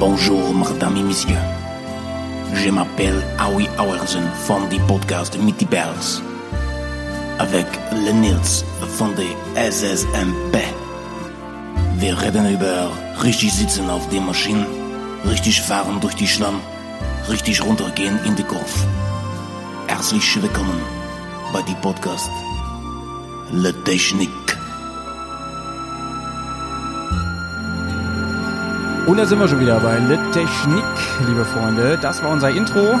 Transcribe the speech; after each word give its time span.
Bonjour, 0.00 0.52
mesdames 0.54 0.96
et 0.96 1.02
messieurs. 1.04 1.36
Je 2.52 2.70
m'appelle 2.70 3.22
Howie 3.38 3.68
Auersen 3.78 4.24
von 4.46 4.68
die 4.68 4.80
Podcast 4.88 5.38
Mitty 5.38 5.64
Bells. 5.64 6.20
Avec 7.38 7.66
le 7.92 8.10
Nils 8.10 8.64
von 8.96 9.14
der 9.14 9.70
SSMP. 9.70 10.58
Wir 11.98 12.20
reden 12.20 12.52
über 12.52 12.90
richtig 13.22 13.52
sitzen 13.52 13.88
auf 13.88 14.08
der 14.08 14.20
Maschine, 14.20 14.66
richtig 15.24 15.62
fahren 15.62 16.00
durch 16.00 16.16
die 16.16 16.26
Schlamm, 16.26 16.60
richtig 17.28 17.64
runtergehen 17.64 18.18
in 18.24 18.34
die 18.34 18.42
Kurve. 18.42 18.86
Herzlich 19.86 20.42
willkommen 20.42 20.80
bei 21.52 21.62
die 21.62 21.76
Podcast 21.76 22.30
Le 23.52 23.72
Technique. 23.84 24.37
Und 29.08 29.16
da 29.16 29.24
sind 29.24 29.38
wir 29.38 29.48
schon 29.48 29.58
wieder 29.58 29.80
bei 29.80 29.98
Le 30.00 30.18
Technique, 30.32 30.84
liebe 31.26 31.42
Freunde. 31.42 31.98
Das 32.02 32.22
war 32.22 32.28
unser 32.28 32.50
Intro. 32.50 33.00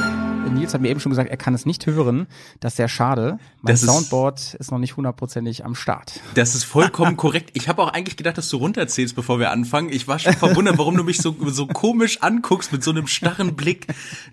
Nils 0.54 0.74
hat 0.74 0.80
mir 0.80 0.88
eben 0.88 1.00
schon 1.00 1.10
gesagt, 1.10 1.30
er 1.30 1.36
kann 1.36 1.54
es 1.54 1.66
nicht 1.66 1.86
hören. 1.86 2.26
Das 2.60 2.72
ist 2.72 2.76
sehr 2.76 2.88
schade. 2.88 3.38
Mein 3.62 3.72
Das 3.74 3.82
ist- 3.82 3.88
Soundboard 3.90 4.54
ist, 4.54 4.70
noch 4.70 4.78
nicht 4.78 4.96
hundertprozentig 4.96 5.64
am 5.64 5.74
Start. 5.74 6.20
Das 6.34 6.54
ist 6.54 6.64
vollkommen 6.64 7.16
korrekt. 7.16 7.50
Ich 7.54 7.68
habe 7.68 7.82
auch 7.82 7.92
eigentlich 7.92 8.16
gedacht, 8.16 8.38
dass 8.38 8.48
du 8.48 8.56
runterzählst, 8.58 9.14
bevor 9.16 9.38
wir 9.38 9.50
anfangen. 9.50 9.88
Ich 9.90 10.08
war 10.08 10.18
schon 10.18 10.32
verwundert, 10.34 10.78
warum 10.78 10.96
du 10.96 11.04
mich 11.04 11.18
so, 11.18 11.34
so 11.46 11.66
komisch 11.66 12.22
anguckst 12.22 12.72
mit 12.72 12.82
so 12.84 12.90
einem 12.90 13.06
starren 13.06 13.54
Blick 13.56 13.86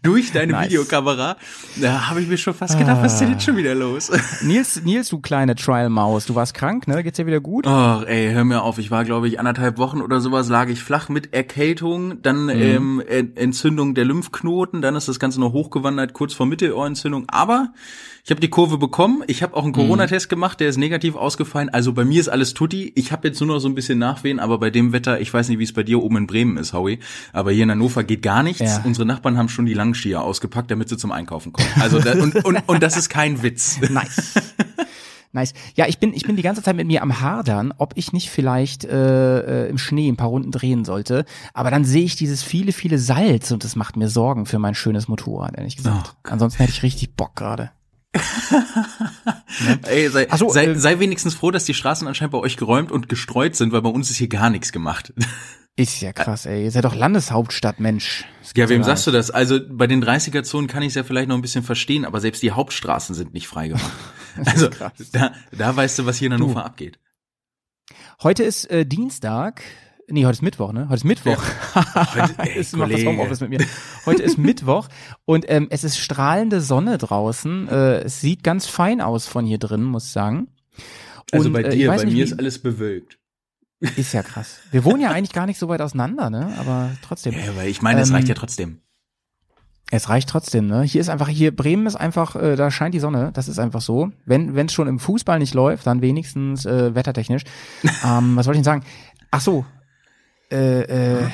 durch 0.03 0.31
deine 0.31 0.53
Nice. 0.53 0.65
Videokamera. 0.69 1.37
Da 1.81 2.09
habe 2.09 2.21
ich 2.21 2.27
mir 2.27 2.37
schon 2.37 2.53
fast 2.53 2.77
gedacht, 2.77 3.01
was 3.01 3.13
ist 3.13 3.19
denn 3.21 3.31
jetzt 3.31 3.43
schon 3.43 3.57
wieder 3.57 3.75
los? 3.75 4.11
Nils, 4.41 4.81
Nils, 4.83 5.09
du 5.09 5.19
kleine 5.19 5.55
Trial-Maus, 5.55 6.25
du 6.25 6.35
warst 6.35 6.53
krank, 6.53 6.87
ne? 6.87 7.03
Geht's 7.03 7.17
dir 7.17 7.25
wieder 7.27 7.39
gut? 7.41 7.65
Ach, 7.67 8.03
ey, 8.05 8.31
hör 8.31 8.43
mir 8.43 8.61
auf. 8.61 8.77
Ich 8.77 8.91
war, 8.91 9.03
glaube 9.05 9.27
ich, 9.27 9.39
anderthalb 9.39 9.77
Wochen 9.77 10.01
oder 10.01 10.19
sowas, 10.21 10.49
lag 10.49 10.67
ich 10.69 10.81
flach 10.81 11.09
mit 11.09 11.33
Erkältung, 11.33 12.21
dann 12.21 12.49
ähm, 12.49 13.01
Ent- 13.07 13.37
Entzündung 13.37 13.95
der 13.95 14.05
Lymphknoten, 14.05 14.81
dann 14.81 14.95
ist 14.95 15.07
das 15.07 15.19
Ganze 15.19 15.39
noch 15.39 15.53
hochgewandert, 15.53 16.04
kurz 16.13 16.33
vor 16.33 16.45
Mittelohrentzündung. 16.45 17.25
Aber 17.27 17.73
ich 18.25 18.31
habe 18.31 18.41
die 18.41 18.49
Kurve 18.49 18.79
bekommen. 18.79 19.23
Ich 19.27 19.43
habe 19.43 19.55
auch 19.55 19.63
einen 19.63 19.71
Corona-Test 19.71 20.29
gemacht, 20.29 20.59
der 20.59 20.67
ist 20.67 20.77
negativ 20.77 21.15
ausgefallen. 21.15 21.69
Also 21.69 21.93
bei 21.93 22.05
mir 22.05 22.19
ist 22.19 22.27
alles 22.27 22.55
tutti. 22.55 22.91
Ich 22.95 23.11
habe 23.11 23.27
jetzt 23.27 23.39
nur 23.39 23.47
noch 23.47 23.59
so 23.59 23.69
ein 23.69 23.75
bisschen 23.75 23.99
Nachwehen, 23.99 24.39
aber 24.39 24.57
bei 24.57 24.71
dem 24.71 24.93
Wetter, 24.93 25.21
ich 25.21 25.31
weiß 25.31 25.47
nicht, 25.49 25.59
wie 25.59 25.63
es 25.63 25.73
bei 25.73 25.83
dir 25.83 26.01
oben 26.01 26.17
in 26.17 26.27
Bremen 26.27 26.57
ist, 26.57 26.73
Howie, 26.73 26.97
aber 27.33 27.51
hier 27.51 27.65
in 27.65 27.69
Hannover 27.71 28.03
geht 28.03 28.23
gar 28.23 28.41
nichts. 28.41 28.61
Ja. 28.61 28.81
Unsere 28.83 29.05
Nachbarn 29.05 29.37
haben 29.37 29.47
schon 29.47 29.67
die 29.67 29.75
Langskier 29.75 30.21
ausgepackt, 30.21 30.71
damit 30.71 30.89
sie 30.89 30.97
zum 30.97 31.11
Einkaufen 31.11 31.53
kommen. 31.53 31.69
Also 31.79 31.99
da, 31.99 32.13
und, 32.13 32.43
und, 32.43 32.57
und 32.65 32.81
das 32.81 32.97
ist 32.97 33.09
kein 33.09 33.43
Witz. 33.43 33.79
Nice. 33.91 34.33
Nice. 35.35 35.53
Ja, 35.75 35.85
ich 35.85 35.99
bin, 35.99 36.13
ich 36.13 36.23
bin 36.23 36.37
die 36.37 36.41
ganze 36.41 36.63
Zeit 36.63 36.77
mit 36.77 36.87
mir 36.87 37.01
am 37.01 37.19
Hadern, 37.19 37.73
ob 37.77 37.91
ich 37.95 38.13
nicht 38.13 38.29
vielleicht 38.29 38.85
äh, 38.85 39.65
äh, 39.65 39.69
im 39.69 39.77
Schnee 39.77 40.07
ein 40.07 40.15
paar 40.15 40.29
Runden 40.29 40.51
drehen 40.51 40.85
sollte. 40.85 41.25
Aber 41.53 41.69
dann 41.69 41.83
sehe 41.83 42.05
ich 42.05 42.15
dieses 42.15 42.41
viele, 42.41 42.71
viele 42.71 42.97
Salz 42.97 43.51
und 43.51 43.65
das 43.65 43.75
macht 43.75 43.97
mir 43.97 44.07
Sorgen 44.07 44.45
für 44.45 44.59
mein 44.59 44.75
schönes 44.75 45.09
Motorrad, 45.09 45.57
ehrlich 45.57 45.75
gesagt. 45.75 46.15
Oh 46.15 46.29
Ansonsten 46.31 46.59
hätte 46.59 46.71
ich 46.71 46.83
richtig 46.83 47.15
Bock 47.15 47.35
gerade. 47.35 47.71
Ey, 49.83 50.07
sei, 50.09 50.27
so, 50.37 50.49
sei, 50.49 50.67
äh, 50.67 50.79
sei 50.79 50.99
wenigstens 50.99 51.35
froh, 51.35 51.51
dass 51.51 51.65
die 51.65 51.73
Straßen 51.73 52.07
anscheinend 52.07 52.31
bei 52.31 52.37
euch 52.37 52.55
geräumt 52.55 52.91
und 52.93 53.09
gestreut 53.09 53.57
sind, 53.57 53.73
weil 53.73 53.81
bei 53.81 53.89
uns 53.89 54.09
ist 54.09 54.15
hier 54.15 54.29
gar 54.29 54.49
nichts 54.49 54.71
gemacht. 54.71 55.13
Ist 55.77 55.99
ja 55.99 56.13
krass, 56.13 56.45
ey. 56.45 56.63
Ihr 56.63 56.71
seid 56.71 56.85
doch 56.85 56.95
Landeshauptstadt, 56.95 57.81
Mensch. 57.81 58.23
Ja, 58.55 58.69
wem 58.69 58.81
sagst 58.81 59.07
du 59.07 59.11
das? 59.11 59.29
Also 59.29 59.59
bei 59.69 59.87
den 59.87 60.01
30er-Zonen 60.01 60.67
kann 60.67 60.81
ich 60.83 60.89
es 60.89 60.95
ja 60.95 61.03
vielleicht 61.03 61.27
noch 61.27 61.35
ein 61.35 61.41
bisschen 61.41 61.65
verstehen, 61.65 62.05
aber 62.05 62.21
selbst 62.21 62.41
die 62.41 62.51
Hauptstraßen 62.51 63.13
sind 63.13 63.33
nicht 63.33 63.49
freigemacht. 63.49 63.83
also 64.45 64.69
krass. 64.69 64.93
da, 65.11 65.33
da 65.51 65.75
weißt 65.75 65.99
du, 65.99 66.05
was 66.05 66.17
hier 66.17 66.27
in 66.27 66.33
Hannover 66.33 66.65
abgeht. 66.65 66.99
Heute 68.23 68.43
ist 68.43 68.69
äh, 68.71 68.85
Dienstag. 68.85 69.61
Nee, 70.07 70.25
heute 70.25 70.33
ist 70.33 70.41
Mittwoch, 70.43 70.71
ne? 70.71 70.83
Heute 70.87 70.95
ist 70.95 71.03
Mittwoch. 71.03 71.43
Heute- 71.75 72.35
ey, 72.37 72.59
es 72.59 72.73
macht 72.73 72.93
das. 72.93 73.03
Homeoffice 73.05 73.41
mit 73.41 73.49
mir. 73.49 73.65
Heute 74.05 74.21
ist 74.21 74.37
Mittwoch 74.37 74.87
und 75.25 75.45
ähm, 75.49 75.67
es 75.71 75.83
ist 75.83 75.97
strahlende 75.97 76.61
Sonne 76.61 76.97
draußen. 76.99 77.67
Äh, 77.67 78.01
es 78.01 78.21
sieht 78.21 78.43
ganz 78.43 78.67
fein 78.67 79.01
aus 79.01 79.25
von 79.25 79.45
hier 79.45 79.57
drin, 79.57 79.81
muss 79.83 80.05
ich 80.05 80.11
sagen. 80.11 80.47
Also 81.31 81.47
Und, 81.47 81.53
bei 81.53 81.63
äh, 81.63 81.69
dir, 81.75 81.89
weiß 81.89 82.01
bei 82.01 82.05
nicht, 82.05 82.13
mir 82.15 82.23
ist 82.23 82.37
alles 82.37 82.59
bewölkt. 82.61 83.17
Ist 83.79 84.13
ja 84.13 84.21
krass. 84.23 84.59
Wir 84.71 84.83
wohnen 84.83 85.01
ja 85.01 85.09
eigentlich 85.09 85.33
gar 85.33 85.47
nicht 85.47 85.57
so 85.59 85.67
weit 85.69 85.81
auseinander, 85.81 86.29
ne? 86.29 86.53
Aber 86.59 86.91
trotzdem. 87.01 87.33
Ja, 87.33 87.49
aber 87.49 87.65
ich 87.65 87.81
meine, 87.81 88.01
es 88.01 88.09
Ähm, 88.09 88.15
reicht 88.15 88.27
ja 88.29 88.35
trotzdem. 88.35 88.81
Es 89.91 90.09
reicht 90.09 90.29
trotzdem, 90.29 90.67
ne? 90.67 90.81
Hier 90.81 90.99
ist 90.99 91.09
einfach, 91.09 91.27
hier 91.27 91.55
Bremen 91.55 91.85
ist 91.85 91.95
einfach, 91.95 92.35
äh, 92.35 92.55
da 92.55 92.71
scheint 92.71 92.95
die 92.95 92.99
Sonne, 92.99 93.31
das 93.33 93.47
ist 93.47 93.59
einfach 93.59 93.81
so. 93.81 94.11
Wenn 94.25 94.57
es 94.57 94.73
schon 94.73 94.87
im 94.87 94.99
Fußball 94.99 95.37
nicht 95.37 95.53
läuft, 95.53 95.85
dann 95.85 96.01
wenigstens 96.01 96.65
äh, 96.65 96.95
wettertechnisch. 96.95 97.43
ähm, 98.03 98.35
was 98.35 98.47
wollte 98.47 98.59
ich 98.59 98.63
denn 98.63 98.63
sagen? 98.63 98.83
Ach 99.31 99.41
so. 99.41 99.65
Äh, 100.51 100.81
äh, 100.81 101.29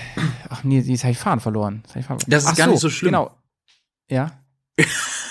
ach 0.50 0.64
nee, 0.64 0.80
jetzt 0.80 1.04
habe 1.04 1.12
ich 1.12 1.18
Faden 1.18 1.40
verloren. 1.40 1.84
Hab 1.90 1.96
ich 1.96 2.06
Faden 2.06 2.24
Das 2.28 2.44
ist 2.44 2.50
Ach 2.50 2.56
gar 2.56 2.68
nicht 2.68 2.80
so 2.80 2.90
schlimm. 2.90 3.10
Genau. 3.12 3.32
Ja. 4.10 4.32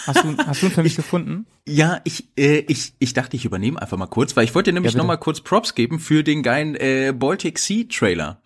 Hast 0.06 0.24
du, 0.24 0.36
hast 0.46 0.62
du 0.62 0.66
ihn 0.66 0.72
für 0.72 0.82
mich 0.82 0.96
gefunden? 0.96 1.46
Ja, 1.68 2.00
ich, 2.04 2.28
äh, 2.38 2.58
ich, 2.68 2.94
ich 2.98 3.12
dachte, 3.12 3.36
ich 3.36 3.44
übernehme 3.44 3.80
einfach 3.80 3.96
mal 3.98 4.06
kurz, 4.06 4.36
weil 4.36 4.44
ich 4.44 4.54
wollte 4.54 4.70
dir 4.70 4.74
nämlich 4.74 4.92
Ja, 4.92 4.96
bitte. 4.96 5.06
noch 5.06 5.06
mal 5.06 5.16
kurz 5.18 5.40
Props 5.40 5.74
geben 5.74 5.98
für 5.98 6.24
den 6.24 6.42
geilen 6.42 6.74
äh, 6.74 7.12
Baltic 7.14 7.58
Sea 7.58 7.84
Trailer. 7.90 8.40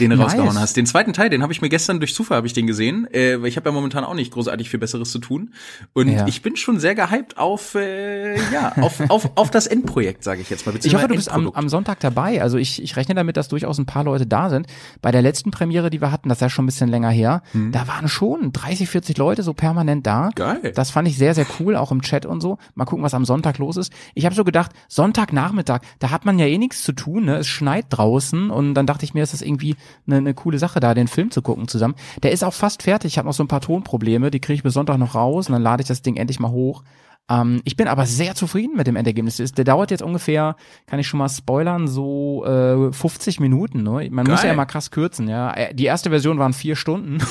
Den 0.00 0.10
du 0.10 0.16
Nice. 0.16 0.26
rausgehauen 0.26 0.58
hast. 0.58 0.76
Den 0.76 0.86
zweiten 0.86 1.12
Teil, 1.12 1.28
den 1.30 1.42
habe 1.42 1.52
ich 1.52 1.60
mir 1.60 1.68
gestern 1.68 1.98
durch 2.00 2.14
Zufall 2.14 2.36
habe 2.38 2.46
ich 2.46 2.52
den 2.52 2.66
gesehen, 2.66 3.06
äh, 3.12 3.40
weil 3.40 3.48
ich 3.48 3.56
habe 3.56 3.68
ja 3.68 3.72
momentan 3.74 4.04
auch 4.04 4.14
nicht 4.14 4.32
großartig 4.32 4.70
viel 4.70 4.80
Besseres 4.80 5.10
zu 5.10 5.18
tun. 5.18 5.52
Und 5.92 6.08
Ja. 6.08 6.26
ich 6.26 6.42
bin 6.42 6.56
schon 6.56 6.80
sehr 6.80 6.94
gehypt 6.94 7.36
auf, 7.38 7.74
äh, 7.74 8.36
ja, 8.52 8.72
auf, 8.80 9.00
auf, 9.10 9.30
auf 9.36 9.50
das 9.50 9.66
Endprojekt, 9.66 10.24
sage 10.24 10.40
ich 10.40 10.50
jetzt 10.50 10.66
mal. 10.66 10.74
Ich 10.82 10.94
hoffe, 10.94 11.08
du 11.08 11.14
bist 11.14 11.30
am, 11.30 11.50
am 11.50 11.68
Sonntag 11.68 12.00
dabei. 12.00 12.40
Also 12.42 12.56
ich, 12.58 12.82
ich 12.82 12.96
rechne 12.96 13.14
damit, 13.14 13.36
dass 13.36 13.48
durchaus 13.48 13.78
ein 13.78 13.86
paar 13.86 14.04
Leute 14.04 14.26
da 14.26 14.48
sind. 14.50 14.66
Bei 15.02 15.10
der 15.10 15.22
letzten 15.22 15.50
Premiere, 15.50 15.90
die 15.90 16.00
wir 16.00 16.10
hatten, 16.10 16.28
das 16.28 16.38
ist 16.38 16.42
ja 16.42 16.48
schon 16.50 16.64
ein 16.64 16.66
bisschen 16.66 16.88
länger 16.88 17.10
her, 17.10 17.42
da 17.72 17.86
waren 17.86 18.08
schon 18.08 18.52
30, 18.52 18.88
40 18.88 19.18
Leute 19.18 19.42
so 19.42 19.52
permanent 19.54 20.06
da. 20.06 20.30
Geil. 20.34 20.72
Das 20.74 20.90
fand 20.90 21.06
ich 21.08 21.18
sehr, 21.18 21.34
sehr 21.34 21.46
cool, 21.60 21.76
auch 21.76 21.92
im 21.92 22.02
Chat 22.02 22.24
und 22.26 22.40
so. 22.40 22.58
Mal 22.74 22.84
gucken, 22.86 23.04
was 23.04 23.14
am 23.14 23.24
Sonntag 23.24 23.58
los 23.58 23.76
ist. 23.76 23.92
Ich 24.14 24.24
habe 24.24 24.34
so 24.34 24.44
gedacht, 24.44 24.72
Sonntagnachmittag, 24.88 25.80
da 25.98 26.10
hat 26.10 26.24
man 26.24 26.38
ja 26.38 26.46
eh 26.46 26.58
nichts 26.58 26.82
zu 26.82 26.92
tun, 26.92 27.24
ne? 27.26 27.36
Es 27.36 27.46
schneit 27.48 27.86
draußen 27.90 28.50
und 28.50 28.74
dann 28.74 28.86
dachte 28.86 29.04
ich 29.04 29.14
mir, 29.14 29.22
ist 29.22 29.32
das 29.32 29.42
irgendwie 29.42 29.76
eine, 30.06 30.16
eine 30.16 30.34
coole 30.34 30.58
Sache, 30.58 30.80
da 30.80 30.94
den 30.94 31.08
Film 31.08 31.30
zu 31.30 31.42
gucken 31.42 31.68
zusammen. 31.68 31.94
Der 32.22 32.32
ist 32.32 32.44
auch 32.44 32.54
fast 32.54 32.82
fertig. 32.82 33.12
Ich 33.12 33.18
habe 33.18 33.28
noch 33.28 33.34
so 33.34 33.42
ein 33.42 33.48
paar 33.48 33.60
Tonprobleme, 33.60 34.30
die 34.30 34.40
kriege 34.40 34.56
ich 34.56 34.62
bis 34.62 34.74
Sonntag 34.74 34.98
noch 34.98 35.14
raus 35.14 35.48
und 35.48 35.52
dann 35.52 35.62
lade 35.62 35.82
ich 35.82 35.88
das 35.88 36.02
Ding 36.02 36.16
endlich 36.16 36.40
mal 36.40 36.50
hoch. 36.50 36.82
Ähm, 37.30 37.60
ich 37.64 37.76
bin 37.76 37.86
aber 37.88 38.04
sehr 38.06 38.34
zufrieden 38.34 38.76
mit 38.76 38.86
dem 38.86 38.96
Endergebnis. 38.96 39.36
Der 39.36 39.64
dauert 39.64 39.90
jetzt 39.90 40.02
ungefähr, 40.02 40.56
kann 40.86 40.98
ich 40.98 41.06
schon 41.06 41.18
mal 41.18 41.28
spoilern, 41.28 41.86
so 41.88 42.44
äh, 42.44 42.92
50 42.92 43.38
Minuten. 43.40 43.82
Ne? 43.82 44.08
Man 44.10 44.26
muss 44.26 44.40
ja 44.42 44.48
Geil. 44.48 44.54
immer 44.54 44.66
krass 44.66 44.90
kürzen. 44.90 45.28
Ja, 45.28 45.52
Äh, 45.54 45.74
Die 45.74 45.84
erste 45.84 46.10
Version 46.10 46.38
waren 46.38 46.52
vier 46.52 46.74
Stunden. 46.76 47.18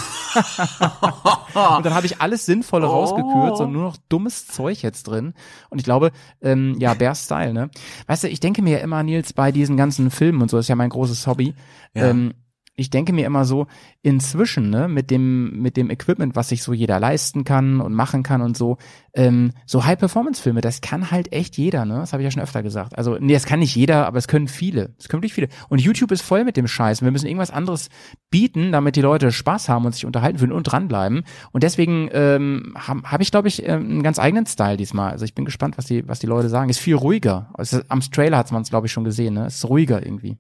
und 1.78 1.86
dann 1.86 1.94
habe 1.94 2.06
ich 2.06 2.22
alles 2.22 2.46
Sinnvolle 2.46 2.88
Oh. 2.88 2.92
rausgekürzt 2.92 3.62
und 3.62 3.72
nur 3.74 3.84
noch 3.84 3.98
dummes 4.10 4.48
Zeug 4.48 4.82
jetzt 4.82 5.04
drin. 5.04 5.34
Und 5.70 5.80
ich 5.80 5.84
glaube, 5.86 6.12
ähm, 6.42 6.76
ja, 6.80 6.94
Bear 6.94 7.16
Style, 7.16 7.54
ne? 7.54 7.70
Weißt 8.08 8.24
du, 8.24 8.28
ich 8.30 8.40
denke 8.40 8.62
mir 8.62 8.78
ja 8.78 8.84
immer, 8.84 9.04
Nils, 9.04 9.34
bei 9.34 9.52
diesen 9.52 9.78
ganzen 9.78 10.10
Filmen 10.12 10.42
und 10.42 10.50
so, 10.50 10.58
das 10.58 10.66
ist 10.66 10.70
ja 10.70 10.76
mein 10.76 10.90
großes 10.90 11.28
Hobby. 11.28 11.54
Ja. 11.94 12.10
Ähm, 12.10 12.34
ich 12.82 12.90
denke 12.90 13.14
mir 13.14 13.26
immer 13.26 13.46
so, 13.46 13.68
inzwischen, 14.02 14.70
ne, 14.70 14.88
mit 14.88 15.12
dem, 15.12 15.62
mit 15.62 15.78
dem 15.78 15.90
Equipment, 15.90 16.36
was 16.36 16.50
sich 16.50 16.64
so 16.64 16.74
jeder 16.74 17.00
leisten 17.00 17.44
kann 17.44 17.80
und 17.80 17.94
machen 17.94 18.24
kann 18.24 18.42
und 18.42 18.58
so, 18.58 18.78
ähm, 19.14 19.52
so 19.66 19.86
High-Performance-Filme, 19.86 20.62
das 20.62 20.82
kann 20.82 21.12
halt 21.12 21.32
echt 21.32 21.58
jeder, 21.58 21.86
ne? 21.86 21.96
Das 21.96 22.14
habe 22.14 22.24
ich 22.24 22.26
ja 22.26 22.32
schon 22.32 22.42
öfter 22.42 22.64
gesagt. 22.64 22.98
Also, 22.98 23.18
nee, 23.20 23.34
das 23.34 23.46
kann 23.46 23.60
nicht 23.60 23.76
jeder, 23.76 24.06
aber 24.08 24.18
es 24.18 24.28
können 24.28 24.48
viele. 24.48 24.94
Es 24.98 25.10
können 25.10 25.22
wirklich 25.22 25.34
viele. 25.34 25.50
Und 25.70 25.82
YouTube 25.82 26.12
ist 26.12 26.22
voll 26.22 26.44
mit 26.44 26.58
dem 26.58 26.68
Scheiß. 26.68 27.02
Wir 27.02 27.12
müssen 27.12 27.28
irgendwas 27.28 27.52
anderes 27.52 27.90
bieten, 28.30 28.72
damit 28.72 28.96
die 28.96 29.02
Leute 29.02 29.32
Spaß 29.32 29.70
haben 29.70 29.86
und 29.86 29.94
sich 29.94 30.06
unterhalten 30.06 30.40
fühlen 30.40 30.52
und 30.52 30.64
dranbleiben. 30.64 31.24
Und 31.52 31.64
deswegen 31.64 32.10
ähm, 32.14 32.74
habe 32.76 33.04
hab 33.04 33.22
ich, 33.22 33.32
glaube 33.32 33.48
ich, 33.48 33.68
ähm, 33.68 33.90
einen 33.90 34.04
ganz 34.04 34.20
eigenen 34.20 34.46
Style 34.46 34.78
diesmal. 34.78 35.12
Also 35.12 35.26
ich 35.26 35.36
bin 35.36 35.46
gespannt, 35.46 35.78
was 35.78 35.86
die, 35.86 36.08
was 36.08 36.20
die 36.20 36.28
Leute 36.28 36.50
sagen. 36.50 36.70
Ist 36.70 36.80
viel 36.80 36.96
ruhiger. 36.96 37.50
Also, 37.54 37.82
am 37.90 38.00
Trailer 38.02 38.38
hat 38.38 38.52
man 38.52 38.62
es, 38.62 38.70
glaube 38.70 38.88
ich, 38.88 38.94
schon 38.94 39.04
gesehen, 39.04 39.34
ne? 39.34 39.48
Ist 39.48 39.68
ruhiger 39.68 40.04
irgendwie. 40.06 40.38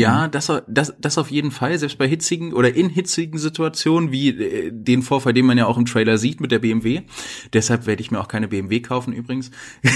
Ja, 0.00 0.28
das, 0.28 0.50
das, 0.68 0.94
das 0.98 1.18
auf 1.18 1.30
jeden 1.30 1.50
Fall, 1.50 1.78
selbst 1.78 1.98
bei 1.98 2.08
hitzigen 2.08 2.52
oder 2.52 2.74
in 2.74 2.88
hitzigen 2.88 3.38
Situationen, 3.38 4.10
wie 4.12 4.28
äh, 4.30 4.70
den 4.72 5.02
Vorfall, 5.02 5.32
den 5.32 5.46
man 5.46 5.58
ja 5.58 5.66
auch 5.66 5.76
im 5.78 5.84
Trailer 5.86 6.18
sieht 6.18 6.40
mit 6.40 6.50
der 6.52 6.58
BMW. 6.60 7.02
Deshalb 7.52 7.86
werde 7.86 8.02
ich 8.02 8.10
mir 8.10 8.20
auch 8.20 8.28
keine 8.28 8.48
BMW 8.48 8.80
kaufen 8.80 9.12
übrigens. 9.12 9.50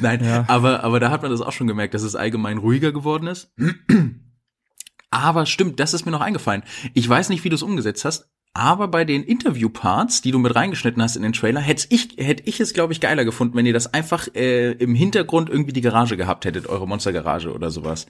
Nein, 0.00 0.24
Ja. 0.24 0.44
aber, 0.48 0.82
aber 0.84 1.00
da 1.00 1.10
hat 1.10 1.22
man 1.22 1.30
das 1.30 1.40
auch 1.40 1.52
schon 1.52 1.66
gemerkt, 1.66 1.94
dass 1.94 2.02
es 2.02 2.14
allgemein 2.16 2.58
ruhiger 2.58 2.92
geworden 2.92 3.26
ist. 3.26 3.52
Aber 5.12 5.44
stimmt, 5.44 5.80
das 5.80 5.92
ist 5.92 6.04
mir 6.04 6.12
noch 6.12 6.20
eingefallen. 6.20 6.62
Ich 6.94 7.08
weiß 7.08 7.30
nicht, 7.30 7.42
wie 7.42 7.48
du 7.48 7.56
es 7.56 7.64
umgesetzt 7.64 8.04
hast, 8.04 8.30
aber 8.52 8.88
bei 8.88 9.04
den 9.04 9.22
Interview-Parts, 9.22 10.22
die 10.22 10.32
du 10.32 10.38
mit 10.38 10.54
reingeschnitten 10.54 11.02
hast 11.02 11.16
in 11.16 11.22
den 11.22 11.32
Trailer, 11.32 11.60
hätte 11.60 11.86
ich, 11.90 12.16
hätte 12.18 12.42
ich 12.46 12.60
es, 12.60 12.72
glaube 12.72 12.92
ich, 12.92 13.00
geiler 13.00 13.24
gefunden, 13.24 13.56
wenn 13.56 13.66
ihr 13.66 13.72
das 13.72 13.92
einfach 13.94 14.26
äh, 14.34 14.72
im 14.72 14.94
Hintergrund 14.94 15.48
irgendwie 15.50 15.72
die 15.72 15.80
Garage 15.80 16.16
gehabt 16.16 16.44
hättet, 16.44 16.66
eure 16.66 16.88
Monstergarage 16.88 17.52
oder 17.52 17.70
sowas. 17.70 18.06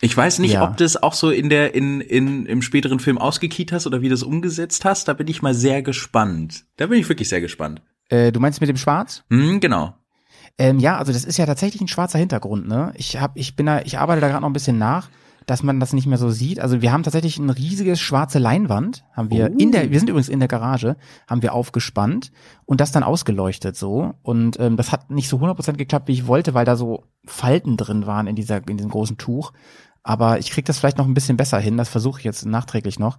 Ich 0.00 0.16
weiß 0.16 0.38
nicht, 0.38 0.52
Ja. 0.54 0.64
ob 0.64 0.76
das 0.76 1.02
auch 1.02 1.12
so 1.12 1.30
in 1.30 1.48
der 1.50 1.74
in, 1.74 2.00
in 2.00 2.46
im 2.46 2.62
späteren 2.62 3.00
Film 3.00 3.18
ausgekiet 3.18 3.72
hast 3.72 3.86
oder 3.86 4.00
wie 4.00 4.08
du 4.08 4.14
das 4.14 4.22
umgesetzt 4.22 4.84
hast. 4.84 5.08
Da 5.08 5.12
bin 5.12 5.26
ich 5.26 5.42
mal 5.42 5.54
sehr 5.54 5.82
gespannt. 5.82 6.64
Da 6.76 6.86
bin 6.86 6.98
ich 7.00 7.08
wirklich 7.08 7.28
sehr 7.28 7.40
gespannt. 7.40 7.82
Äh, 8.08 8.30
du 8.32 8.38
meinst 8.40 8.60
mit 8.60 8.70
dem 8.70 8.76
Schwarz? 8.76 9.24
Hm, 9.28 9.58
genau. 9.60 9.94
Ähm, 10.56 10.78
ja, 10.78 10.96
also 10.98 11.12
das 11.12 11.24
ist 11.24 11.36
ja 11.36 11.46
tatsächlich 11.46 11.80
ein 11.82 11.88
schwarzer 11.88 12.18
Hintergrund, 12.18 12.66
ne? 12.68 12.92
Ich 12.96 13.20
hab, 13.20 13.36
ich 13.36 13.54
bin 13.56 13.66
da, 13.66 13.80
ich 13.82 13.98
arbeite 13.98 14.20
da 14.20 14.28
gerade 14.28 14.42
noch 14.42 14.48
ein 14.48 14.52
bisschen 14.54 14.78
nach, 14.78 15.08
dass 15.48 15.62
man 15.62 15.80
das 15.80 15.92
nicht 15.94 16.06
mehr 16.06 16.18
so 16.18 16.30
sieht. 16.30 16.60
Also 16.60 16.82
wir 16.82 16.92
haben 16.92 17.02
tatsächlich 17.02 17.38
ein 17.38 17.48
riesiges 17.50 18.00
schwarze 18.00 18.38
Leinwand, 18.38 19.04
haben 19.14 19.30
wir 19.30 19.50
Oh. 19.50 19.56
in 19.58 19.72
der, 19.72 19.90
wir 19.90 19.98
sind 19.98 20.10
übrigens 20.10 20.28
in 20.28 20.40
der 20.40 20.48
Garage, 20.48 20.96
haben 21.26 21.42
wir 21.42 21.54
aufgespannt 21.54 22.30
und 22.66 22.80
das 22.80 22.92
dann 22.92 23.02
ausgeleuchtet 23.02 23.74
so. 23.76 24.12
Und 24.22 24.60
ähm, 24.60 24.76
das 24.76 24.92
hat 24.92 25.10
nicht 25.10 25.28
so 25.28 25.38
100% 25.38 25.72
geklappt, 25.72 26.06
wie 26.08 26.12
ich 26.12 26.26
wollte, 26.26 26.52
weil 26.54 26.66
da 26.66 26.76
so 26.76 27.04
Falten 27.24 27.76
drin 27.76 28.06
waren 28.06 28.26
in 28.26 28.36
dieser, 28.36 28.58
in 28.68 28.76
diesem 28.76 28.90
großen 28.90 29.16
Tuch. 29.16 29.52
Aber 30.02 30.38
ich 30.38 30.50
krieg 30.50 30.64
das 30.66 30.78
vielleicht 30.78 30.98
noch 30.98 31.06
ein 31.06 31.14
bisschen 31.14 31.36
besser 31.36 31.58
hin, 31.58 31.76
das 31.76 31.88
versuche 31.88 32.18
ich 32.20 32.24
jetzt 32.24 32.44
nachträglich 32.46 32.98
noch. 32.98 33.18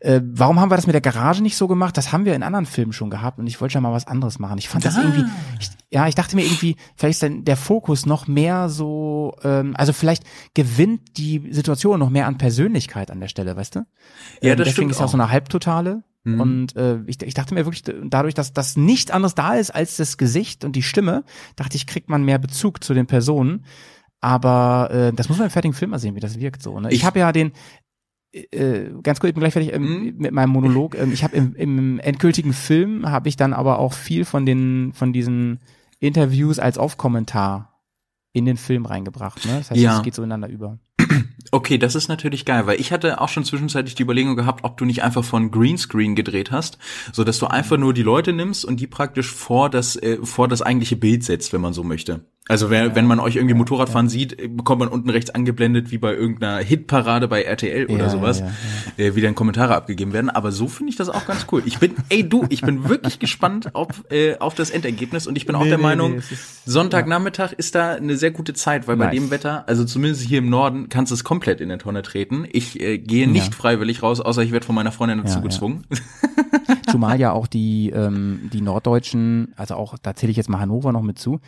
Äh, 0.00 0.20
warum 0.24 0.58
haben 0.58 0.70
wir 0.70 0.76
das 0.76 0.86
mit 0.86 0.94
der 0.94 1.00
Garage 1.02 1.42
nicht 1.42 1.56
so 1.56 1.68
gemacht? 1.68 1.96
Das 1.96 2.10
haben 2.12 2.24
wir 2.24 2.34
in 2.34 2.42
anderen 2.42 2.64
Filmen 2.66 2.92
schon 2.92 3.10
gehabt 3.10 3.38
und 3.38 3.46
ich 3.46 3.60
wollte 3.60 3.74
ja 3.74 3.80
mal 3.82 3.92
was 3.92 4.06
anderes 4.06 4.38
machen. 4.38 4.56
Ich 4.58 4.68
fand 4.68 4.84
das 4.84 4.96
Ah. 4.96 5.02
irgendwie, 5.02 5.24
ich, 5.60 5.70
ja, 5.90 6.08
ich 6.08 6.14
dachte 6.14 6.36
mir 6.36 6.42
irgendwie, 6.44 6.76
vielleicht 6.96 7.16
ist 7.16 7.22
dann 7.22 7.44
der 7.44 7.56
Fokus 7.58 8.06
noch 8.06 8.26
mehr 8.26 8.68
so, 8.70 9.36
ähm, 9.44 9.74
also 9.76 9.92
vielleicht 9.92 10.24
gewinnt 10.54 11.18
die 11.18 11.48
Situation 11.52 11.98
noch 12.00 12.08
mehr 12.10 12.26
an 12.26 12.38
Persönlichkeit 12.38 13.10
an 13.10 13.20
der 13.20 13.28
Stelle, 13.28 13.56
weißt 13.56 13.74
du? 13.76 13.78
Ja, 13.80 14.52
Ähm, 14.52 14.58
das 14.58 14.68
deswegen 14.68 14.72
stimmt 14.72 14.90
ist 14.92 14.98
ja 15.00 15.04
auch 15.04 15.10
so 15.10 15.16
eine 15.18 15.30
Halbtotale. 15.30 16.02
Mhm. 16.24 16.40
Und 16.40 16.76
äh, 16.76 16.98
ich, 17.06 17.22
ich 17.22 17.34
dachte 17.34 17.54
mir 17.54 17.64
wirklich, 17.66 17.82
dadurch, 18.04 18.34
dass 18.34 18.52
das 18.52 18.76
nichts 18.76 19.10
anderes 19.10 19.34
da 19.34 19.54
ist 19.54 19.70
als 19.70 19.96
das 19.96 20.16
Gesicht 20.18 20.64
und 20.64 20.76
die 20.76 20.82
Stimme, 20.82 21.24
dachte 21.56 21.76
ich, 21.76 21.86
kriegt 21.86 22.08
man 22.10 22.24
mehr 22.24 22.38
Bezug 22.38 22.82
zu 22.84 22.92
den 22.94 23.06
Personen. 23.06 23.64
Aber 24.22 24.90
äh, 24.92 25.12
das 25.14 25.28
muss 25.30 25.38
man 25.38 25.46
im 25.46 25.50
fertigen 25.50 25.72
Film 25.74 25.92
mal 25.92 25.98
sehen, 25.98 26.14
wie 26.14 26.20
das 26.20 26.38
wirkt 26.38 26.62
so. 26.62 26.78
Ne? 26.78 26.88
Ich, 26.90 26.96
Ich- 26.98 27.04
habe 27.06 27.18
ja 27.20 27.32
den 27.32 27.52
äh, 28.32 28.90
ganz 29.02 29.20
kurz, 29.20 29.28
ich 29.30 29.34
bin 29.34 29.40
gleich 29.40 29.52
fertig 29.52 29.72
ähm, 29.72 29.82
Mhm. 29.82 30.14
mit 30.18 30.32
meinem 30.32 30.50
Monolog. 30.50 30.94
Ähm, 30.96 31.12
ich 31.12 31.24
habe 31.24 31.36
im, 31.36 31.54
im 31.56 31.98
endgültigen 31.98 32.52
Film 32.52 33.10
habe 33.10 33.28
ich 33.28 33.36
dann 33.36 33.52
aber 33.52 33.78
auch 33.78 33.92
viel 33.92 34.24
von 34.24 34.46
den 34.46 34.92
von 34.94 35.12
diesen 35.12 35.58
Interviews 35.98 36.58
als 36.58 36.78
Aufkommentar 36.78 37.80
in 38.32 38.44
den 38.44 38.56
Film 38.56 38.86
reingebracht. 38.86 39.44
Ne? 39.46 39.54
Das 39.58 39.70
heißt, 39.70 39.80
Ja. 39.80 39.96
es 39.96 40.02
geht 40.02 40.14
so 40.14 40.22
ineinander 40.22 40.48
über. 40.48 40.78
Okay, 41.52 41.78
das 41.78 41.94
ist 41.94 42.08
natürlich 42.08 42.44
geil, 42.44 42.66
weil 42.66 42.80
ich 42.80 42.92
hatte 42.92 43.20
auch 43.20 43.28
schon 43.28 43.44
zwischenzeitlich 43.44 43.94
die 43.94 44.02
Überlegung 44.02 44.36
gehabt, 44.36 44.64
ob 44.64 44.76
du 44.76 44.84
nicht 44.84 45.02
einfach 45.02 45.24
von 45.24 45.50
Greenscreen 45.50 46.14
gedreht 46.14 46.50
hast, 46.50 46.78
so 47.12 47.24
dass 47.24 47.38
du 47.38 47.46
einfach 47.46 47.76
nur 47.76 47.94
die 47.94 48.02
Leute 48.02 48.32
nimmst 48.32 48.64
und 48.64 48.78
die 48.80 48.86
praktisch 48.86 49.30
vor 49.30 49.70
das 49.70 49.96
äh, 49.96 50.18
vor 50.22 50.48
das 50.48 50.62
eigentliche 50.62 50.96
Bild 50.96 51.24
setzt, 51.24 51.52
wenn 51.52 51.60
man 51.60 51.72
so 51.72 51.82
möchte. 51.82 52.24
Also 52.48 52.68
wer, 52.68 52.96
wenn 52.96 53.06
man 53.06 53.20
euch 53.20 53.36
irgendwie 53.36 53.54
Motorradfahren 53.54 54.08
sieht, 54.08 54.40
äh, 54.40 54.48
bekommt 54.48 54.80
man 54.80 54.88
unten 54.88 55.08
rechts 55.08 55.30
angeblendet 55.30 55.92
wie 55.92 55.98
bei 55.98 56.12
irgendeiner 56.14 56.58
Hitparade 56.58 57.28
bei 57.28 57.42
RTL 57.42 57.86
oder 57.86 58.04
Ja, 58.04 58.10
sowas, 58.10 58.40
ja, 58.40 58.50
Äh, 58.96 59.14
wie 59.14 59.20
dann 59.20 59.36
Kommentare 59.36 59.74
abgegeben 59.76 60.12
werden. 60.12 60.30
Aber 60.30 60.50
so 60.50 60.66
finde 60.66 60.90
ich 60.90 60.96
das 60.96 61.08
auch 61.08 61.26
ganz 61.26 61.46
cool. 61.52 61.62
Ich 61.64 61.78
bin, 61.78 61.94
ey 62.08 62.28
du, 62.28 62.46
ich 62.48 62.62
bin 62.62 62.88
wirklich 62.88 63.18
gespannt 63.20 63.74
auf, 63.76 63.88
äh, 64.10 64.36
auf 64.38 64.54
das 64.54 64.70
Endergebnis 64.70 65.28
und 65.28 65.36
ich 65.36 65.46
bin 65.46 65.54
auch 65.54 65.62
Nee, 65.62 65.68
der 65.68 65.78
nee, 65.78 65.82
Meinung, 65.84 66.12
nee, 66.12 66.18
ist- 66.18 66.64
Sonntagnachmittag 66.66 67.52
ist 67.52 67.74
da 67.76 67.92
eine 67.92 68.16
sehr 68.16 68.30
gute 68.32 68.52
Zeit, 68.54 68.88
weil 68.88 68.96
bei 68.96 69.06
Nice. 69.06 69.14
dem 69.14 69.30
Wetter, 69.30 69.64
also 69.68 69.84
zumindest 69.84 70.22
hier 70.22 70.38
im 70.38 70.50
Norden, 70.50 70.88
kannst 70.88 71.10
du 71.12 71.14
es 71.14 71.22
komplett 71.30 71.60
in 71.60 71.68
der 71.68 71.78
Tonne 71.78 72.02
treten. 72.02 72.44
Ich 72.50 72.80
äh, 72.80 72.98
gehe 72.98 73.28
nicht 73.28 73.52
Ja. 73.52 73.56
freiwillig 73.56 74.02
raus, 74.02 74.20
außer 74.20 74.42
ich 74.42 74.50
werde 74.50 74.66
von 74.66 74.74
meiner 74.74 74.90
Freundin 74.90 75.18
dazu 75.18 75.34
Ja, 75.34 75.36
ja. 75.36 75.42
gezwungen. 75.42 75.86
Zumal 76.90 77.20
ja 77.20 77.30
auch 77.30 77.46
die, 77.46 77.90
ähm, 77.90 78.50
die 78.52 78.60
Norddeutschen, 78.60 79.52
also 79.56 79.76
auch, 79.76 79.94
da 80.02 80.16
zähle 80.16 80.32
ich 80.32 80.36
jetzt 80.36 80.48
mal 80.48 80.58
Hannover 80.58 80.90
noch 80.90 81.02
mit 81.02 81.20
zu, 81.20 81.38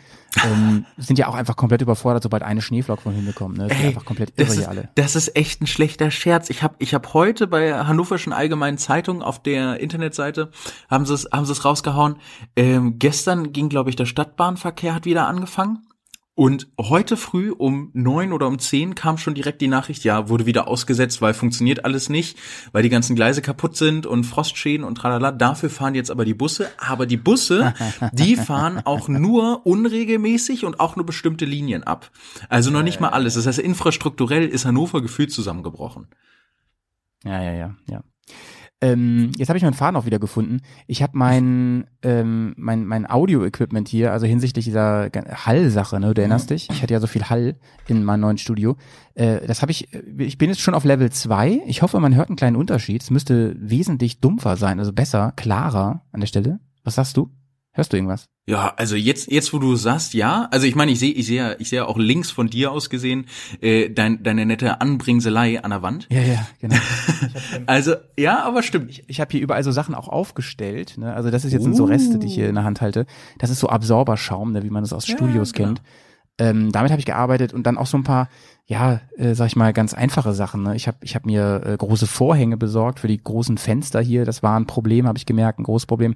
ähm, 0.41 0.85
sind 0.97 1.19
ja 1.19 1.27
auch 1.27 1.35
einfach 1.35 1.57
komplett 1.57 1.81
überfordert, 1.81 2.23
sobald 2.23 2.43
eine 2.43 2.61
Schneeflocke 2.61 3.01
vom 3.01 3.11
Himmel 3.13 3.33
kommt. 3.33 3.57
Ne? 3.57 3.67
Das 3.67 3.73
sind 3.77 3.81
Ey, 3.83 3.89
einfach 3.89 4.05
komplett 4.05 4.31
irre 4.37 4.53
ist, 4.53 4.65
alle. 4.69 4.87
das 4.95 5.17
ist 5.17 5.35
echt 5.35 5.61
ein 5.61 5.67
schlechter 5.67 6.11
Scherz. 6.11 6.49
Ich 6.49 6.63
habe 6.63 6.75
ich 6.79 6.93
hab 6.93 7.13
heute 7.13 7.47
bei 7.47 7.73
Hannoverschen 7.73 8.31
Allgemeinen 8.31 8.77
Zeitung 8.77 9.21
auf 9.21 9.43
der 9.43 9.81
Internetseite 9.81 10.49
haben 10.89 11.05
sie 11.05 11.13
es 11.13 11.27
haben 11.33 11.45
sie 11.45 11.51
es 11.51 11.65
rausgehauen. 11.65 12.15
Ähm, 12.55 12.99
gestern 12.99 13.51
ging 13.51 13.67
glaube 13.67 13.89
ich 13.89 13.97
der 13.97 14.05
Stadtbahnverkehr 14.05 14.95
hat 14.95 15.03
wieder 15.03 15.27
angefangen. 15.27 15.79
Und 16.35 16.67
heute 16.79 17.15
früh 17.15 17.51
um 17.51 17.91
neun 17.93 18.33
oder 18.33 18.47
um 18.47 18.57
zehn 18.57 18.95
kam 18.95 19.19
schon 19.19 19.35
direkt 19.35 19.61
die 19.61 19.67
Nachricht, 19.67 20.03
ja, 20.03 20.29
wurde 20.29 20.47
wieder 20.47 20.67
ausgesetzt, 20.67 21.21
weil 21.21 21.35
funktioniert 21.35 21.85
alles 21.85 22.09
nicht, 22.09 22.39
weil 22.71 22.81
die 22.81 22.89
ganzen 22.89 23.15
Gleise 23.15 23.43
kaputt 23.43 23.77
sind 23.77 24.07
und 24.07 24.23
Frostschäden 24.23 24.83
und 24.83 24.95
tralala. 24.95 25.31
Dafür 25.31 25.69
fahren 25.69 25.93
jetzt 25.93 26.09
aber 26.09 26.25
die 26.25 26.33
Busse. 26.33 26.69
Aber 26.79 27.05
die 27.05 27.17
Busse, 27.17 27.75
die 28.13 28.35
fahren 28.37 28.81
auch 28.83 29.07
nur 29.07 29.65
unregelmäßig 29.67 30.65
und 30.65 30.79
auch 30.79 30.95
nur 30.95 31.05
bestimmte 31.05 31.45
Linien 31.45 31.83
ab. 31.83 32.09
Also 32.49 32.71
noch 32.71 32.83
nicht 32.83 32.99
mal 32.99 33.09
alles. 33.09 33.35
Das 33.35 33.45
heißt, 33.45 33.59
infrastrukturell 33.59 34.47
ist 34.47 34.65
Hannover 34.65 35.03
gefühlt 35.03 35.31
zusammengebrochen. 35.31 36.07
Ja, 37.23 37.43
ja, 37.43 37.53
ja, 37.53 37.75
ja. 37.87 38.03
Ähm, 38.83 39.31
jetzt 39.37 39.47
habe 39.47 39.55
ich 39.55 39.63
meinen 39.63 39.73
Faden 39.73 39.95
auch 39.95 40.05
wieder 40.05 40.19
gefunden. 40.19 40.59
Ich 40.87 41.01
habe 41.01 41.17
mein, 41.17 41.85
ähm, 42.01 42.53
mein, 42.57 42.85
mein 42.85 43.09
Audio-Equipment 43.09 43.87
hier, 43.87 44.11
also 44.11 44.25
hinsichtlich 44.25 44.65
dieser 44.65 45.09
Hall-Sache, 45.09 46.01
ne, 46.01 46.13
du 46.13 46.21
erinnerst 46.21 46.49
dich? 46.49 46.69
Ich 46.69 46.81
hatte 46.81 46.93
ja 46.93 46.99
so 46.99 47.07
viel 47.07 47.29
Hall 47.29 47.55
in 47.87 48.03
meinem 48.03 48.19
neuen 48.19 48.37
Studio. 48.37 48.75
Äh, 49.15 49.47
das 49.47 49.61
habe 49.61 49.71
ich, 49.71 49.93
äh, 49.93 50.03
ich 50.17 50.37
bin 50.37 50.49
jetzt 50.49 50.59
schon 50.59 50.73
auf 50.73 50.83
Level 50.83 51.09
2. 51.09 51.61
Ich 51.65 51.81
hoffe, 51.81 51.97
man 52.01 52.13
hört 52.13 52.27
einen 52.27 52.35
kleinen 52.35 52.57
Unterschied. 52.57 53.01
Es 53.01 53.09
müsste 53.09 53.55
wesentlich 53.57 54.19
dumpfer 54.19 54.57
sein, 54.57 54.79
also 54.79 54.91
besser, 54.91 55.31
klarer 55.37 56.01
an 56.11 56.19
der 56.19 56.27
Stelle. 56.27 56.59
Was 56.83 56.95
sagst 56.95 57.15
du? 57.15 57.29
Hörst 57.75 57.91
du 57.91 57.97
irgendwas? 57.97 58.27
Ja, 58.45 58.73
also 58.77 58.95
jetzt, 58.95 59.31
jetzt 59.31 59.51
wo 59.51 59.57
du 59.57 59.75
sagst, 59.75 60.13
ja, 60.13 60.47
also 60.51 60.67
ich 60.67 60.75
meine, 60.75 60.91
ich 60.91 60.99
sehe, 60.99 61.11
ich 61.11 61.25
sehe, 61.25 61.37
ja- 61.37 61.55
ich 61.57 61.69
sehe 61.69 61.77
ja 61.79 61.85
auch 61.85 61.97
links 61.97 62.29
von 62.29 62.47
dir 62.47 62.71
aus 62.71 62.89
gesehen 62.91 63.25
äh, 63.61 63.89
dein, 63.89 64.21
deine 64.21 64.45
nette 64.45 64.79
Anbringselei 64.79 65.63
an 65.63 65.71
der 65.71 65.81
Wand. 65.81 66.07
Ja, 66.11 66.21
ja, 66.21 66.47
genau. 66.61 66.75
Also 67.65 67.95
ja, 68.17 68.43
aber 68.43 68.61
stimmt. 68.63 68.89
ich, 68.91 69.03
ich 69.07 69.19
habe 69.21 69.31
hier 69.31 69.41
überall 69.41 69.63
so 69.63 69.71
Sachen 69.71 69.95
auch 69.95 70.07
aufgestellt. 70.07 70.97
Ne? 70.97 71.13
Also 71.13 71.31
das 71.31 71.45
ist 71.45 71.53
jetzt 71.53 71.63
sind 71.63 71.75
so 71.75 71.85
Reste, 71.85 72.19
die 72.19 72.27
ich 72.27 72.35
hier 72.35 72.49
in 72.49 72.55
der 72.55 72.63
Hand 72.63 72.81
halte. 72.81 73.05
Das 73.39 73.49
ist 73.49 73.59
so 73.59 73.69
Absorberschaum, 73.69 74.51
ne? 74.51 74.63
wie 74.63 74.69
man 74.69 74.83
das 74.83 74.93
aus 74.93 75.07
Ja, 75.07 75.15
Studios 75.15 75.53
genau. 75.53 75.69
kennt. 75.69 75.81
Ähm, 76.39 76.71
damit 76.71 76.91
habe 76.91 76.99
ich 76.99 77.05
gearbeitet 77.05 77.53
und 77.53 77.65
dann 77.65 77.77
auch 77.77 77.85
so 77.87 77.97
ein 77.97 78.03
paar, 78.03 78.27
ja, 78.65 79.01
äh, 79.17 79.35
sag 79.35 79.47
ich 79.47 79.55
mal, 79.55 79.71
ganz 79.71 79.93
einfache 79.93 80.33
Sachen. 80.33 80.63
Ne? 80.63 80.75
Ich 80.75 80.87
habe 80.87 80.97
ich 81.01 81.15
hab 81.15 81.25
mir 81.25 81.61
äh, 81.65 81.77
große 81.77 82.07
Vorhänge 82.07 82.57
besorgt 82.57 82.99
für 82.99 83.07
die 83.07 83.21
großen 83.23 83.57
Fenster 83.57 84.01
hier. 84.01 84.25
Das 84.25 84.43
war 84.43 84.59
ein 84.59 84.65
Problem, 84.67 85.07
habe 85.07 85.17
ich 85.17 85.25
gemerkt, 85.25 85.59
ein 85.59 85.63
großes 85.63 85.85
Problem. 85.85 86.15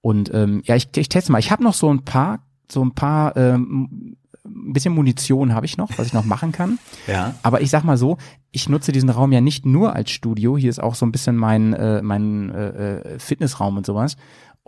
Und 0.00 0.32
ähm, 0.32 0.62
ja, 0.64 0.76
ich, 0.76 0.88
ich 0.96 1.08
teste 1.08 1.32
mal. 1.32 1.38
Ich 1.38 1.50
habe 1.50 1.62
noch 1.62 1.74
so 1.74 1.92
ein 1.92 2.04
paar, 2.04 2.40
so 2.70 2.82
ein 2.84 2.92
paar, 2.92 3.36
ähm, 3.36 4.16
ein 4.44 4.72
bisschen 4.72 4.94
Munition 4.94 5.54
habe 5.54 5.66
ich 5.66 5.76
noch, 5.76 5.90
was 5.98 6.06
ich 6.06 6.12
noch 6.12 6.24
machen 6.24 6.52
kann. 6.52 6.78
Ja. 7.06 7.34
Aber 7.42 7.60
ich 7.60 7.70
sag 7.70 7.84
mal 7.84 7.96
so, 7.96 8.16
ich 8.50 8.68
nutze 8.68 8.92
diesen 8.92 9.10
Raum 9.10 9.32
ja 9.32 9.40
nicht 9.40 9.66
nur 9.66 9.94
als 9.94 10.10
Studio. 10.10 10.56
Hier 10.56 10.70
ist 10.70 10.82
auch 10.82 10.94
so 10.94 11.04
ein 11.06 11.12
bisschen 11.12 11.36
mein, 11.36 11.72
äh, 11.74 12.02
mein 12.02 12.50
äh, 12.50 12.96
äh, 12.96 13.18
Fitnessraum 13.18 13.76
und 13.76 13.86
sowas. 13.86 14.16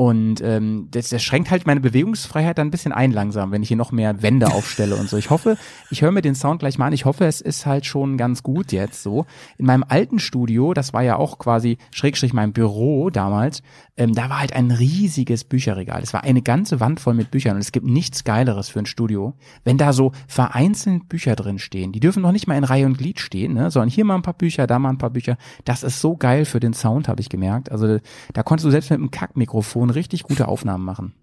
Und 0.03 0.41
ähm, 0.41 0.89
das, 0.91 1.11
das 1.11 1.23
schränkt 1.23 1.53
halt 1.53 1.65
meine 1.65 1.79
Bewegungsfreiheit 1.79 2.59
dann 2.59 2.67
ein 2.67 2.71
bisschen 2.73 2.91
ein 2.91 3.13
langsam, 3.13 3.53
wenn 3.53 3.63
ich 3.63 3.69
hier 3.69 3.77
noch 3.77 3.93
mehr 3.93 4.21
Wände 4.21 4.49
aufstelle 4.49 4.97
und 4.97 5.09
so. 5.09 5.17
Ich 5.17 5.31
hoffe, 5.31 5.57
ich 5.91 6.03
höre 6.03 6.11
mir 6.11 6.23
den 6.23 6.35
Sound 6.35 6.59
gleich 6.59 6.77
mal 6.77 6.89
an. 6.89 6.93
Ich 6.93 7.05
hoffe, 7.05 7.25
es 7.25 7.41
ist 7.41 7.67
halt 7.67 7.87
schon 7.87 8.17
ganz 8.17 8.43
gut 8.43 8.73
jetzt 8.73 9.05
so. 9.05 9.27
In 9.59 9.67
meinem 9.67 9.85
alten 9.87 10.19
Studio, 10.19 10.75
das 10.75 10.93
war 10.93 11.03
ja 11.05 11.15
auch 11.19 11.39
quasi 11.39 11.79
Schrägstrich 11.93 12.32
mein 12.32 12.53
Büro 12.53 13.11
damals, 13.11 13.63
ähm, 13.97 14.13
da 14.13 14.29
war 14.29 14.41
halt 14.41 14.55
ein 14.55 14.73
riesiges 14.73 15.44
Bücherregal. 15.44 16.03
Es 16.03 16.13
war 16.13 16.25
eine 16.25 16.43
ganze 16.43 16.81
Wand 16.81 16.99
voll 16.99 17.15
mit 17.15 17.31
Büchern 17.31 17.55
und 17.55 17.61
es 17.61 17.71
gibt 17.71 17.87
nichts 17.87 18.25
Geileres 18.25 18.71
für 18.71 18.81
ein 18.81 18.87
Studio, 18.87 19.35
wenn 19.63 19.79
da 19.79 19.93
so 19.93 20.11
vereinzelt 20.27 21.09
Bücher 21.09 21.37
drin 21.37 21.61
stehen. 21.61 21.93
Die 21.93 22.01
dürfen 22.01 22.23
noch 22.23 22.32
nicht 22.32 22.49
mal 22.49 22.56
in 22.56 22.65
Reihe 22.65 22.87
und 22.87 22.99
Glied 22.99 23.21
stehen, 23.21 23.53
ne? 23.53 23.71
sondern 23.71 23.91
hier 23.91 24.05
mal 24.05 24.17
ein 24.17 24.23
paar 24.23 24.35
Bücher, 24.35 24.67
da 24.67 24.79
mal 24.79 24.89
ein 24.89 24.99
paar 24.99 25.11
Bücher. 25.11 25.37
Das 25.65 25.82
ist 25.82 26.01
so 26.01 26.17
geil 26.17 26.44
für 26.44 26.59
den 26.59 26.73
Sound, 26.73 27.06
habe 27.06 27.21
ich 27.21 27.29
gemerkt. 27.29 27.71
Also 27.71 27.99
da 28.32 28.43
konntest 28.43 28.65
du 28.65 28.71
selbst 28.71 28.91
mit 28.91 28.99
einem 28.99 29.11
Kackmikrofon 29.11 29.91
richtig 29.94 30.25
gute 30.25 30.49
Aufnahmen 30.49 30.84
machen. 30.84 31.15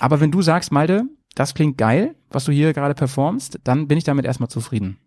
Aber 0.00 0.20
wenn 0.20 0.30
du 0.30 0.42
sagst, 0.42 0.72
Malte, 0.72 1.04
das 1.34 1.54
klingt 1.54 1.78
geil, 1.78 2.14
was 2.30 2.44
du 2.44 2.52
hier 2.52 2.72
gerade 2.72 2.94
performst, 2.94 3.60
dann 3.64 3.88
bin 3.88 3.98
ich 3.98 4.04
damit 4.04 4.24
erstmal 4.24 4.48
zufrieden. 4.50 4.98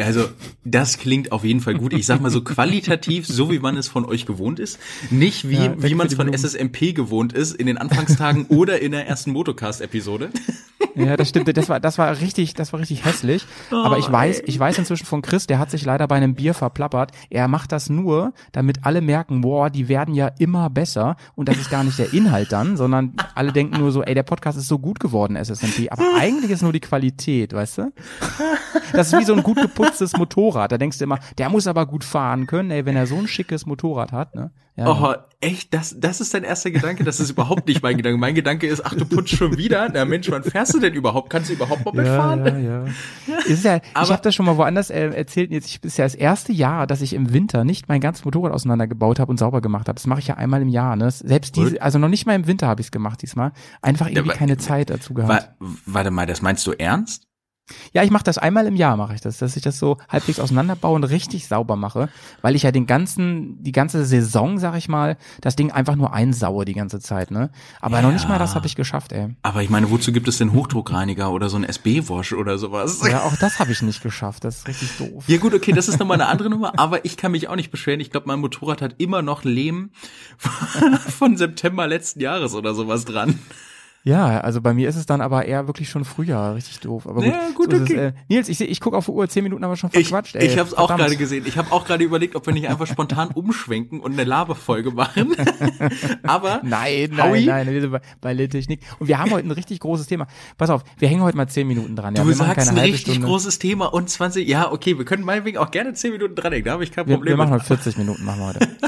Also, 0.00 0.24
das 0.64 0.98
klingt 0.98 1.30
auf 1.30 1.44
jeden 1.44 1.60
Fall 1.60 1.74
gut. 1.74 1.92
Ich 1.92 2.04
sag 2.04 2.20
mal 2.20 2.30
so 2.30 2.42
qualitativ, 2.42 3.28
so 3.28 3.52
wie 3.52 3.60
man 3.60 3.76
es 3.76 3.86
von 3.86 4.04
euch 4.04 4.26
gewohnt 4.26 4.58
ist. 4.58 4.80
Nicht 5.10 5.48
wie, 5.48 5.54
Ja, 5.54 5.74
wie 5.80 5.94
man 5.94 6.08
es 6.08 6.14
von. 6.14 6.32
SSMP 6.32 6.92
gewohnt 6.94 7.32
ist 7.32 7.54
in 7.54 7.68
den 7.68 7.78
Anfangstagen 7.78 8.46
oder 8.48 8.82
in 8.82 8.90
der 8.90 9.06
ersten 9.06 9.30
Motocast-Episode. 9.30 10.30
Ja, 10.96 11.16
das 11.16 11.28
stimmt. 11.28 11.56
Das 11.56 11.68
war, 11.68 11.78
das 11.78 11.98
war 11.98 12.20
richtig, 12.20 12.54
das 12.54 12.72
war 12.72 12.80
richtig 12.80 13.04
hässlich. 13.04 13.46
Aber 13.70 13.98
ich 13.98 14.10
weiß, 14.10 14.42
ich 14.46 14.58
weiß 14.58 14.78
inzwischen 14.78 15.06
von 15.06 15.22
Chris, 15.22 15.46
der 15.46 15.58
hat 15.58 15.70
sich 15.70 15.84
leider 15.84 16.06
bei 16.08 16.16
einem 16.16 16.34
Bier 16.34 16.54
verplappert. 16.54 17.12
Er 17.30 17.46
macht 17.48 17.72
das 17.72 17.88
nur, 17.88 18.32
damit 18.52 18.84
alle 18.84 19.00
merken, 19.00 19.40
boah, 19.42 19.70
die 19.70 19.88
werden 19.88 20.14
ja 20.14 20.28
immer 20.38 20.70
besser. 20.70 21.16
Und 21.36 21.48
das 21.48 21.56
ist 21.58 21.70
gar 21.70 21.84
nicht 21.84 21.98
der 21.98 22.12
Inhalt 22.12 22.52
dann, 22.52 22.76
sondern 22.76 23.14
alle 23.34 23.52
denken 23.52 23.78
nur 23.78 23.92
so, 23.92 24.02
ey, 24.02 24.14
der 24.14 24.22
Podcast 24.24 24.58
ist 24.58 24.68
so 24.68 24.78
gut 24.78 24.98
geworden, 25.00 25.36
SSMP. 25.36 25.90
Aber 25.90 26.02
eigentlich 26.18 26.50
ist 26.50 26.62
nur 26.62 26.72
die 26.72 26.80
Qualität, 26.80 27.52
weißt 27.52 27.78
du? 27.78 27.92
Das 28.92 29.12
ist 29.12 29.18
wie 29.18 29.24
so 29.24 29.34
ein 29.34 29.42
gut 29.42 29.60
geputztes 29.84 30.12
Motorrad. 30.16 30.72
Da 30.72 30.78
denkst 30.78 30.98
du 30.98 31.04
immer, 31.04 31.18
der 31.38 31.48
muss 31.50 31.66
aber 31.66 31.86
gut 31.86 32.04
fahren 32.04 32.46
können, 32.46 32.70
ey, 32.70 32.84
wenn 32.86 32.96
er 32.96 33.06
so 33.06 33.16
ein 33.16 33.28
schickes 33.28 33.66
Motorrad 33.66 34.12
hat, 34.12 34.34
ne? 34.34 34.50
Ja, 34.76 34.88
Oh, 34.88 35.14
echt? 35.40 35.72
Das, 35.72 35.94
das 36.00 36.20
ist 36.20 36.34
dein 36.34 36.42
erster 36.42 36.72
Gedanke? 36.72 37.04
Das 37.04 37.20
ist 37.20 37.30
überhaupt 37.30 37.68
nicht 37.68 37.80
mein 37.84 37.96
Gedanke. 37.96 38.18
Mein 38.18 38.34
Gedanke 38.34 38.66
ist, 38.66 38.84
ach, 38.84 38.92
du 38.92 39.04
putzt 39.04 39.28
schon 39.30 39.56
wieder? 39.56 39.88
Na 39.94 40.04
Mensch, 40.04 40.28
wann 40.32 40.42
fährst 40.42 40.74
du 40.74 40.80
denn 40.80 40.94
überhaupt? 40.94 41.30
Kannst 41.30 41.48
du 41.48 41.52
überhaupt 41.54 41.84
Moped 41.84 42.04
ja, 42.04 42.16
fahren? 42.16 42.44
Ja, 42.44 42.58
ja. 42.58 43.38
Ist 43.46 43.64
ja, 43.64 43.78
Aber- 43.94 44.04
ich 44.04 44.10
habe 44.10 44.22
das 44.22 44.34
schon 44.34 44.46
mal 44.46 44.56
woanders 44.56 44.90
äh, 44.90 45.10
erzählt. 45.10 45.52
Jetzt 45.52 45.68
ich, 45.68 45.84
ist 45.84 45.96
ja 45.96 46.04
das 46.04 46.16
erste 46.16 46.52
Jahr, 46.52 46.88
dass 46.88 47.02
ich 47.02 47.12
im 47.14 47.32
Winter 47.32 47.62
nicht 47.62 47.88
mein 47.88 48.00
ganzes 48.00 48.24
Motorrad 48.24 48.50
auseinandergebaut 48.52 49.20
habe 49.20 49.30
und 49.30 49.38
sauber 49.38 49.60
gemacht 49.60 49.86
habe. 49.86 49.94
Das 49.94 50.08
mache 50.08 50.18
ich 50.18 50.26
ja 50.26 50.34
einmal 50.38 50.60
im 50.60 50.68
Jahr. 50.68 50.96
Ne? 50.96 51.08
Selbst 51.08 51.54
diese, 51.54 51.80
also 51.80 52.00
noch 52.00 52.08
nicht 52.08 52.26
mal 52.26 52.34
im 52.34 52.48
Winter 52.48 52.66
habe 52.66 52.80
ich 52.80 52.88
es 52.88 52.90
gemacht 52.90 53.22
diesmal. 53.22 53.52
Einfach 53.80 54.08
irgendwie 54.08 54.30
aber- 54.30 54.38
keine 54.38 54.56
Zeit 54.56 54.90
dazu 54.90 55.14
gehabt. 55.14 55.50
Wa 55.60 55.66
warte 55.86 56.10
mal, 56.10 56.26
das 56.26 56.42
meinst 56.42 56.66
du 56.66 56.72
ernst? 56.72 57.28
Ja, 57.92 58.02
ich 58.02 58.10
mache 58.10 58.24
das 58.24 58.36
einmal 58.36 58.66
im 58.66 58.76
Jahr, 58.76 58.96
mache 58.96 59.14
ich 59.14 59.22
das, 59.22 59.38
dass 59.38 59.56
ich 59.56 59.62
das 59.62 59.78
so 59.78 59.96
halbwegs 60.08 60.38
auseinanderbaue 60.38 60.94
und 60.96 61.04
richtig 61.04 61.48
sauber 61.48 61.76
mache, 61.76 62.10
weil 62.42 62.56
ich 62.56 62.62
ja 62.62 62.72
den 62.72 62.86
ganzen, 62.86 63.62
die 63.62 63.72
ganze 63.72 64.04
Saison, 64.04 64.58
sag 64.58 64.76
ich 64.76 64.88
mal, 64.88 65.16
das 65.40 65.56
Ding 65.56 65.70
einfach 65.70 65.96
nur 65.96 66.12
einsaue 66.12 66.66
die 66.66 66.74
ganze 66.74 67.00
Zeit, 67.00 67.30
ne? 67.30 67.50
Aber 67.80 68.02
noch 68.02 68.12
nicht 68.12 68.28
mal 68.28 68.38
das 68.38 68.54
habe 68.54 68.66
ich 68.66 68.76
geschafft, 68.76 69.12
ey. 69.12 69.34
Aber 69.42 69.62
ich 69.62 69.70
meine, 69.70 69.90
wozu 69.90 70.12
gibt 70.12 70.28
es 70.28 70.36
denn 70.36 70.52
Hochdruckreiniger 70.52 71.30
oder 71.30 71.48
so 71.48 71.56
ein 71.56 71.64
SB-Wash 71.64 72.34
oder 72.34 72.58
sowas? 72.58 73.00
Ja, 73.08 73.22
auch 73.22 73.36
das 73.36 73.58
habe 73.58 73.72
ich 73.72 73.80
nicht 73.80 74.02
geschafft. 74.02 74.44
Das 74.44 74.58
ist 74.58 74.68
richtig 74.68 74.90
doof. 74.98 75.24
Ja 75.26 75.38
gut, 75.38 75.54
okay, 75.54 75.72
das 75.72 75.88
ist 75.88 75.98
nochmal 75.98 76.20
eine 76.20 76.28
andere 76.28 76.50
Nummer, 76.50 76.78
aber 76.78 77.04
ich 77.06 77.16
kann 77.16 77.32
mich 77.32 77.48
auch 77.48 77.56
nicht 77.56 77.70
beschweren. 77.70 78.00
Ich 78.00 78.10
glaube, 78.10 78.26
mein 78.26 78.40
Motorrad 78.40 78.82
hat 78.82 78.96
immer 78.98 79.22
noch 79.22 79.44
Lehm 79.44 79.90
von 81.18 81.38
September 81.38 81.86
letzten 81.86 82.20
Jahres 82.20 82.54
oder 82.54 82.74
sowas 82.74 83.06
dran. 83.06 83.38
Ja, 84.06 84.38
also 84.40 84.60
bei 84.60 84.74
mir 84.74 84.86
ist 84.86 84.96
es 84.96 85.06
dann 85.06 85.22
aber 85.22 85.46
eher 85.46 85.66
wirklich 85.66 85.88
schon 85.88 86.04
Frühjahr, 86.04 86.54
richtig 86.54 86.78
doof. 86.80 87.06
Aber 87.06 87.22
gut, 87.22 87.24
Ja, 87.32 87.40
gut, 87.54 87.70
so 87.70 87.76
ist 87.78 87.82
okay. 87.84 87.94
es, 87.94 88.00
äh, 88.00 88.12
Nils, 88.28 88.48
ich, 88.50 88.58
seh- 88.58 88.66
ich 88.66 88.78
gucke 88.78 88.98
auf 88.98 89.06
die 89.06 89.12
Uhr, 89.12 89.26
zehn 89.30 89.42
Minuten 89.42 89.64
haben 89.64 89.70
wir 89.70 89.76
schon 89.76 89.88
Ich, 89.94 90.08
verquatscht. 90.08 90.36
ey. 90.36 90.44
ich 90.46 90.58
habe 90.58 90.68
es 90.68 90.74
auch 90.76 90.94
gerade 90.94 91.16
gesehen. 91.16 91.44
Ich 91.46 91.56
habe 91.56 91.72
auch 91.72 91.86
gerade 91.86 92.04
überlegt, 92.04 92.36
ob 92.36 92.44
wir 92.46 92.52
nicht 92.52 92.68
einfach 92.68 92.86
spontan 92.86 93.28
umschwenken 93.34 94.00
und 94.00 94.12
eine 94.12 94.24
Laberfolge 94.24 94.90
machen. 94.90 95.34
aber 96.22 96.60
Nein, 96.62 97.12
nein, 97.12 97.30
Howie? 97.30 97.46
nein, 97.46 97.66
wir 97.72 97.80
sind 97.80 97.90
bei, 97.92 98.00
bei 98.20 98.34
der 98.34 98.50
Technik. 98.50 98.80
Und 98.98 99.08
wir 99.08 99.18
haben 99.18 99.30
heute 99.30 99.48
ein 99.48 99.52
richtig 99.52 99.80
großes 99.80 100.06
Thema. 100.06 100.26
Pass 100.58 100.68
auf, 100.68 100.84
wir 100.98 101.08
hängen 101.08 101.22
heute 101.22 101.38
mal 101.38 101.48
zehn 101.48 101.66
Minuten 101.66 101.96
dran. 101.96 102.14
Ja, 102.14 102.24
du 102.24 102.28
wir 102.28 102.36
machen 102.36 102.54
sagst 102.56 102.68
ein 102.70 102.76
richtig 102.78 103.14
Stunde. 103.14 103.26
großes 103.26 103.58
Thema 103.58 103.86
und 103.86 104.10
20, 104.10 104.46
ja, 104.46 104.70
okay, 104.70 104.98
wir 104.98 105.06
können 105.06 105.24
meinetwegen 105.24 105.56
auch 105.56 105.70
gerne 105.70 105.94
10 105.94 106.12
Minuten 106.12 106.34
dranhängen, 106.34 106.66
da 106.66 106.72
habe 106.72 106.84
ich 106.84 106.92
kein 106.92 107.06
Wir, 107.06 107.16
Problem 107.16 107.32
wir 107.32 107.36
machen 107.38 107.54
mit. 107.54 107.62
heute 107.62 107.80
40 107.82 107.96
Minuten, 107.96 108.22
machen 108.24 108.40
wir 108.40 108.46
heute. 108.48 108.68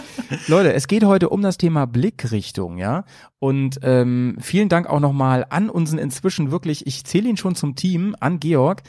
Leute, 0.47 0.73
es 0.73 0.88
geht 0.88 1.04
heute 1.04 1.28
um 1.28 1.42
das 1.42 1.59
Thema 1.59 1.87
Blickrichtung, 1.87 2.78
ja. 2.78 3.04
Und 3.38 3.78
ähm, 3.83 4.37
vielen 4.40 4.68
Dank 4.68 4.88
auch 4.88 5.00
nochmal 5.00 5.47
an 5.50 5.71
unseren 5.71 5.99
inzwischen 5.99 6.50
wirklich, 6.50 6.87
ich 6.87 7.04
zähle 7.04 7.28
ihn 7.28 7.37
schon 7.37 7.54
zum 7.54 7.76
Team, 7.76 8.16
an 8.21 8.40
Georg. 8.40 8.83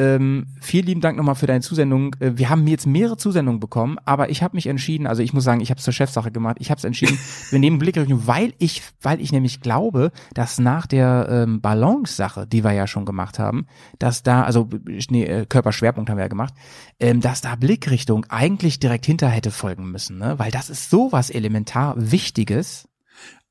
Ähm, 0.00 0.46
vielen 0.62 0.86
lieben 0.86 1.00
Dank 1.02 1.18
nochmal 1.18 1.34
für 1.34 1.46
deine 1.46 1.60
Zusendung. 1.60 2.16
Äh, 2.20 2.32
Wir 2.36 2.48
haben 2.48 2.66
jetzt 2.66 2.86
mehrere 2.86 3.18
Zusendungen 3.18 3.60
bekommen, 3.60 3.98
aber 4.06 4.30
ich 4.30 4.42
habe 4.42 4.56
mich 4.56 4.66
entschieden, 4.66 5.06
also 5.06 5.22
ich 5.22 5.34
muss 5.34 5.44
sagen, 5.44 5.60
ich 5.60 5.68
habe 5.68 5.76
es 5.76 5.84
zur 5.84 5.92
Chefsache 5.92 6.30
gemacht. 6.30 6.56
Ich 6.58 6.70
habe 6.70 6.78
es 6.78 6.84
entschieden, 6.84 7.18
wir 7.50 7.58
nehmen 7.58 7.78
Blickrichtung, 7.78 8.26
weil 8.26 8.54
ich, 8.56 8.82
weil 9.02 9.20
ich 9.20 9.30
nämlich 9.30 9.60
glaube, 9.60 10.10
dass 10.32 10.58
nach 10.58 10.86
der 10.86 11.28
ähm, 11.30 11.60
Balance-Sache, 11.60 12.46
die 12.46 12.64
wir 12.64 12.72
ja 12.72 12.86
schon 12.86 13.04
gemacht 13.04 13.38
haben, 13.38 13.66
dass 13.98 14.22
da, 14.22 14.44
also 14.44 14.70
nee, 15.10 15.24
äh, 15.24 15.44
Körperschwerpunkt 15.44 16.08
haben 16.08 16.16
wir 16.16 16.24
ja 16.24 16.28
gemacht, 16.28 16.54
ähm, 16.98 17.20
dass 17.20 17.42
da 17.42 17.56
Blickrichtung 17.56 18.24
eigentlich 18.30 18.80
direkt 18.80 19.04
hinter 19.04 19.28
hätte 19.28 19.50
folgen 19.50 19.90
müssen, 19.90 20.16
ne? 20.16 20.38
Weil 20.38 20.50
das 20.50 20.70
ist 20.70 20.88
sowas 20.88 21.28
elementar 21.28 21.94
Wichtiges. 21.98 22.89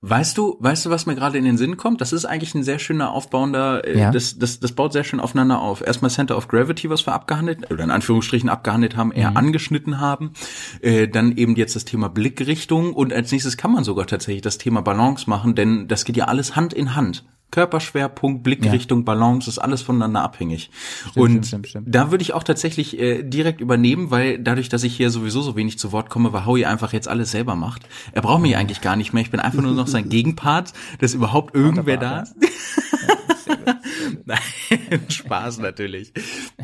Weißt 0.01 0.37
du, 0.37 0.55
weißt 0.61 0.85
du, 0.85 0.89
was 0.91 1.05
mir 1.05 1.15
gerade 1.15 1.37
in 1.37 1.43
den 1.43 1.57
Sinn 1.57 1.75
kommt? 1.75 1.99
Das 1.99 2.13
ist 2.13 2.23
eigentlich 2.23 2.55
ein 2.55 2.63
sehr 2.63 2.79
schöner 2.79 3.11
aufbauender, 3.11 3.85
äh, 3.85 3.99
Ja. 3.99 4.11
das, 4.11 4.39
das, 4.39 4.61
das 4.61 4.71
baut 4.71 4.93
sehr 4.93 5.03
schön 5.03 5.19
aufeinander 5.19 5.59
auf. 5.59 5.85
Erstmal 5.85 6.09
Center 6.09 6.37
of 6.37 6.47
Gravity, 6.47 6.89
was 6.89 7.05
wir 7.05 7.11
abgehandelt, 7.13 7.69
oder 7.69 7.83
in 7.83 7.91
Anführungsstrichen 7.91 8.47
abgehandelt 8.47 8.95
haben, 8.95 9.09
Mhm. 9.09 9.15
eher 9.15 9.35
angeschnitten 9.35 9.99
haben. 9.99 10.31
Äh, 10.81 11.09
dann 11.09 11.35
eben 11.35 11.57
jetzt 11.57 11.75
das 11.75 11.83
Thema 11.83 12.07
Blickrichtung 12.07 12.93
und 12.93 13.11
als 13.11 13.29
nächstes 13.33 13.57
kann 13.57 13.73
man 13.73 13.83
sogar 13.83 14.07
tatsächlich 14.07 14.41
das 14.41 14.57
Thema 14.57 14.81
Balance 14.81 15.29
machen, 15.29 15.53
denn 15.55 15.89
das 15.89 16.05
geht 16.05 16.15
ja 16.15 16.25
alles 16.25 16.55
Hand 16.55 16.71
in 16.73 16.95
Hand. 16.95 17.25
Körperschwerpunkt, 17.51 18.43
Blickrichtung, 18.43 19.05
Balance 19.05 19.49
ist 19.49 19.57
alles 19.59 19.81
voneinander 19.81 20.21
abhängig. 20.21 20.69
und 21.15 21.31
stimmt, 21.31 21.47
stimmt, 21.47 21.67
stimmt. 21.67 21.95
da 21.95 22.11
würde 22.11 22.21
ich 22.21 22.33
auch 22.33 22.43
tatsächlich 22.43 22.99
äh, 22.99 23.23
direkt 23.23 23.61
übernehmen, 23.61 24.11
weil 24.11 24.37
dadurch, 24.39 24.69
dass 24.69 24.83
ich 24.83 24.95
hier 24.95 25.09
sowieso 25.09 25.41
so 25.41 25.55
wenig 25.55 25.79
zu 25.79 25.91
Wort 25.91 26.09
komme, 26.09 26.31
weil 26.33 26.45
Howie 26.45 26.65
einfach 26.65 26.93
jetzt 26.93 27.07
alles 27.07 27.31
selber 27.31 27.55
macht. 27.55 27.87
Er 28.11 28.21
braucht 28.21 28.41
mich 28.41 28.55
eigentlich 28.55 28.81
gar 28.81 28.95
nicht 28.95 29.13
mehr. 29.13 29.21
Ich 29.21 29.31
bin 29.31 29.39
einfach 29.39 29.61
nur 29.61 29.73
noch 29.73 29.87
sein 29.87 30.09
Gegenpart, 30.09 30.73
dass 30.99 31.13
überhaupt 31.13 31.55
irgendwer 31.55 31.97
da 31.97 32.21
ist. 32.21 32.35
Nein, 34.25 34.39
Spaß 35.09 35.59
natürlich. 35.59 36.13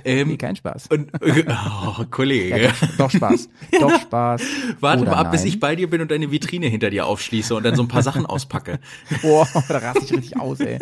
Ähm, 0.03 0.29
Nee, 0.29 0.37
kein 0.37 0.55
Spaß. 0.55 0.87
und, 0.87 1.11
oh, 1.21 2.03
Kollege. 2.09 2.63
Ja, 2.65 2.71
doch, 2.97 3.11
Spaß. 3.11 3.49
Doch 3.79 3.99
Spaß. 4.01 4.41
Warte 4.79 5.01
Oder 5.03 5.11
mal 5.11 5.17
ab, 5.17 5.31
bis 5.31 5.41
nein. 5.41 5.47
ich 5.49 5.59
bei 5.59 5.75
dir 5.75 5.89
bin 5.89 6.01
und 6.01 6.11
deine 6.11 6.31
Vitrine 6.31 6.67
hinter 6.67 6.89
dir 6.89 7.05
aufschließe 7.05 7.55
und 7.55 7.63
dann 7.63 7.75
so 7.75 7.81
ein 7.83 7.87
paar 7.87 8.03
Sachen 8.03 8.25
auspacke. 8.25 8.79
Boah, 9.21 9.47
da 9.67 9.77
raste 9.77 10.03
ich 10.05 10.11
richtig 10.13 10.39
aus, 10.39 10.59
ey. 10.59 10.79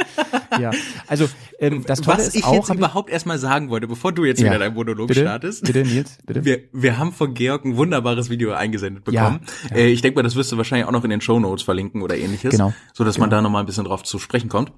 Ja, 0.60 0.72
also 1.08 1.28
ähm, 1.60 1.84
das 1.86 2.02
Tolle 2.02 2.18
Was 2.20 2.28
ist 2.28 2.36
ich 2.36 2.44
auch, 2.46 2.54
jetzt 2.54 2.70
überhaupt 2.74 3.10
erstmal 3.10 3.40
sagen 3.40 3.70
wollte, 3.70 3.88
bevor 3.88 4.12
du 4.12 4.26
jetzt 4.26 4.40
Ja. 4.42 4.48
wieder 4.50 4.60
deinen 4.60 4.74
Monolog 4.76 5.08
bitte, 5.08 5.22
startest. 5.22 5.64
Bitte, 5.64 5.84
Nils, 5.84 6.18
bitte. 6.26 6.46
Wir, 6.46 6.60
wir 6.72 6.98
haben 6.98 7.12
von 7.12 7.34
Georg 7.34 7.66
ein 7.66 7.78
wunderbares 7.78 8.30
Video 8.30 8.54
eingesendet 8.54 9.04
Ja, 9.12 9.30
bekommen. 9.30 9.46
ja. 9.72 9.78
Äh, 9.78 9.88
ich 9.88 10.02
denke 10.02 10.18
mal, 10.18 10.24
das 10.24 10.36
wirst 10.36 10.52
du 10.52 10.58
wahrscheinlich 10.58 10.88
auch 10.88 10.92
noch 10.92 11.04
in 11.04 11.10
den 11.10 11.22
Show 11.22 11.40
Notes 11.40 11.64
verlinken 11.64 12.02
oder 12.02 12.18
ähnliches. 12.18 12.52
Genau, 12.52 12.74
So 12.94 13.04
dass 13.04 13.18
man 13.18 13.30
da 13.30 13.42
nochmal 13.42 13.64
ein 13.64 13.66
bisschen 13.66 13.86
drauf 13.86 14.04
zu 14.04 14.20
sprechen 14.20 14.50
kommt. 14.50 14.72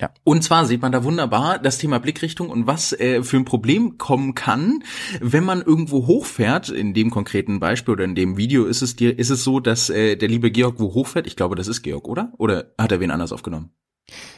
Ja. 0.00 0.10
Und 0.24 0.42
zwar 0.42 0.66
sieht 0.66 0.82
man 0.82 0.92
da 0.92 1.04
wunderbar 1.04 1.58
das 1.58 1.78
Thema 1.78 1.98
Blickrichtung 1.98 2.50
und 2.50 2.66
was 2.66 2.92
äh, 2.92 3.22
für 3.22 3.36
ein 3.36 3.44
Problem 3.44 3.96
kommen 3.96 4.34
kann, 4.34 4.82
wenn 5.20 5.44
man 5.44 5.62
irgendwo 5.62 6.06
hochfährt. 6.06 6.68
In 6.68 6.94
dem 6.94 7.10
konkreten 7.10 7.60
Beispiel 7.60 7.92
oder 7.92 8.04
in 8.04 8.14
dem 8.14 8.36
Video 8.36 8.64
ist 8.64 8.82
es 8.82 8.96
dir, 8.96 9.18
ist 9.18 9.30
es 9.30 9.44
so, 9.44 9.60
dass 9.60 9.90
äh, 9.90 10.16
der 10.16 10.28
liebe 10.28 10.50
Georg 10.50 10.80
wo 10.80 10.94
hochfährt. 10.94 11.26
Ich 11.26 11.36
glaube, 11.36 11.54
das 11.54 11.68
ist 11.68 11.82
Georg, 11.82 12.08
oder? 12.08 12.32
Oder 12.38 12.72
hat 12.78 12.90
er 12.90 13.00
wen 13.00 13.10
anders 13.10 13.32
aufgenommen? 13.32 13.70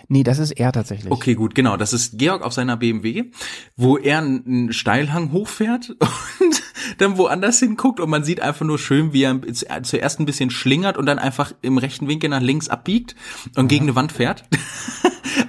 Nee, 0.08 0.22
das 0.22 0.38
ist 0.38 0.52
er 0.52 0.72
tatsächlich. 0.72 1.10
Okay, 1.10 1.34
gut, 1.34 1.54
genau. 1.54 1.76
Das 1.76 1.92
ist 1.92 2.18
Georg 2.18 2.42
auf 2.42 2.52
seiner 2.52 2.76
BMW, 2.76 3.30
wo 3.76 3.96
er 3.96 4.18
einen 4.18 4.72
Steilhang 4.72 5.32
hochfährt 5.32 5.90
und 6.40 6.62
dann 6.98 7.18
woanders 7.18 7.58
hinguckt 7.58 8.00
und 8.00 8.10
man 8.10 8.24
sieht 8.24 8.40
einfach 8.40 8.66
nur 8.66 8.78
schön, 8.78 9.12
wie 9.12 9.22
er 9.22 9.40
zuerst 9.82 10.20
ein 10.20 10.26
bisschen 10.26 10.50
schlingert 10.50 10.96
und 10.96 11.06
dann 11.06 11.18
einfach 11.18 11.52
im 11.62 11.78
rechten 11.78 12.08
Winkel 12.08 12.30
nach 12.30 12.40
links 12.40 12.68
abbiegt 12.68 13.14
und 13.56 13.68
gegen 13.68 13.84
eine 13.84 13.94
Wand 13.94 14.12
fährt. 14.12 14.44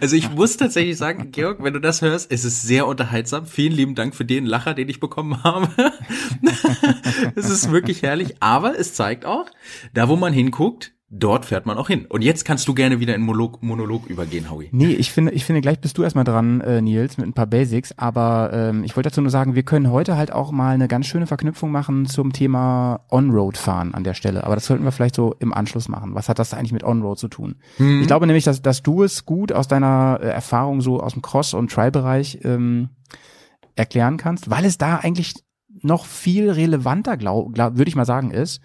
Also 0.02 0.16
ich 0.16 0.30
muss 0.32 0.58
tatsächlich 0.58 0.98
sagen, 0.98 1.32
Georg, 1.32 1.64
wenn 1.64 1.74
du 1.74 1.80
das 1.80 2.02
hörst, 2.02 2.32
es 2.32 2.46
ist 2.46 2.62
sehr 2.64 2.88
unterhaltsam. 2.88 3.46
Vielen 3.46 3.74
lieben 3.74 3.96
Dank 3.96 4.16
für 4.16 4.26
den 4.26 4.46
Lacher, 4.46 4.74
den 4.74 4.90
ich 4.90 5.00
bekommen 5.00 5.44
habe. 5.44 5.70
Es 7.36 7.50
ist 7.50 7.72
wirklich 7.72 8.02
herrlich, 8.02 8.36
aber 8.42 8.78
es 8.78 8.94
zeigt 8.94 9.26
auch, 9.26 9.46
da 9.94 10.10
wo 10.10 10.16
man 10.16 10.34
hinguckt, 10.34 10.94
dort 11.10 11.46
fährt 11.46 11.66
man 11.66 11.78
auch 11.78 11.88
hin. 11.88 12.06
Und 12.10 12.22
jetzt 12.22 12.44
kannst 12.44 12.68
du 12.68 12.74
gerne 12.74 13.00
wieder 13.00 13.16
in 13.16 13.22
Monolog, 13.22 13.64
Monolog 13.64 14.08
übergehen, 14.08 14.52
Howie. 14.52 14.68
Nee, 14.72 14.92
ich 14.92 15.12
finde, 15.12 15.32
ich 15.32 15.46
finde, 15.46 15.62
gleich 15.62 15.80
bist 15.80 15.98
du 15.98 16.04
erstmal 16.04 16.26
dran, 16.26 16.60
äh, 16.62 16.82
Nils, 16.82 17.18
mit 17.18 17.28
ein 17.28 17.34
paar 17.34 17.48
Basics. 17.48 17.98
Aber 17.98 18.52
ähm, 18.54 18.84
ich 18.84 18.96
wollte 18.96 19.10
dazu 19.10 19.22
nur 19.22 19.32
sagen, 19.32 19.56
wir 19.56 19.64
können 19.64 19.90
heute 19.90 20.18
halt 20.18 20.34
auch 20.34 20.52
mal 20.52 20.74
eine 20.74 20.90
ganz 20.90 21.06
schöne 21.06 21.26
Verknüpfung 21.26 21.72
machen 21.72 22.08
zum 22.08 22.34
Thema 22.34 23.06
On-Road-Fahren 23.10 23.94
an 23.94 24.04
der 24.04 24.16
Stelle. 24.16 24.44
Aber 24.44 24.56
das 24.56 24.66
sollten 24.66 24.84
wir 24.84 24.92
vielleicht 24.92 25.16
so 25.16 25.34
im 25.40 25.54
Anschluss 25.54 25.88
machen. 25.88 26.14
Was 26.14 26.28
hat 26.28 26.40
das 26.40 26.54
eigentlich 26.54 26.74
mit 26.74 26.84
On-Road 26.84 27.18
zu 27.18 27.30
tun? 27.30 27.56
Mhm. 27.78 28.02
Ich 28.02 28.08
glaube 28.08 28.28
nämlich, 28.28 28.44
dass, 28.44 28.62
dass 28.62 28.84
du 28.84 29.04
es 29.04 29.26
gut 29.26 29.54
aus 29.54 29.70
deiner 29.70 30.20
äh, 30.22 30.28
Erfahrung 30.28 30.82
so 30.82 31.00
aus 31.00 31.14
dem 31.14 31.22
Cross- 31.22 31.54
und 31.54 31.72
Trial-Bereich 31.72 32.40
ähm, 32.44 32.90
erklären 33.76 34.18
kannst, 34.18 34.50
weil 34.50 34.66
es 34.66 34.78
da 34.78 34.98
eigentlich 34.98 35.36
noch 35.82 36.06
viel 36.06 36.50
relevanter, 36.50 37.16
glaub, 37.16 37.54
glaub, 37.54 37.78
würde 37.78 37.88
ich 37.88 37.96
mal 37.96 38.06
sagen, 38.06 38.32
ist. 38.32 38.60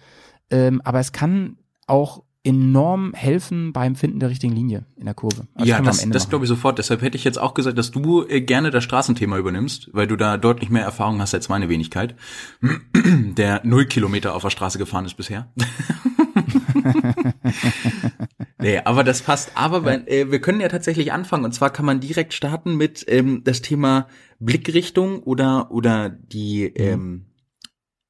Ähm, 0.49 0.81
aber 0.83 0.99
es 0.99 1.11
kann 1.13 1.57
auch 1.87 2.23
enorm 2.43 3.13
helfen 3.13 3.71
beim 3.71 3.95
Finden 3.95 4.19
der 4.19 4.29
richtigen 4.29 4.53
Linie 4.53 4.85
in 4.97 5.05
der 5.05 5.13
Kurve. 5.13 5.47
Also 5.55 5.69
ja, 5.69 5.81
das, 5.81 6.07
das 6.09 6.29
glaube 6.29 6.43
ich 6.43 6.49
sofort. 6.49 6.77
Deshalb 6.77 7.01
hätte 7.01 7.15
ich 7.15 7.23
jetzt 7.23 7.39
auch 7.39 7.53
gesagt, 7.53 7.77
dass 7.77 7.91
du 7.91 8.25
äh, 8.27 8.41
gerne 8.41 8.69
das 8.69 8.83
Straßenthema 8.83 9.37
übernimmst, 9.37 9.89
weil 9.93 10.07
du 10.07 10.17
da 10.17 10.37
deutlich 10.37 10.69
mehr 10.69 10.83
Erfahrung 10.83 11.21
hast 11.21 11.33
als 11.33 11.47
meine 11.47 11.69
Wenigkeit, 11.69 12.15
der 12.93 13.61
null 13.63 13.85
Kilometer 13.85 14.35
auf 14.35 14.41
der 14.41 14.49
Straße 14.49 14.77
gefahren 14.77 15.05
ist 15.05 15.15
bisher. 15.15 15.53
nee, 18.59 18.79
aber 18.79 19.05
das 19.05 19.21
passt. 19.21 19.53
Aber 19.55 19.85
wenn, 19.85 20.05
äh, 20.07 20.29
wir 20.29 20.41
können 20.41 20.59
ja 20.59 20.67
tatsächlich 20.67 21.13
anfangen. 21.13 21.45
Und 21.45 21.53
zwar 21.53 21.69
kann 21.69 21.85
man 21.85 22.01
direkt 22.01 22.33
starten 22.33 22.75
mit 22.75 23.05
ähm, 23.07 23.43
das 23.45 23.61
Thema 23.61 24.07
Blickrichtung 24.39 25.23
oder 25.23 25.71
oder 25.71 26.09
die 26.09 26.65
ähm, 26.65 27.27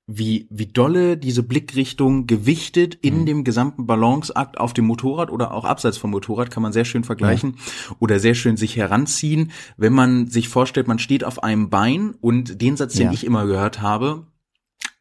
wie, 0.06 0.48
wie 0.50 0.66
dolle 0.66 1.16
diese 1.16 1.44
Blickrichtung 1.44 2.28
gewichtet 2.28 2.96
in 2.96 3.26
dem 3.26 3.46
gesamten 3.46 3.86
Balanceakt 3.86 4.58
auf 4.58 4.74
dem 4.74 4.86
Motorrad 4.86 5.32
oder 5.32 5.54
auch 5.54 5.64
abseits 5.64 5.98
vom 5.98 6.12
Motorrad 6.12 6.52
kann 6.52 6.62
man 6.62 6.74
sehr 6.74 6.84
schön 6.84 7.06
vergleichen 7.06 7.56
oder 8.00 8.20
sehr 8.20 8.36
schön 8.36 8.58
sich 8.58 8.76
heranziehen, 8.76 9.52
wenn 9.78 9.94
man 9.94 10.28
sich 10.28 10.50
vorstellt, 10.50 10.88
man 10.90 11.00
steht 11.00 11.24
auf 11.24 11.42
einem 11.42 11.70
Bein 11.70 12.16
und 12.20 12.62
den 12.62 12.76
Satz, 12.76 12.96
den 12.96 13.08
Ja. 13.08 13.14
ich 13.14 13.26
immer 13.26 13.46
gehört 13.46 13.82
habe, 13.82 14.28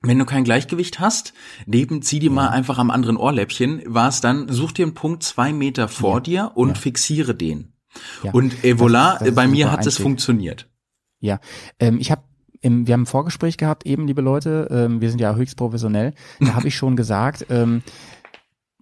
wenn 0.03 0.19
du 0.19 0.25
kein 0.25 0.45
Gleichgewicht 0.45 1.01
hast, 1.01 1.33
neben 1.67 2.03
zieh 2.03 2.21
dir 2.21 2.31
mal 2.31 2.49
einfach 2.49 2.79
am 2.79 2.91
anderen 2.91 3.17
Ohrläppchen, 3.17 3.83
war 3.87 4.09
es 4.09 4.21
dann, 4.21 4.49
such 4.49 4.73
dir 4.73 4.85
einen 4.85 4.95
Punkt 4.95 5.23
zwei 5.23 5.53
Meter 5.53 5.89
vor 5.89 6.21
dir 6.21 6.53
und 6.55 6.79
fixiere 6.79 7.35
den. 7.35 7.73
Ja. 8.23 8.33
Und 8.33 8.65
äh, 8.65 8.73
voilà, 8.75 9.19
das 9.19 9.29
ist 9.29 9.35
bei 9.35 9.47
mir 9.47 9.71
hat 9.71 9.87
es 9.87 9.99
funktioniert. 9.99 10.69
Ja, 11.21 11.41
ähm, 11.79 11.99
ich 12.01 12.11
habe 12.11 12.23
im, 12.63 12.87
wir 12.87 12.95
haben 12.95 13.03
ein 13.03 13.07
Vorgespräch 13.07 13.59
gehabt, 13.59 13.85
eben 13.85 14.07
liebe 14.07 14.23
Leute, 14.23 14.69
ähm, 14.71 15.01
wir 15.01 15.11
sind 15.11 15.21
ja 15.21 15.35
höchst 15.35 15.57
professionell. 15.57 16.15
Da 16.41 16.55
habe 16.55 16.69
ich 16.69 16.77
schon 16.77 16.97
gesagt, 16.97 17.47
ähm, 17.51 17.83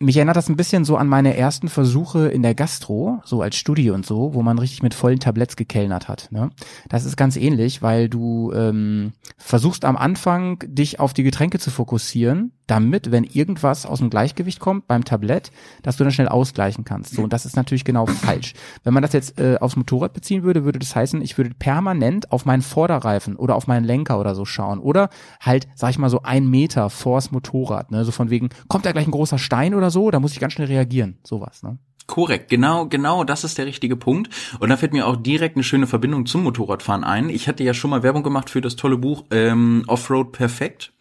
mich 0.03 0.17
erinnert 0.17 0.37
das 0.37 0.49
ein 0.49 0.57
bisschen 0.57 0.87
so 0.87 0.97
an 0.97 1.09
meine 1.09 1.37
ersten 1.37 1.69
Versuche 1.69 2.29
in 2.29 2.43
der 2.43 2.55
Gastro, 2.55 3.21
so 3.25 3.43
als 3.43 3.57
Studie 3.57 3.91
und 3.91 4.07
so, 4.07 4.33
wo 4.33 4.43
man 4.43 4.59
richtig 4.59 4.83
mit 4.83 4.95
vollen 4.95 5.21
Tabletts 5.21 5.57
gekellnert 5.57 6.09
hat. 6.09 6.29
Ne? 6.31 6.51
Das 6.89 7.05
ist 7.05 7.19
ganz 7.19 7.37
ähnlich, 7.37 7.83
weil 7.83 8.09
du 8.09 8.51
ähm, 8.55 9.13
versuchst 9.37 9.85
am 9.85 9.99
Anfang 9.99 10.59
dich 10.67 11.01
auf 11.01 11.13
die 11.13 11.23
Getränke 11.23 11.59
zu 11.59 11.71
fokussieren, 11.71 12.53
damit, 12.71 13.11
wenn 13.11 13.25
irgendwas 13.25 13.85
aus 13.87 13.99
dem 13.99 14.11
Gleichgewicht 14.11 14.61
kommt 14.61 14.87
beim 14.87 15.05
Tablett, 15.05 15.51
dass 15.83 15.97
du 15.97 16.05
dann 16.05 16.13
schnell 16.13 16.29
ausgleichen 16.29 16.85
kannst. 16.85 17.15
So, 17.15 17.23
und 17.23 17.33
das 17.33 17.45
ist 17.47 17.57
natürlich 17.57 17.85
genau 17.85 18.07
falsch. 18.07 18.55
Wenn 18.85 18.95
man 18.95 19.03
das 19.03 19.13
jetzt 19.13 19.41
äh, 19.41 19.57
aufs 19.61 19.77
Motorrad 19.77 20.13
beziehen 20.13 20.43
würde, 20.43 20.65
würde 20.65 20.79
das 20.79 20.95
heißen, 20.95 21.21
ich 21.23 21.37
würde 21.37 21.51
permanent 21.59 22.31
auf 22.33 22.45
meinen 22.45 22.63
Vorderreifen 22.63 23.37
oder 23.37 23.57
auf 23.57 23.67
meinen 23.67 23.85
Lenker 23.85 24.21
oder 24.21 24.35
so 24.35 24.45
schauen. 24.45 24.79
Oder 24.79 25.11
halt, 25.41 25.69
sag 25.75 25.91
ich 25.91 25.99
mal, 25.99 26.11
so 26.11 26.23
ein 26.23 26.49
Meter 26.49 26.91
vors 26.91 27.31
Motorrad. 27.33 27.91
Ne? 27.91 28.05
So 28.05 28.13
von 28.13 28.31
wegen, 28.31 28.51
kommt 28.69 28.87
da 28.87 28.93
gleich 28.93 29.07
ein 29.07 29.13
großer 29.13 29.39
Stein 29.39 29.75
oder 29.75 29.91
so, 29.91 30.11
da 30.11 30.21
muss 30.21 30.33
ich 30.33 30.41
ganz 30.41 30.53
schnell 30.53 30.69
reagieren. 30.69 31.19
Sowas, 31.25 31.63
ne? 31.63 31.79
Korrekt, 32.11 32.51
genau, 32.51 32.87
genau, 32.87 33.23
das 33.23 33.45
ist 33.45 33.57
der 33.57 33.67
richtige 33.67 33.95
Punkt. 33.95 34.31
Und 34.59 34.69
da 34.69 34.77
fällt 34.77 34.93
mir 34.93 35.07
auch 35.07 35.15
direkt 35.15 35.55
eine 35.55 35.63
schöne 35.63 35.87
Verbindung 35.87 36.27
zum 36.27 36.43
Motorradfahren 36.43 37.05
ein. 37.05 37.31
Ich 37.31 37.47
hatte 37.47 37.63
ja 37.63 37.73
schon 37.73 37.89
mal 37.89 38.03
Werbung 38.03 38.25
gemacht 38.25 38.51
für 38.51 38.61
das 38.61 38.75
tolle 38.75 38.99
Buch 38.99 39.27
ähm, 39.31 39.85
Offroad 39.87 40.33
Perfekt. 40.33 40.93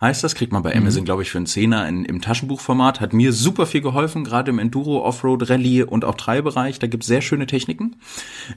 Heißt 0.00 0.24
das, 0.24 0.34
kriegt 0.34 0.52
man 0.52 0.64
bei 0.64 0.74
mhm. 0.74 0.80
Amazon, 0.80 1.04
glaube 1.04 1.22
ich, 1.22 1.30
für 1.30 1.38
einen 1.38 1.46
Zehner 1.46 1.88
in, 1.88 2.04
im 2.04 2.20
Taschenbuchformat. 2.20 3.00
Hat 3.00 3.12
mir 3.12 3.32
super 3.32 3.64
viel 3.64 3.80
geholfen, 3.80 4.24
gerade 4.24 4.50
im 4.50 4.58
Enduro, 4.58 5.04
Offroad, 5.04 5.48
Rallye 5.48 5.84
und 5.84 6.04
auch 6.04 6.16
Treibereich. 6.16 6.80
Da 6.80 6.88
gibt 6.88 7.04
es 7.04 7.06
sehr 7.06 7.22
schöne 7.22 7.46
Techniken. 7.46 8.00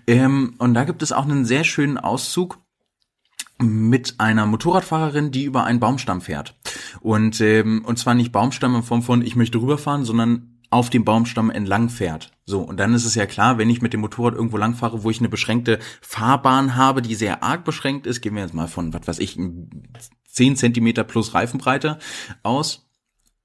Ähm, 0.07 0.55
und 0.57 0.73
da 0.73 0.85
gibt 0.85 1.03
es 1.03 1.11
auch 1.11 1.25
einen 1.25 1.45
sehr 1.45 1.63
schönen 1.63 1.99
Auszug 1.99 2.57
mit 3.61 4.15
einer 4.17 4.47
Motorradfahrerin, 4.47 5.29
die 5.29 5.43
über 5.43 5.63
einen 5.63 5.79
Baumstamm 5.79 6.21
fährt. 6.21 6.55
Und, 7.01 7.39
ähm, 7.39 7.83
und 7.85 7.99
zwar 7.99 8.15
nicht 8.15 8.31
Baumstamm 8.31 8.73
in 8.77 8.81
Form 8.81 9.03
von, 9.03 9.21
ich 9.21 9.35
möchte 9.35 9.61
rüberfahren, 9.61 10.05
sondern 10.05 10.55
auf 10.69 10.89
dem 10.89 11.03
Baumstamm 11.05 11.49
entlang 11.49 11.89
fährt. 11.89 12.31
So, 12.45 12.61
und 12.61 12.79
dann 12.79 12.93
ist 12.93 13.05
es 13.05 13.15
ja 13.15 13.25
klar, 13.25 13.57
wenn 13.57 13.69
ich 13.69 13.81
mit 13.81 13.93
dem 13.93 14.01
Motorrad 14.01 14.35
irgendwo 14.35 14.57
langfahre, 14.57 15.03
wo 15.03 15.09
ich 15.09 15.19
eine 15.19 15.29
beschränkte 15.29 15.79
Fahrbahn 16.01 16.75
habe, 16.75 17.01
die 17.01 17.15
sehr 17.15 17.43
arg 17.43 17.63
beschränkt 17.63 18.07
ist, 18.07 18.21
gehen 18.21 18.35
wir 18.35 18.43
jetzt 18.43 18.53
mal 18.53 18.67
von, 18.67 18.93
was 18.93 19.07
weiß 19.07 19.19
ich, 19.19 19.39
10 20.27 20.55
Zentimeter 20.55 21.03
plus 21.03 21.33
Reifenbreite 21.33 21.99
aus, 22.43 22.88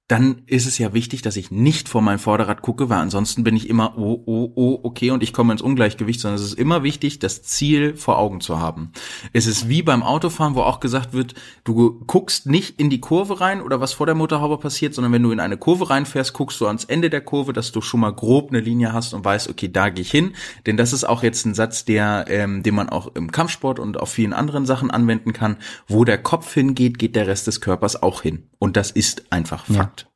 dann 0.06 0.42
ist 0.46 0.66
es 0.66 0.76
ja 0.76 0.92
wichtig, 0.92 1.22
dass 1.22 1.36
ich 1.36 1.50
nicht 1.50 1.88
vor 1.88 2.02
mein 2.02 2.18
Vorderrad 2.18 2.60
gucke, 2.60 2.90
weil 2.90 2.98
ansonsten 2.98 3.42
bin 3.42 3.56
ich 3.56 3.70
immer, 3.70 3.96
oh, 3.96 4.22
oh, 4.26 4.52
oh, 4.54 4.80
okay, 4.82 5.10
und 5.10 5.22
ich 5.22 5.32
komme 5.32 5.52
ins 5.52 5.62
Ungleichgewicht, 5.62 6.20
sondern 6.20 6.38
es 6.38 6.46
ist 6.46 6.58
immer 6.58 6.82
wichtig, 6.82 7.20
das 7.20 7.42
Ziel 7.42 7.96
vor 7.96 8.18
Augen 8.18 8.42
zu 8.42 8.60
haben. 8.60 8.92
Es 9.32 9.46
ist 9.46 9.70
wie 9.70 9.82
beim 9.82 10.02
Autofahren, 10.02 10.56
wo 10.56 10.60
auch 10.60 10.80
gesagt 10.80 11.14
wird, 11.14 11.34
du 11.64 12.02
guckst 12.06 12.44
nicht 12.44 12.78
in 12.78 12.90
die 12.90 13.00
Kurve 13.00 13.40
rein 13.40 13.62
oder 13.62 13.80
was 13.80 13.94
vor 13.94 14.04
der 14.04 14.14
Motorhaube 14.14 14.58
passiert, 14.58 14.92
sondern 14.92 15.12
wenn 15.14 15.22
du 15.22 15.30
in 15.30 15.40
eine 15.40 15.56
Kurve 15.56 15.88
reinfährst, 15.88 16.34
guckst 16.34 16.60
du 16.60 16.66
ans 16.66 16.84
Ende 16.84 17.08
der 17.08 17.22
Kurve, 17.22 17.54
dass 17.54 17.72
du 17.72 17.80
schon 17.80 18.00
mal 18.00 18.12
grob 18.12 18.50
eine 18.50 18.60
Linie 18.60 18.92
hast 18.92 19.14
und 19.14 19.24
weißt, 19.24 19.48
okay, 19.48 19.72
da 19.72 19.88
gehe 19.88 20.02
ich 20.02 20.10
hin. 20.10 20.34
Denn 20.66 20.76
das 20.76 20.92
ist 20.92 21.04
auch 21.04 21.22
jetzt 21.22 21.46
ein 21.46 21.54
Satz, 21.54 21.86
der, 21.86 22.26
ähm, 22.28 22.62
den 22.62 22.74
man 22.74 22.90
auch 22.90 23.14
im 23.14 23.32
Kampfsport 23.32 23.78
und 23.78 23.98
auf 23.98 24.10
vielen 24.10 24.34
anderen 24.34 24.66
Sachen 24.66 24.90
anwenden 24.90 25.32
kann. 25.32 25.56
Wo 25.88 26.04
der 26.04 26.18
Kopf 26.18 26.52
hingeht, 26.52 26.98
geht 26.98 27.16
der 27.16 27.26
Rest 27.26 27.46
des 27.46 27.62
Körpers 27.62 28.02
auch 28.02 28.20
hin. 28.20 28.50
Und 28.64 28.76
das 28.76 28.90
ist 28.90 29.30
einfach 29.30 29.66
Fakt. 29.66 30.02
Ja. 30.02 30.08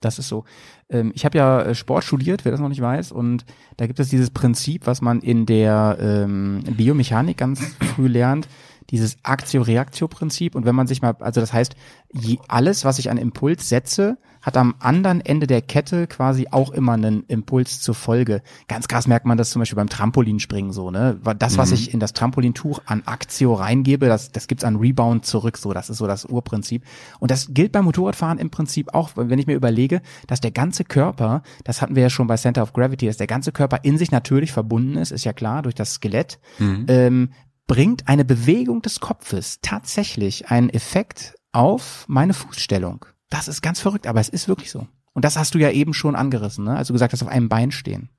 Das 0.00 0.18
ist 0.18 0.28
so. 0.28 0.44
Ähm, 0.90 1.12
ich 1.14 1.24
habe 1.24 1.38
ja 1.38 1.62
äh, 1.62 1.74
Sport 1.74 2.04
studiert, 2.04 2.44
wer 2.44 2.52
das 2.52 2.60
noch 2.60 2.68
nicht 2.68 2.80
weiß, 2.80 3.12
und 3.12 3.44
da 3.76 3.86
gibt 3.86 4.00
es 4.00 4.08
dieses 4.08 4.30
Prinzip, 4.30 4.86
was 4.86 5.00
man 5.00 5.20
in 5.20 5.46
der 5.46 5.96
ähm, 6.00 6.62
Biomechanik 6.76 7.36
ganz 7.36 7.60
früh 7.94 8.08
lernt, 8.08 8.48
dieses 8.90 9.16
Aktio-Reaktio-Prinzip. 9.22 10.54
Und 10.54 10.64
wenn 10.64 10.74
man 10.74 10.86
sich 10.86 11.02
mal, 11.02 11.16
also 11.20 11.40
das 11.40 11.52
heißt, 11.52 11.74
je, 12.12 12.38
alles, 12.48 12.84
was 12.84 12.98
ich 12.98 13.10
an 13.10 13.16
Impuls 13.16 13.68
setze, 13.68 14.18
hat 14.44 14.58
am 14.58 14.74
anderen 14.78 15.22
Ende 15.22 15.46
der 15.46 15.62
Kette 15.62 16.06
quasi 16.06 16.48
auch 16.50 16.70
immer 16.70 16.92
einen 16.92 17.24
Impuls 17.28 17.80
zur 17.80 17.94
Folge. 17.94 18.42
Ganz 18.68 18.88
krass 18.88 19.06
merkt 19.06 19.24
man 19.24 19.38
das 19.38 19.50
zum 19.50 19.60
Beispiel 19.60 19.76
beim 19.76 19.88
Trampolinspringen 19.88 20.70
so, 20.70 20.90
ne? 20.90 21.18
Das, 21.38 21.56
was 21.56 21.70
mhm. 21.70 21.74
ich 21.74 21.94
in 21.94 22.00
das 22.00 22.12
Trampolintuch 22.12 22.82
an 22.84 23.02
Aktio 23.06 23.54
reingebe, 23.54 24.06
das, 24.06 24.32
das 24.32 24.46
gibt's 24.46 24.62
an 24.62 24.76
Rebound 24.76 25.24
zurück, 25.24 25.56
so. 25.56 25.72
Das 25.72 25.88
ist 25.88 25.96
so 25.96 26.06
das 26.06 26.26
Urprinzip. 26.26 26.84
Und 27.20 27.30
das 27.30 27.54
gilt 27.54 27.72
beim 27.72 27.86
Motorradfahren 27.86 28.38
im 28.38 28.50
Prinzip 28.50 28.92
auch, 28.92 29.12
wenn 29.16 29.38
ich 29.38 29.46
mir 29.46 29.54
überlege, 29.54 30.02
dass 30.26 30.42
der 30.42 30.50
ganze 30.50 30.84
Körper, 30.84 31.42
das 31.64 31.80
hatten 31.80 31.96
wir 31.96 32.02
ja 32.02 32.10
schon 32.10 32.26
bei 32.26 32.36
Center 32.36 32.62
of 32.62 32.74
Gravity, 32.74 33.06
dass 33.06 33.16
der 33.16 33.26
ganze 33.26 33.50
Körper 33.50 33.78
in 33.82 33.96
sich 33.96 34.10
natürlich 34.10 34.52
verbunden 34.52 34.98
ist, 34.98 35.10
ist 35.10 35.24
ja 35.24 35.32
klar, 35.32 35.62
durch 35.62 35.74
das 35.74 35.94
Skelett, 35.94 36.38
mhm. 36.58 36.84
ähm, 36.88 37.30
bringt 37.66 38.08
eine 38.08 38.24
Bewegung 38.24 38.82
des 38.82 39.00
Kopfes 39.00 39.58
tatsächlich 39.62 40.50
einen 40.50 40.68
Effekt 40.68 41.34
auf 41.52 42.04
meine 42.08 42.34
Fußstellung. 42.34 43.06
Das 43.30 43.48
ist 43.48 43.62
ganz 43.62 43.80
verrückt, 43.80 44.06
aber 44.06 44.20
es 44.20 44.28
ist 44.28 44.48
wirklich 44.48 44.70
so. 44.70 44.86
Und 45.12 45.24
das 45.24 45.36
hast 45.36 45.54
du 45.54 45.58
ja 45.58 45.70
eben 45.70 45.94
schon 45.94 46.16
angerissen, 46.16 46.64
ne? 46.64 46.76
als 46.76 46.88
du 46.88 46.92
gesagt 46.92 47.12
hast, 47.12 47.22
auf 47.22 47.28
einem 47.28 47.48
Bein 47.48 47.70
stehen. 47.70 48.10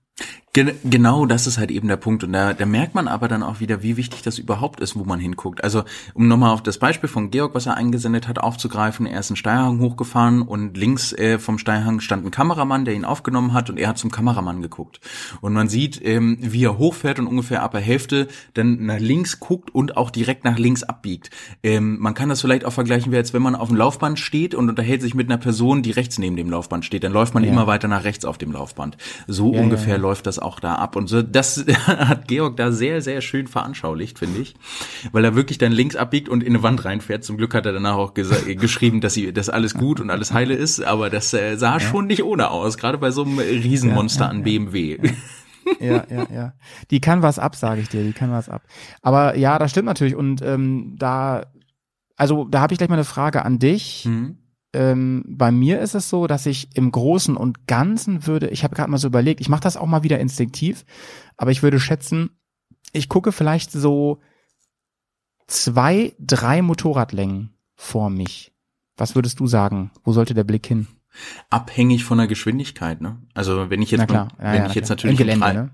Gen 0.56 0.72
genau, 0.86 1.26
das 1.26 1.48
ist 1.48 1.58
halt 1.58 1.70
eben 1.70 1.90
der 1.90 1.98
Punkt. 1.98 2.24
Und 2.24 2.32
da, 2.32 2.54
da 2.54 2.66
merkt 2.66 2.96
man 2.96 3.10
aber 3.10 3.28
dann 3.28 3.44
auch 3.44 3.60
wieder, 3.60 3.84
wie 3.84 3.98
wichtig 3.98 4.22
das 4.22 4.40
überhaupt 4.40 4.80
ist, 4.80 4.96
wo 4.96 5.04
man 5.04 5.20
hinguckt. 5.20 5.62
Also, 5.62 5.84
um 6.14 6.30
nochmal 6.30 6.52
auf 6.54 6.64
das 6.64 6.78
Beispiel 6.78 7.10
von 7.10 7.30
Georg, 7.30 7.54
was 7.54 7.66
er 7.66 7.76
eingesendet 7.76 8.30
hat, 8.30 8.40
aufzugreifen. 8.40 9.06
Er 9.06 9.20
ist 9.20 9.30
einen 9.30 9.36
Steilhang 9.36 9.82
hochgefahren 9.82 10.42
und 10.44 10.78
links 10.78 11.12
äh, 11.12 11.40
vom 11.40 11.58
Steilhang 11.58 12.00
stand 12.00 12.26
ein 12.26 12.32
Kameramann, 12.32 12.86
der 12.86 12.94
ihn 12.94 13.04
aufgenommen 13.04 13.52
hat 13.52 13.70
und 13.70 13.78
er 13.78 13.90
hat 13.90 13.98
zum 13.98 14.12
Kameramann 14.12 14.62
geguckt. 14.62 15.02
Und 15.42 15.52
man 15.52 15.68
sieht, 15.68 16.00
ähm, 16.06 16.38
wie 16.40 16.64
er 16.64 16.78
hochfährt 16.78 17.20
und 17.20 17.28
ungefähr 17.28 17.62
ab 17.62 17.72
der 17.72 17.82
Hälfte 17.82 18.30
dann 18.54 18.86
nach 18.86 19.00
links 19.00 19.42
guckt 19.42 19.76
und 19.76 19.98
auch 19.98 20.10
direkt 20.10 20.46
nach 20.46 20.58
links 20.58 20.84
abbiegt. 20.84 21.32
Ähm, 21.64 21.98
man 22.00 22.14
kann 22.14 22.30
das 22.30 22.40
vielleicht 22.40 22.64
auch 22.64 22.72
vergleichen, 22.72 23.12
wie 23.12 23.18
als 23.18 23.34
wenn 23.34 23.42
man 23.42 23.56
auf 23.56 23.68
dem 23.68 23.76
Laufband 23.76 24.20
steht 24.20 24.56
und 24.56 24.70
unterhält 24.70 25.02
sich 25.02 25.16
mit 25.16 25.30
einer 25.30 25.38
Person, 25.38 25.84
die 25.84 25.92
rechts 25.92 26.18
neben 26.18 26.38
dem 26.38 26.50
Laufband 26.50 26.86
steht. 26.86 27.04
Dann 27.04 27.12
läuft 27.12 27.34
man 27.34 27.44
ja. 27.44 27.52
immer 27.52 27.68
weiter 27.68 27.90
nach 27.90 28.06
rechts 28.06 28.24
auf 28.24 28.38
dem 28.38 28.54
Laufband. 28.54 28.96
So 29.28 29.54
ja, 29.54 29.60
ungefähr 29.60 29.96
ja, 29.96 30.02
läuft 30.02 30.26
das 30.28 30.45
auch 30.46 30.60
da 30.60 30.76
ab. 30.76 30.96
Und 30.96 31.08
so, 31.08 31.22
das 31.22 31.66
hat 31.88 32.28
Georg 32.28 32.58
da 32.58 32.72
sehr, 32.72 33.02
sehr 33.02 33.22
schön 33.22 33.48
veranschaulicht, 33.48 34.20
finde 34.20 34.42
ich. 34.42 34.56
Weil 35.12 35.26
er 35.26 35.36
wirklich 35.36 35.58
dann 35.58 35.72
links 35.72 35.96
abbiegt 35.96 36.30
und 36.30 36.44
in 36.44 36.54
eine 36.54 36.64
Wand 36.64 36.86
reinfährt. 36.86 37.24
Zum 37.24 37.38
Glück 37.38 37.54
hat 37.54 37.66
er 37.66 37.74
danach 37.74 37.96
auch 37.96 38.14
geschrieben, 38.14 39.02
dass 39.02 39.14
sie, 39.14 39.34
dass 39.34 39.50
alles 39.50 39.74
gut 39.74 40.00
und 40.00 40.10
alles 40.10 40.34
heile 40.34 40.54
ist. 40.54 40.82
Aber 40.82 41.10
das 41.10 41.34
äh, 41.34 41.58
sah 41.58 41.74
ja. 41.74 41.80
schon 41.80 42.08
nicht 42.08 42.24
ohne 42.24 42.50
aus, 42.50 42.78
gerade 42.78 42.98
bei 42.98 43.12
so 43.12 43.24
einem 43.24 43.40
Riesenmonster 43.40 44.26
ja, 44.26 44.28
ja, 44.28 44.32
an 44.32 44.44
BMW. 44.44 45.00
ja, 45.80 46.04
ja, 46.10 46.28
ja. 46.32 46.54
Die 46.92 47.02
kann 47.02 47.22
was 47.22 47.40
ab, 47.40 47.56
sage 47.56 47.82
ich 47.82 47.90
dir, 47.90 48.04
die 48.04 48.14
kann 48.14 48.32
was 48.32 48.50
ab. 48.50 48.64
Aber 49.02 49.36
ja, 49.36 49.60
das 49.60 49.72
stimmt 49.72 49.88
natürlich. 49.88 50.16
Und 50.16 50.42
ähm, 50.42 50.96
da, 50.98 51.48
also 52.16 52.46
da 52.46 52.62
habe 52.62 52.74
ich 52.74 52.78
gleich 52.78 52.90
mal 52.90 52.96
eine 52.96 53.04
Frage 53.04 53.44
an 53.44 53.60
dich. 53.60 54.06
Mhm 54.06 54.38
ähm, 54.76 55.24
bei 55.28 55.52
mir 55.52 55.80
ist 55.80 55.96
es 55.96 56.10
so, 56.10 56.28
dass 56.28 56.46
ich 56.46 56.76
im 56.76 56.92
Großen 56.92 57.38
und 57.38 57.68
Ganzen 57.68 58.28
würde, 58.28 58.50
ich 58.50 58.64
habe 58.64 58.76
gerade 58.76 58.92
mal 58.92 58.98
so 58.98 59.08
überlegt, 59.08 59.42
ich 59.42 59.50
mache 59.50 59.62
das 59.62 59.78
auch 59.78 59.88
mal 59.88 60.04
wieder 60.04 60.20
instinktiv, 60.20 60.86
aber 61.38 61.52
ich 61.52 61.64
würde 61.64 61.80
schätzen, 61.80 62.32
ich 62.92 63.10
gucke 63.10 63.32
vielleicht 63.32 63.72
so 63.72 64.20
zwei, 65.48 66.14
drei 66.20 66.62
Motorradlängen 66.62 67.56
vor 67.76 68.10
mich. 68.10 68.54
Was 68.98 69.16
würdest 69.16 69.40
du 69.40 69.48
sagen? 69.48 69.92
Wo 70.04 70.12
sollte 70.12 70.34
der 70.34 70.44
Blick 70.44 70.66
hin? 70.68 70.88
Abhängig 71.50 72.04
von 72.04 72.18
der 72.18 72.28
Geschwindigkeit, 72.28 73.02
ne? 73.02 73.18
Also 73.34 73.70
wenn 73.70 73.82
ich 73.82 73.92
jetzt, 73.92 74.12
ja, 74.12 74.28
wenn 74.38 74.56
ja, 74.56 74.68
ich 74.68 74.74
jetzt 74.74 74.90
natürlich 74.90 75.18
Gelände, 75.18 75.46
drei, 75.46 75.54
ne? 75.54 75.72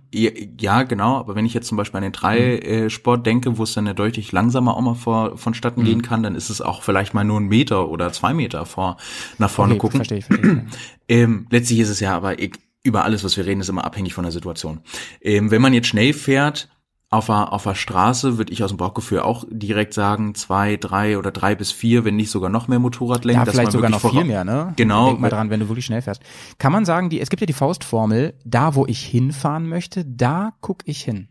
ja, 0.60 0.84
genau, 0.84 1.17
aber 1.17 1.36
wenn 1.36 1.45
ich 1.45 1.54
jetzt 1.54 1.67
zum 1.67 1.77
Beispiel 1.77 1.97
an 1.97 2.04
den 2.04 2.12
drei 2.12 2.60
mhm. 2.63 2.69
äh, 2.69 2.89
Sport 2.89 3.25
denke, 3.25 3.58
wo 3.58 3.63
es 3.63 3.73
dann 3.73 3.86
ja 3.86 3.93
deutlich 3.93 4.32
langsamer 4.32 4.75
auch 4.75 4.82
mal 4.82 4.95
vor, 4.95 5.38
vonstatten 5.38 5.82
mhm. 5.82 5.86
gehen 5.86 6.01
kann, 6.01 6.23
dann 6.23 6.36
ist 6.36 6.49
es 6.49 6.62
auch 6.62 6.84
vielleicht 6.84 7.13
mal 7.13 7.23
nur 7.23 7.39
ein 7.39 7.47
Meter 7.47 7.89
oder 7.89 8.12
zwei 8.12 8.34
Meter 8.34 8.65
vor 8.65 8.97
nach 9.38 9.49
vorne 9.49 9.73
okay, 9.73 9.80
gucken. 9.80 9.97
Verstehe 9.97 10.19
ich, 10.19 10.25
verstehe 10.25 10.65
ich. 10.67 10.77
ähm, 11.10 11.47
letztlich 11.49 11.80
ist 11.80 11.89
es 11.89 11.99
ja 11.99 12.15
aber 12.15 12.36
über 12.84 13.04
alles, 13.04 13.23
was 13.23 13.38
wir 13.38 13.45
reden, 13.45 13.62
ist 13.62 13.69
immer 13.69 13.86
abhängig 13.86 14.13
von 14.13 14.23
der 14.23 14.32
Situation. 14.32 14.82
Ähm, 15.21 15.51
wenn 15.51 15.62
man 15.62 15.73
jetzt 15.73 15.88
schnell 15.88 16.13
fährt, 16.13 16.69
auf 17.13 17.26
der, 17.26 17.52
auf 17.52 17.63
der 17.63 17.76
Straße 17.76 18.38
würde 18.38 18.54
ich 18.54 18.63
aus 18.63 18.71
dem 18.71 18.78
Bauchgefühl 18.78 19.19
auch 19.19 19.43
direkt 19.50 19.93
sagen, 19.93 20.34
zwei, 20.34 20.78
drei 20.78 21.17
oder 21.17 21.32
drei 21.32 21.56
bis 21.56 21.69
vier, 21.69 22.06
wenn 22.06 22.15
nicht 22.15 22.32
sogar 22.32 22.50
noch 22.50 22.69
mehr 22.69 22.80
Motorradlängen. 22.80 23.45
Ja, 23.45 23.52
vielleicht 23.52 23.74
sogar 23.74 23.89
noch 23.89 24.00
viel 24.00 24.24
mehr, 24.24 24.45
ne? 24.45 24.71
Genau. 24.78 25.08
Denk 25.08 25.19
mal 25.19 25.30
dran, 25.30 25.50
wenn 25.50 25.60
du 25.60 25.67
wirklich 25.67 25.86
schnell 25.86 26.02
fährst. 26.02 26.21
Kann 26.58 26.71
man 26.71 26.86
sagen, 26.86 27.10
die, 27.10 27.19
es 27.19 27.30
gibt 27.30 27.41
ja 27.41 27.45
die 27.45 27.54
Faustformel, 27.54 28.34
da 28.45 28.76
wo 28.76 28.86
ich 28.86 29.04
hinfahren 29.04 29.67
möchte, 29.67 30.06
da 30.06 30.54
guck 30.62 30.84
ich 30.86 31.04
hin. 31.04 31.28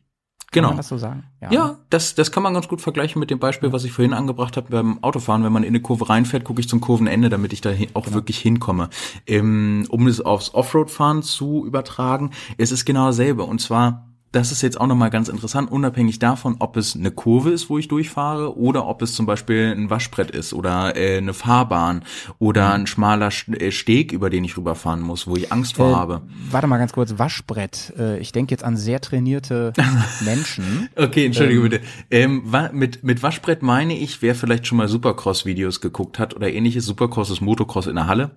Genau. 0.53 0.69
Kann 0.69 0.75
man 0.75 0.79
das 0.79 0.89
so 0.89 0.99
sagen? 0.99 1.25
Ja, 1.41 1.51
ja 1.51 1.77
das, 1.89 2.15
das 2.15 2.31
kann 2.31 2.43
man 2.43 2.53
ganz 2.53 2.69
gut 2.69 2.83
vergleichen 2.83 3.19
mit 3.19 3.31
dem 3.31 3.39
Beispiel, 3.39 3.73
was 3.73 3.85
ich 3.85 3.93
vorhin 3.93 4.13
angebracht 4.13 4.59
habe 4.59 4.69
beim 4.69 5.03
Autofahren. 5.03 5.45
Wenn 5.45 5.53
man 5.53 5.63
in 5.63 5.71
eine 5.71 5.81
Kurve 5.81 6.11
reinfährt, 6.11 6.45
gucke 6.45 6.61
ich 6.61 6.69
zum 6.69 6.83
Kurvenende, 6.83 7.31
damit 7.31 7.55
ich 7.55 7.63
da 7.63 7.71
auch 7.95 8.05
genau. 8.05 8.15
wirklich 8.17 8.39
hinkomme. 8.39 8.91
Ähm, 9.27 9.87
um 9.89 10.07
es 10.09 10.21
aufs 10.21 10.53
Offroad-Fahren 10.53 11.23
zu 11.23 11.65
übertragen, 11.65 12.33
es 12.59 12.71
ist 12.71 12.85
genau 12.85 13.07
dasselbe. 13.07 13.45
Und 13.45 13.61
zwar 13.61 14.10
das 14.33 14.53
ist 14.53 14.63
jetzt 14.63 14.81
auch 14.81 14.87
nochmal 14.87 15.11
ganz 15.11 15.29
interessant, 15.29 15.71
unabhängig 15.73 16.19
davon, 16.19 16.57
ob 16.61 16.77
es 16.77 16.95
eine 16.95 17.11
Kurve 17.11 17.51
ist, 17.51 17.69
wo 17.69 17.79
ich 17.79 17.89
durchfahre, 17.89 18.57
oder 18.57 18.87
ob 18.87 19.03
es 19.03 19.15
zum 19.15 19.27
Beispiel 19.27 19.75
ein 19.77 19.91
Waschbrett 19.91 20.31
ist 20.31 20.53
oder 20.53 20.97
äh, 20.97 21.19
eine 21.19 21.35
Fahrbahn 21.35 22.05
oder 22.39 22.69
mhm. 22.69 22.75
ein 22.75 22.87
schmaler 22.87 23.31
äh, 23.53 23.73
Steg, 23.73 24.13
über 24.13 24.31
den 24.31 24.45
ich 24.45 24.57
rüberfahren 24.57 25.01
muss, 25.01 25.27
wo 25.27 25.37
ich 25.37 25.53
Angst 25.53 25.77
vor 25.77 25.91
äh, 25.91 25.95
habe. 25.95 26.23
Warte 26.51 26.67
mal 26.67 26.79
ganz 26.79 26.93
kurz, 26.93 27.19
Waschbrett. 27.19 27.93
Äh, 27.99 28.19
ich 28.19 28.33
denke 28.33 28.53
jetzt 28.53 28.63
an 28.63 28.77
sehr 28.77 29.01
trainierte 29.01 29.73
Menschen. 30.25 30.89
okay, 30.97 31.27
entschuldige 31.27 31.61
ähm, 31.61 31.69
bitte. 31.69 31.85
Ähm, 32.11 32.43
mit, 32.73 33.03
mit 33.03 33.23
Waschbrett 33.23 33.63
meine 33.63 33.97
ich, 33.97 34.23
wer 34.23 34.35
vielleicht 34.35 34.67
schon 34.67 34.79
mal 34.79 34.89
Supercross-Videos 34.89 35.81
geguckt 35.81 36.19
hat 36.19 36.37
oder 36.37 36.53
ähnliches. 36.53 36.87
Supercross 36.87 37.31
ist 37.31 37.41
Motocross 37.41 37.87
in 37.87 37.97
der 37.97 38.07
Halle. 38.07 38.31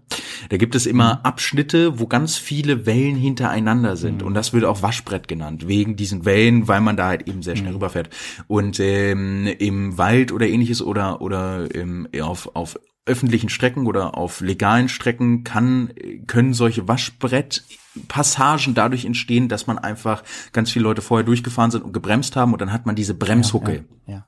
Da 0.49 0.57
gibt 0.57 0.75
es 0.75 0.85
immer 0.85 1.15
mhm. 1.15 1.19
Abschnitte, 1.23 1.99
wo 1.99 2.07
ganz 2.07 2.37
viele 2.37 2.85
Wellen 2.85 3.15
hintereinander 3.15 3.95
sind. 3.95 4.21
Mhm. 4.21 4.27
Und 4.27 4.33
das 4.33 4.53
wird 4.53 4.65
auch 4.65 4.81
Waschbrett 4.81 5.27
genannt, 5.27 5.67
wegen 5.67 5.82
diesen 5.85 6.25
Wellen, 6.25 6.67
weil 6.67 6.81
man 6.81 6.97
da 6.97 7.07
halt 7.07 7.27
eben 7.27 7.43
sehr 7.43 7.55
schnell 7.55 7.71
mhm. 7.71 7.77
rüberfährt. 7.77 8.09
Und 8.47 8.79
ähm, 8.79 9.47
im 9.59 9.97
Wald 9.97 10.31
oder 10.31 10.47
ähnliches 10.47 10.81
oder, 10.81 11.21
oder 11.21 11.73
ähm, 11.75 12.07
auf, 12.21 12.55
auf 12.55 12.79
öffentlichen 13.05 13.49
Strecken 13.49 13.85
oder 13.85 14.17
auf 14.17 14.39
legalen 14.41 14.87
Strecken 14.87 15.43
kann, 15.43 15.93
können 16.25 16.53
solche 16.53 16.87
Waschbrettpassagen 16.87 18.73
dadurch 18.73 19.05
entstehen, 19.05 19.49
dass 19.49 19.67
man 19.67 19.77
einfach 19.77 20.23
ganz 20.53 20.71
viele 20.71 20.83
Leute 20.83 21.01
vorher 21.01 21.25
durchgefahren 21.25 21.71
sind 21.71 21.83
und 21.83 21.93
gebremst 21.93 22.35
haben 22.35 22.53
und 22.53 22.61
dann 22.61 22.71
hat 22.71 22.85
man 22.85 22.95
diese 22.95 23.13
Bremshucke. 23.13 23.85
Ja, 24.05 24.13
ja, 24.13 24.25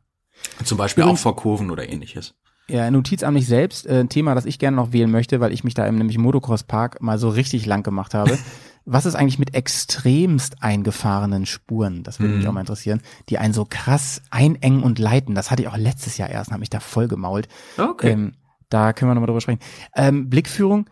ja. 0.60 0.66
Zum 0.66 0.78
Beispiel 0.78 1.04
Übrigens, 1.04 1.20
auch 1.20 1.24
vor 1.24 1.36
Kurven 1.38 1.72
oder 1.72 1.88
ähnliches. 1.88 2.36
Ja, 2.68 2.90
Notiz 2.90 3.24
an 3.24 3.36
mich 3.36 3.48
selbst, 3.48 3.86
äh, 3.86 4.00
ein 4.00 4.10
Thema, 4.10 4.36
das 4.36 4.46
ich 4.46 4.60
gerne 4.60 4.76
noch 4.76 4.92
wählen 4.92 5.12
möchte, 5.12 5.40
weil 5.40 5.54
ich 5.54 5.64
mich 5.64 5.76
da 5.76 5.86
im 5.86 5.98
nämlich 5.98 6.18
Motocross 6.18 6.64
Park 6.64 7.02
mal 7.02 7.18
so 7.18 7.30
richtig 7.30 7.66
lang 7.66 7.84
gemacht 7.84 8.14
habe. 8.14 8.38
Was 8.86 9.06
ist 9.06 9.16
eigentlich 9.16 9.40
mit 9.40 9.56
extremst 9.56 10.62
eingefahrenen 10.62 11.46
Spuren? 11.46 12.04
Das 12.04 12.20
würde 12.20 12.34
mhm. 12.34 12.40
mich 12.40 12.48
auch 12.48 12.54
mal 12.54 12.60
interessieren, 12.60 13.02
die 13.30 13.40
einen 13.40 13.54
so 13.54 13.66
krass 13.68 14.22
einengen 14.30 14.84
und 14.84 15.00
leiten. 15.00 15.34
Das 15.34 15.50
hatte 15.50 15.64
ich 15.64 15.68
auch 15.68 15.78
letztes 15.78 16.18
Jahr 16.18 16.30
erst, 16.30 16.52
habe 16.52 16.60
mich 16.60 16.70
da 16.70 16.80
voll 16.80 17.08
gemault. 17.08 17.48
Okay. 17.78 18.12
Ähm, 18.12 18.34
da 18.70 18.94
können 18.94 19.10
wir 19.10 19.16
nochmal 19.16 19.28
drüber 19.28 19.42
sprechen. 19.42 19.60
Ähm, 19.96 20.30
Blickführung, 20.30 20.90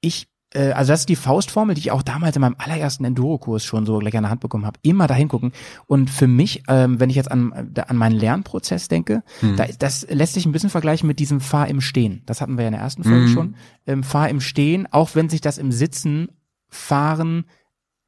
ich, 0.00 0.28
äh, 0.54 0.72
also 0.72 0.92
das 0.92 1.00
ist 1.00 1.08
die 1.08 1.16
Faustformel, 1.16 1.74
die 1.74 1.80
ich 1.80 1.90
auch 1.90 2.02
damals 2.02 2.36
in 2.36 2.40
meinem 2.40 2.56
allerersten 2.58 3.04
Enduro-Kurs 3.04 3.64
schon 3.64 3.86
so 3.86 3.98
gleich 3.98 4.16
an 4.16 4.22
der 4.22 4.30
Hand 4.30 4.40
bekommen 4.40 4.66
habe. 4.66 4.78
Immer 4.82 5.06
dahin 5.06 5.28
gucken. 5.28 5.52
Und 5.86 6.10
für 6.10 6.26
mich, 6.28 6.62
ähm, 6.68 7.00
wenn 7.00 7.10
ich 7.10 7.16
jetzt 7.16 7.30
an, 7.30 7.72
an 7.74 7.96
meinen 7.96 8.16
Lernprozess 8.16 8.88
denke, 8.88 9.22
mhm. 9.42 9.56
da, 9.56 9.66
das 9.78 10.06
lässt 10.08 10.34
sich 10.34 10.46
ein 10.46 10.52
bisschen 10.52 10.70
vergleichen 10.70 11.06
mit 11.06 11.18
diesem 11.18 11.40
Fahr 11.40 11.68
im 11.68 11.80
Stehen. 11.80 12.22
Das 12.26 12.40
hatten 12.40 12.56
wir 12.56 12.62
ja 12.62 12.68
in 12.68 12.74
der 12.74 12.82
ersten 12.82 13.04
Folge 13.04 13.26
mhm. 13.26 13.32
schon. 13.32 13.56
Ähm, 13.86 14.02
Fahr 14.02 14.28
im 14.28 14.40
Stehen, 14.40 14.86
auch 14.90 15.14
wenn 15.14 15.28
sich 15.28 15.40
das 15.40 15.58
im 15.58 15.72
Sitzen 15.72 16.28
fahren 16.68 17.46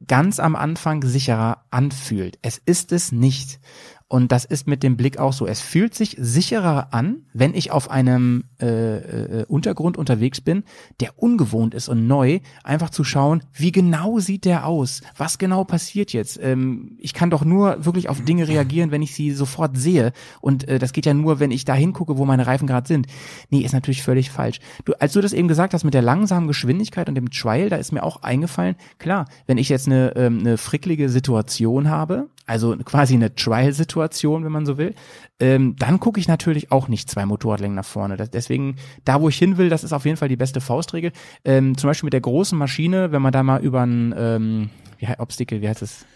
ganz 0.07 0.39
am 0.39 0.55
Anfang 0.57 1.03
sicherer 1.03 1.65
anfühlt. 1.71 2.39
Es 2.43 2.59
ist 2.59 2.93
es 2.93 3.13
nicht. 3.13 3.61
Und 4.11 4.33
das 4.33 4.47
ist 4.47 4.67
mit 4.67 4.83
dem 4.83 4.97
Blick 4.97 5.19
auch 5.19 5.35
so. 5.35 5.47
Es 5.47 5.61
fühlt 5.61 5.95
sich 5.95 6.17
sicherer 6.19 6.95
an, 6.95 7.27
wenn 7.35 7.55
ich 7.55 7.71
auf 7.71 7.91
einem 7.91 8.45
äh, 8.59 8.97
äh, 8.97 9.45
Untergrund 9.45 9.99
unterwegs 9.99 10.41
bin, 10.41 10.65
der 11.01 11.19
ungewohnt 11.19 11.75
ist 11.75 11.91
und 11.91 12.07
neu, 12.07 12.41
einfach 12.65 12.89
zu 12.89 13.05
schauen, 13.05 13.43
wie 13.53 13.71
genau 13.71 14.19
sieht 14.19 14.47
der 14.47 14.67
aus? 14.67 15.03
Was 15.19 15.37
genau 15.37 15.65
passiert 15.65 16.15
jetzt? 16.15 16.41
Ähm, 16.43 16.97
ich 16.99 17.13
kann 17.13 17.29
doch 17.29 17.45
nur 17.45 17.85
wirklich 17.85 18.09
auf 18.09 18.25
Dinge 18.25 18.49
reagieren, 18.49 18.91
wenn 18.91 19.03
ich 19.03 19.15
sie 19.15 19.31
sofort 19.31 19.77
sehe. 19.77 20.13
Und 20.41 20.67
äh, 20.69 20.79
das 20.79 20.95
geht 20.95 21.05
ja 21.05 21.13
nur, 21.13 21.39
wenn 21.39 21.51
ich 21.51 21.67
da 21.67 21.75
hingucke, 21.75 22.17
wo 22.17 22.25
meine 22.25 22.47
Reifen 22.47 22.67
gerade 22.67 22.89
sind. 22.89 23.09
Nee, 23.51 23.61
ist 23.61 23.75
natürlich 23.75 24.03
völlig 24.03 24.31
falsch. 24.31 24.59
Du, 24.87 24.95
als 24.95 25.13
du 25.13 25.21
das 25.21 25.35
eben 25.35 25.49
gesagt 25.49 25.75
hast 25.75 25.85
mit 25.85 25.93
der 25.93 26.03
langsamen 26.03 26.49
Geschwindigkeit 26.49 27.11
und 27.11 27.15
dem 27.15 27.31
Trial, 27.31 27.69
da 27.69 27.77
ist 27.77 27.93
mir 27.93 28.03
auch 28.03 28.23
eingefallen, 28.23 28.77
klar, 28.99 29.27
wenn 29.47 29.59
ich 29.59 29.69
jetzt 29.69 29.87
eine, 29.87 30.17
ähm, 30.17 30.39
eine 30.39 30.57
fricklige 30.57 31.11
Situation 31.11 31.91
habe, 31.91 32.31
also 32.49 32.77
quasi 32.79 33.15
eine 33.15 33.35
Trial-Situation, 33.35 34.45
wenn 34.45 34.53
man 34.53 34.67
so 34.67 34.79
will, 34.79 34.95
ähm, 35.39 35.77
dann 35.79 36.01
gucke 36.01 36.19
ich 36.19 36.29
natürlich 36.29 36.73
auch 36.73 36.89
nicht 36.89 37.11
zwei 37.11 37.27
Motorradlängen 37.27 37.77
nach 37.77 37.85
vorne. 37.85 38.17
Das, 38.17 38.31
deswegen, 38.31 38.77
da 39.05 39.21
wo 39.21 39.29
ich 39.29 39.37
hin 39.37 39.59
will, 39.59 39.69
das 39.69 39.85
ist 39.85 39.93
auf 39.93 40.05
jeden 40.05 40.17
Fall 40.17 40.29
die 40.29 40.37
beste 40.37 40.61
Faustregel. 40.61 41.13
Ähm, 41.45 41.77
zum 41.77 41.89
Beispiel 41.89 42.07
mit 42.07 42.15
der 42.15 42.23
großen 42.23 42.59
Maschine, 42.59 43.13
wenn 43.13 43.23
man 43.23 43.33
da 43.33 43.43
mal 43.43 43.63
über 43.63 43.83
ein 43.83 44.15
ähm, 44.17 44.71
wie, 44.99 45.07
Obstacle, 45.19 45.61
wie 45.61 45.69
heißt 45.69 45.83
es? 45.83 46.07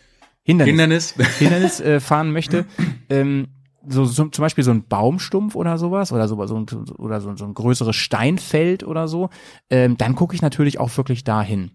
Hindernis, 0.43 0.71
Hindernis, 0.71 1.15
Hindernis 1.39 1.81
äh, 1.81 2.01
fahren 2.01 2.33
möchte. 2.33 2.65
Ähm, 3.09 3.49
so, 3.87 4.05
so 4.05 4.27
zum 4.27 4.43
Beispiel 4.43 4.65
so 4.65 4.71
ein 4.71 4.85
Baumstumpf 4.87 5.55
oder 5.55 5.77
sowas 5.79 6.13
oder 6.13 6.29
so, 6.29 6.47
so 6.47 6.57
ein, 6.57 6.67
oder 6.99 7.21
so, 7.21 7.37
so 7.37 7.45
ein 7.45 7.55
größeres 7.55 7.95
Steinfeld 7.95 8.85
oder 8.85 9.09
so, 9.09 9.31
ähm, 9.71 9.97
dann 9.99 10.15
gucke 10.15 10.35
ich 10.35 10.43
natürlich 10.43 10.81
auch 10.81 10.97
wirklich 10.97 11.25
dahin. 11.25 11.73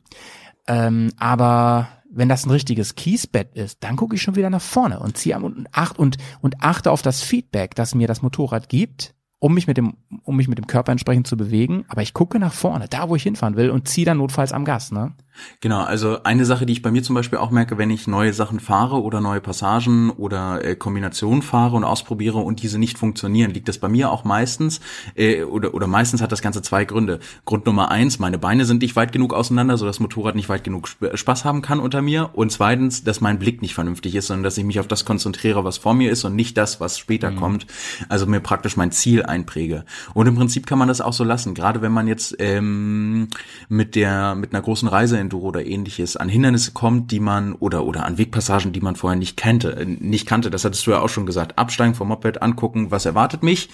Ähm, 0.68 1.12
aber 1.18 1.88
wenn 2.18 2.30
das 2.30 2.46
ein 2.46 2.52
richtiges 2.52 2.96
Kiesbett 2.96 3.56
ist, 3.56 3.84
dann 3.84 3.96
gucke 3.96 4.16
ich 4.16 4.22
schon 4.22 4.36
wieder 4.36 4.50
nach 4.50 4.62
vorne 4.62 5.00
und 5.00 5.18
ziehe 5.18 5.40
und, 5.40 5.68
acht, 5.72 6.00
und, 6.00 6.18
und 6.42 6.62
achte 6.64 6.92
auf 6.92 7.02
das 7.02 7.22
Feedback, 7.22 7.76
das 7.76 7.96
mir 7.96 8.08
das 8.08 8.22
Motorrad 8.22 8.70
gibt 8.70 9.14
um 9.40 9.54
mich 9.54 9.68
mit 9.68 9.78
dem, 9.78 9.98
um 10.24 10.36
mich 10.36 10.48
mit 10.48 10.58
dem 10.58 10.68
Körper 10.68 10.92
entsprechend 10.92 11.28
zu 11.28 11.38
bewegen, 11.38 11.86
aber 11.90 12.02
ich 12.02 12.14
gucke 12.14 12.40
nach 12.40 12.54
vorne, 12.54 12.88
da 12.88 13.10
wo 13.10 13.16
ich 13.16 13.24
hinfahren 13.24 13.56
will 13.56 13.70
und 13.70 13.88
ziehe 13.88 14.06
dann 14.06 14.18
notfalls 14.18 14.52
am 14.52 14.66
Gas, 14.66 14.92
ne? 14.92 15.14
Genau, 15.62 15.82
also 15.82 16.24
eine 16.24 16.46
Sache, 16.46 16.66
die 16.66 16.74
ich 16.74 16.82
bei 16.82 16.92
mir 16.92 17.04
zum 17.04 17.16
Beispiel 17.16 17.40
auch 17.40 17.52
merke, 17.52 17.78
wenn 17.78 17.90
ich 17.90 18.08
neue 18.08 18.34
Sachen 18.34 18.60
fahre 18.60 19.02
oder 19.02 19.22
neue 19.22 19.42
Passagen 19.42 20.10
oder 20.12 20.64
äh, 20.64 20.76
Kombinationen 20.76 21.42
fahre 21.42 21.76
und 21.76 21.84
ausprobiere 21.84 22.40
und 22.40 22.62
diese 22.62 22.80
nicht 22.80 22.98
funktionieren, 22.98 23.52
liegt 23.52 23.68
das 23.68 23.78
bei 23.78 23.88
mir 23.88 24.12
auch 24.12 24.24
meistens 24.24 24.80
äh, 25.16 25.44
oder 25.44 25.74
oder 25.74 25.88
meistens 25.88 26.22
hat 26.22 26.32
das 26.32 26.42
Ganze 26.42 26.62
zwei 26.62 26.86
Gründe. 26.86 27.20
Grund 27.46 27.66
Nummer 27.66 27.92
eins, 27.92 28.20
meine 28.20 28.38
Beine 28.38 28.66
sind 28.66 28.82
nicht 28.82 28.96
weit 28.96 29.12
genug 29.12 29.34
auseinander, 29.34 29.78
so 29.78 29.86
das 29.86 30.00
Motorrad 30.00 30.36
nicht 30.36 30.50
weit 30.50 30.64
genug 30.64 30.90
Spaß 31.14 31.46
haben 31.46 31.62
kann 31.62 31.80
unter 31.80 32.02
mir. 32.02 32.32
Und 32.34 32.52
zweitens, 32.52 33.04
dass 33.04 33.22
mein 33.22 33.40
Blick 33.40 33.62
nicht 33.62 33.74
vernünftig 33.74 34.16
ist, 34.16 34.28
sondern 34.28 34.44
dass 34.44 34.58
ich 34.58 34.66
mich 34.66 34.80
auf 34.80 34.88
das 34.88 35.06
konzentriere, 35.06 35.64
was 35.64 35.78
vor 35.78 35.94
mir 35.94 36.12
ist 36.12 36.24
und 36.26 36.36
nicht 36.36 36.58
das, 36.58 36.80
was 36.80 36.98
später 36.98 37.32
mhm. 37.32 37.36
kommt. 37.38 37.68
Also 38.10 38.26
mir 38.26 38.40
praktisch 38.40 38.78
mein 38.78 38.92
Ziel 38.92 39.24
einpräge. 39.24 39.86
Und 40.14 40.28
im 40.28 40.36
Prinzip 40.36 40.66
kann 40.66 40.80
man 40.80 40.88
das 40.88 41.02
auch 41.02 41.14
so 41.14 41.24
lassen. 41.24 41.54
Gerade 41.54 41.82
wenn 41.82 41.92
man 41.92 42.08
jetzt 42.08 42.36
ähm, 42.40 43.28
mit 43.70 43.96
der 43.96 44.36
mit 44.36 44.54
einer 44.54 44.62
großen 44.62 44.88
Reise 44.88 45.20
Enduro 45.28 45.48
oder 45.48 45.66
ähnliches 45.66 46.16
an 46.16 46.30
Hindernisse 46.30 46.72
kommt, 46.72 47.12
die 47.12 47.20
man 47.20 47.54
oder 47.54 47.86
oder 47.86 48.06
an 48.06 48.18
Wegpassagen, 48.18 48.72
die 48.72 48.80
man 48.80 48.96
vorher 48.96 49.20
nicht 49.20 49.36
kannte, 49.38 49.76
äh, 49.76 49.86
nicht 49.86 50.26
kannte. 50.26 50.50
Das 50.50 50.64
hattest 50.64 50.88
du 50.88 50.92
ja 50.92 51.02
auch 51.02 51.10
schon 51.10 51.26
gesagt. 51.26 51.58
Absteigen 51.58 51.96
vom 51.96 52.08
Moped, 52.08 52.42
angucken, 52.42 52.92
was 52.92 53.06
erwartet 53.06 53.44
mich. 53.44 53.70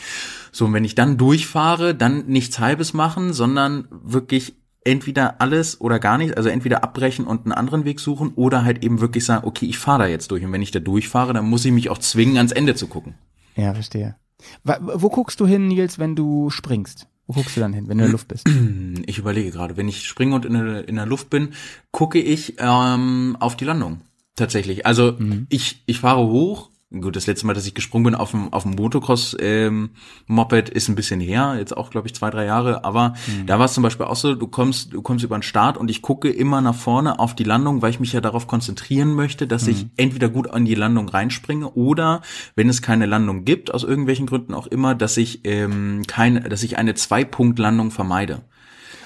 So 0.51 0.65
und 0.65 0.73
wenn 0.73 0.83
ich 0.83 0.95
dann 0.95 1.17
durchfahre, 1.17 1.95
dann 1.95 2.25
nichts 2.25 2.59
Halbes 2.59 2.93
machen, 2.93 3.33
sondern 3.33 3.87
wirklich 3.91 4.55
entweder 4.83 5.39
alles 5.39 5.79
oder 5.79 5.99
gar 5.99 6.17
nichts, 6.17 6.35
also 6.35 6.49
entweder 6.49 6.83
abbrechen 6.83 7.25
und 7.25 7.45
einen 7.45 7.53
anderen 7.53 7.85
Weg 7.85 7.99
suchen 7.99 8.33
oder 8.35 8.65
halt 8.65 8.83
eben 8.83 8.99
wirklich 8.99 9.23
sagen, 9.23 9.47
okay, 9.47 9.65
ich 9.65 9.77
fahre 9.77 9.99
da 9.99 10.07
jetzt 10.07 10.31
durch 10.31 10.43
und 10.43 10.51
wenn 10.51 10.61
ich 10.61 10.71
da 10.71 10.79
durchfahre, 10.79 11.33
dann 11.33 11.47
muss 11.47 11.63
ich 11.63 11.71
mich 11.71 11.89
auch 11.89 11.99
zwingen, 11.99 12.37
ans 12.37 12.51
Ende 12.51 12.75
zu 12.75 12.87
gucken. 12.87 13.15
Ja, 13.55 13.73
verstehe. 13.73 14.15
Wo 14.63 15.09
guckst 15.09 15.39
du 15.39 15.47
hin, 15.47 15.67
Nils, 15.67 15.99
wenn 15.99 16.15
du 16.15 16.49
springst? 16.49 17.07
Wo 17.27 17.33
guckst 17.33 17.55
du 17.55 17.61
dann 17.61 17.73
hin, 17.73 17.87
wenn 17.87 17.97
du 17.97 18.03
in 18.03 18.09
der 18.09 18.11
Luft 18.11 18.27
bist? 18.27 18.47
Ich 19.05 19.17
überlege 19.17 19.51
gerade, 19.51 19.75
wenn 19.75 19.89
ich 19.89 20.07
springe 20.07 20.35
und 20.35 20.45
in 20.45 20.53
der, 20.53 20.87
in 20.87 20.95
der 20.95 21.05
Luft 21.05 21.29
bin, 21.29 21.49
gucke 21.91 22.19
ich 22.19 22.55
ähm, 22.59 23.35
auf 23.39 23.57
die 23.57 23.65
Landung. 23.65 24.01
Tatsächlich. 24.35 24.85
Also 24.85 25.15
mhm. 25.17 25.45
ich, 25.49 25.83
ich 25.85 25.99
fahre 25.99 26.25
hoch, 26.25 26.69
Gut, 27.01 27.15
das 27.15 27.25
letzte 27.25 27.47
Mal, 27.47 27.55
dass 27.55 27.65
ich 27.65 27.73
gesprungen 27.73 28.03
bin 28.03 28.15
auf 28.15 28.31
dem, 28.31 28.53
auf 28.53 28.63
dem 28.63 28.73
Motocross 28.73 29.35
ähm, 29.39 29.91
Moped 30.27 30.69
ist 30.69 30.89
ein 30.89 30.95
bisschen 30.95 31.19
her, 31.19 31.55
jetzt 31.57 31.75
auch 31.75 31.89
glaube 31.89 32.07
ich 32.07 32.13
zwei 32.13 32.29
drei 32.29 32.45
Jahre. 32.45 32.85
Aber 32.85 33.15
mhm. 33.25 33.47
da 33.47 33.57
war 33.57 33.65
es 33.65 33.73
zum 33.73 33.81
Beispiel 33.81 34.05
auch 34.05 34.15
so: 34.15 34.35
Du 34.35 34.45
kommst, 34.45 34.93
du 34.93 35.01
kommst 35.01 35.25
über 35.25 35.35
den 35.35 35.41
Start 35.41 35.75
und 35.75 35.89
ich 35.89 36.03
gucke 36.03 36.29
immer 36.29 36.61
nach 36.61 36.75
vorne 36.75 37.17
auf 37.17 37.33
die 37.33 37.45
Landung, 37.45 37.81
weil 37.81 37.89
ich 37.89 37.99
mich 37.99 38.13
ja 38.13 38.21
darauf 38.21 38.45
konzentrieren 38.45 39.13
möchte, 39.13 39.47
dass 39.47 39.63
mhm. 39.63 39.69
ich 39.71 39.85
entweder 39.97 40.29
gut 40.29 40.51
an 40.51 40.65
die 40.65 40.75
Landung 40.75 41.09
reinspringe 41.09 41.71
oder 41.71 42.21
wenn 42.55 42.69
es 42.69 42.83
keine 42.83 43.07
Landung 43.07 43.43
gibt 43.43 43.73
aus 43.73 43.83
irgendwelchen 43.83 44.27
Gründen 44.27 44.53
auch 44.53 44.67
immer, 44.67 44.93
dass 44.93 45.17
ich 45.17 45.41
ähm, 45.45 46.03
keine, 46.05 46.41
dass 46.41 46.61
ich 46.61 46.77
eine 46.77 46.93
Zwei-Punkt-Landung 46.93 47.89
vermeide. 47.89 48.43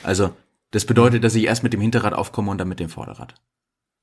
Also 0.04 0.32
das 0.72 0.84
bedeutet, 0.84 1.24
dass 1.24 1.36
ich 1.36 1.46
erst 1.46 1.64
mit 1.64 1.72
dem 1.72 1.80
Hinterrad 1.80 2.12
aufkomme 2.12 2.52
und 2.52 2.58
dann 2.58 2.68
mit 2.68 2.82
dem 2.82 2.90
Vorderrad. 2.90 3.36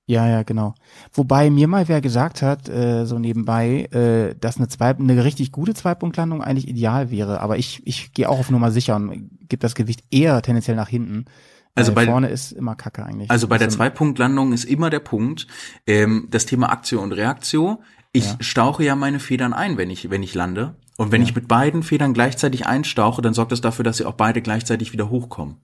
Ja, 0.07 0.29
ja, 0.29 0.43
genau. 0.43 0.75
Wobei 1.15 1.49
mir 1.49 1.67
mal 1.67 1.89
wer 1.89 2.03
gesagt 2.03 2.43
hat, 2.43 2.69
äh, 2.69 3.07
so 3.07 3.19
nebenbei, 3.19 3.85
äh, 3.91 4.35
dass 4.39 4.59
eine, 4.59 4.69
zwei, 4.69 4.91
eine 4.91 5.25
richtig 5.25 5.51
gute 5.51 5.73
Zweipunktlandung 5.73 6.43
eigentlich 6.43 6.69
ideal 6.69 7.11
wäre. 7.11 7.41
Aber 7.41 7.57
ich, 7.57 7.81
ich 7.87 8.13
gehe 8.13 8.29
auch 8.29 8.39
auf 8.39 8.51
Nummer 8.51 8.71
sicher 8.71 8.97
und 8.97 9.31
gebe 9.49 9.61
das 9.61 9.75
Gewicht 9.75 10.05
eher 10.11 10.43
tendenziell 10.43 10.77
nach 10.77 10.89
hinten. 10.89 11.25
Also 11.75 11.93
bei 11.93 12.05
vorne 12.05 12.29
ist 12.29 12.53
immer 12.53 12.77
Kacke 12.77 13.05
eigentlich. 13.05 13.31
Also 13.31 13.49
bei 13.49 13.59
der 13.59 13.67
also 13.67 13.79
Zweipunktlandung 13.79 14.53
ist 14.53 14.65
immer 14.65 14.91
der 14.91 15.01
Punkt, 15.01 15.47
ähm, 15.87 16.29
das 16.31 16.47
Thema 16.47 16.71
Aktion 16.71 17.03
und 17.03 17.13
Reaktion. 17.13 17.79
Ich 18.13 18.27
ja. 18.27 18.37
stauche 18.41 18.85
ja 18.85 18.95
meine 18.95 19.19
Federn 19.19 19.53
ein, 19.53 19.77
wenn 19.77 19.91
ich, 19.91 20.09
wenn 20.09 20.23
ich 20.23 20.35
lande. 20.35 20.77
Und 20.97 21.11
wenn 21.11 21.23
ja. 21.23 21.29
ich 21.29 21.35
mit 21.35 21.49
beiden 21.49 21.83
Federn 21.83 22.15
gleichzeitig 22.15 22.67
einstauche, 22.67 23.21
dann 23.21 23.35
sorgt 23.35 23.51
das 23.51 23.61
dafür, 23.61 23.83
dass 23.83 23.97
sie 23.97 24.05
auch 24.05 24.13
beide 24.13 24.43
gleichzeitig 24.43 24.93
wieder 24.93 25.11
hochkommen. 25.11 25.57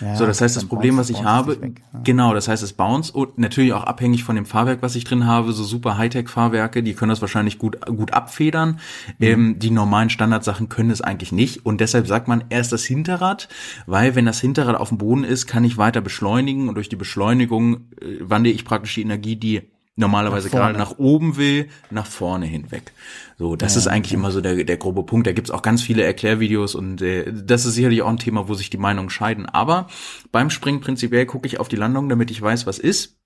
Ja, 0.00 0.16
so, 0.16 0.26
das 0.26 0.40
heißt, 0.40 0.56
das 0.56 0.64
Problem, 0.64 0.96
was 0.96 1.08
ich 1.08 1.22
habe, 1.22 1.56
ja. 1.62 2.00
genau, 2.02 2.34
das 2.34 2.48
heißt, 2.48 2.64
es 2.64 2.72
bounce 2.72 3.12
und 3.12 3.38
natürlich 3.38 3.74
auch 3.74 3.84
abhängig 3.84 4.24
von 4.24 4.34
dem 4.34 4.44
Fahrwerk, 4.44 4.82
was 4.82 4.96
ich 4.96 5.04
drin 5.04 5.24
habe, 5.24 5.52
so 5.52 5.62
super 5.62 5.98
Hightech-Fahrwerke, 5.98 6.82
die 6.82 6.94
können 6.94 7.10
das 7.10 7.20
wahrscheinlich 7.20 7.58
gut, 7.58 7.80
gut 7.86 8.12
abfedern. 8.12 8.80
Mhm. 9.18 9.24
Ähm, 9.24 9.58
die 9.60 9.70
normalen 9.70 10.10
Standardsachen 10.10 10.68
können 10.68 10.90
es 10.90 11.00
eigentlich 11.00 11.30
nicht. 11.30 11.64
Und 11.64 11.80
deshalb 11.80 12.08
sagt 12.08 12.26
man 12.26 12.42
erst 12.48 12.72
das 12.72 12.82
Hinterrad, 12.82 13.48
weil 13.86 14.16
wenn 14.16 14.26
das 14.26 14.40
Hinterrad 14.40 14.74
auf 14.74 14.88
dem 14.88 14.98
Boden 14.98 15.22
ist, 15.22 15.46
kann 15.46 15.62
ich 15.62 15.78
weiter 15.78 16.00
beschleunigen 16.00 16.68
und 16.68 16.74
durch 16.74 16.88
die 16.88 16.96
Beschleunigung 16.96 17.88
äh, 18.00 18.16
wandle 18.20 18.50
ich 18.50 18.64
praktisch 18.64 18.96
die 18.96 19.02
Energie, 19.02 19.36
die 19.36 19.62
normalerweise 19.96 20.48
gerade 20.48 20.78
nach 20.78 20.98
oben 20.98 21.36
will, 21.36 21.68
nach 21.90 22.06
vorne 22.06 22.46
hinweg. 22.46 22.92
So, 23.38 23.56
das 23.56 23.74
ja, 23.74 23.80
ist 23.80 23.86
eigentlich 23.88 24.12
ja. 24.12 24.18
immer 24.18 24.30
so 24.30 24.40
der, 24.40 24.64
der 24.64 24.76
grobe 24.76 25.04
Punkt. 25.04 25.26
Da 25.26 25.32
gibt's 25.32 25.50
auch 25.50 25.62
ganz 25.62 25.82
viele 25.82 26.02
Erklärvideos 26.02 26.74
und 26.74 27.02
äh, 27.02 27.30
das 27.32 27.66
ist 27.66 27.74
sicherlich 27.74 28.02
auch 28.02 28.08
ein 28.08 28.18
Thema, 28.18 28.48
wo 28.48 28.54
sich 28.54 28.70
die 28.70 28.78
Meinungen 28.78 29.10
scheiden. 29.10 29.46
Aber 29.46 29.88
beim 30.30 30.50
Springen 30.50 30.80
prinzipiell 30.80 31.26
gucke 31.26 31.46
ich 31.46 31.60
auf 31.60 31.68
die 31.68 31.76
Landung, 31.76 32.08
damit 32.08 32.30
ich 32.30 32.40
weiß, 32.40 32.66
was 32.66 32.78
ist. 32.78 33.18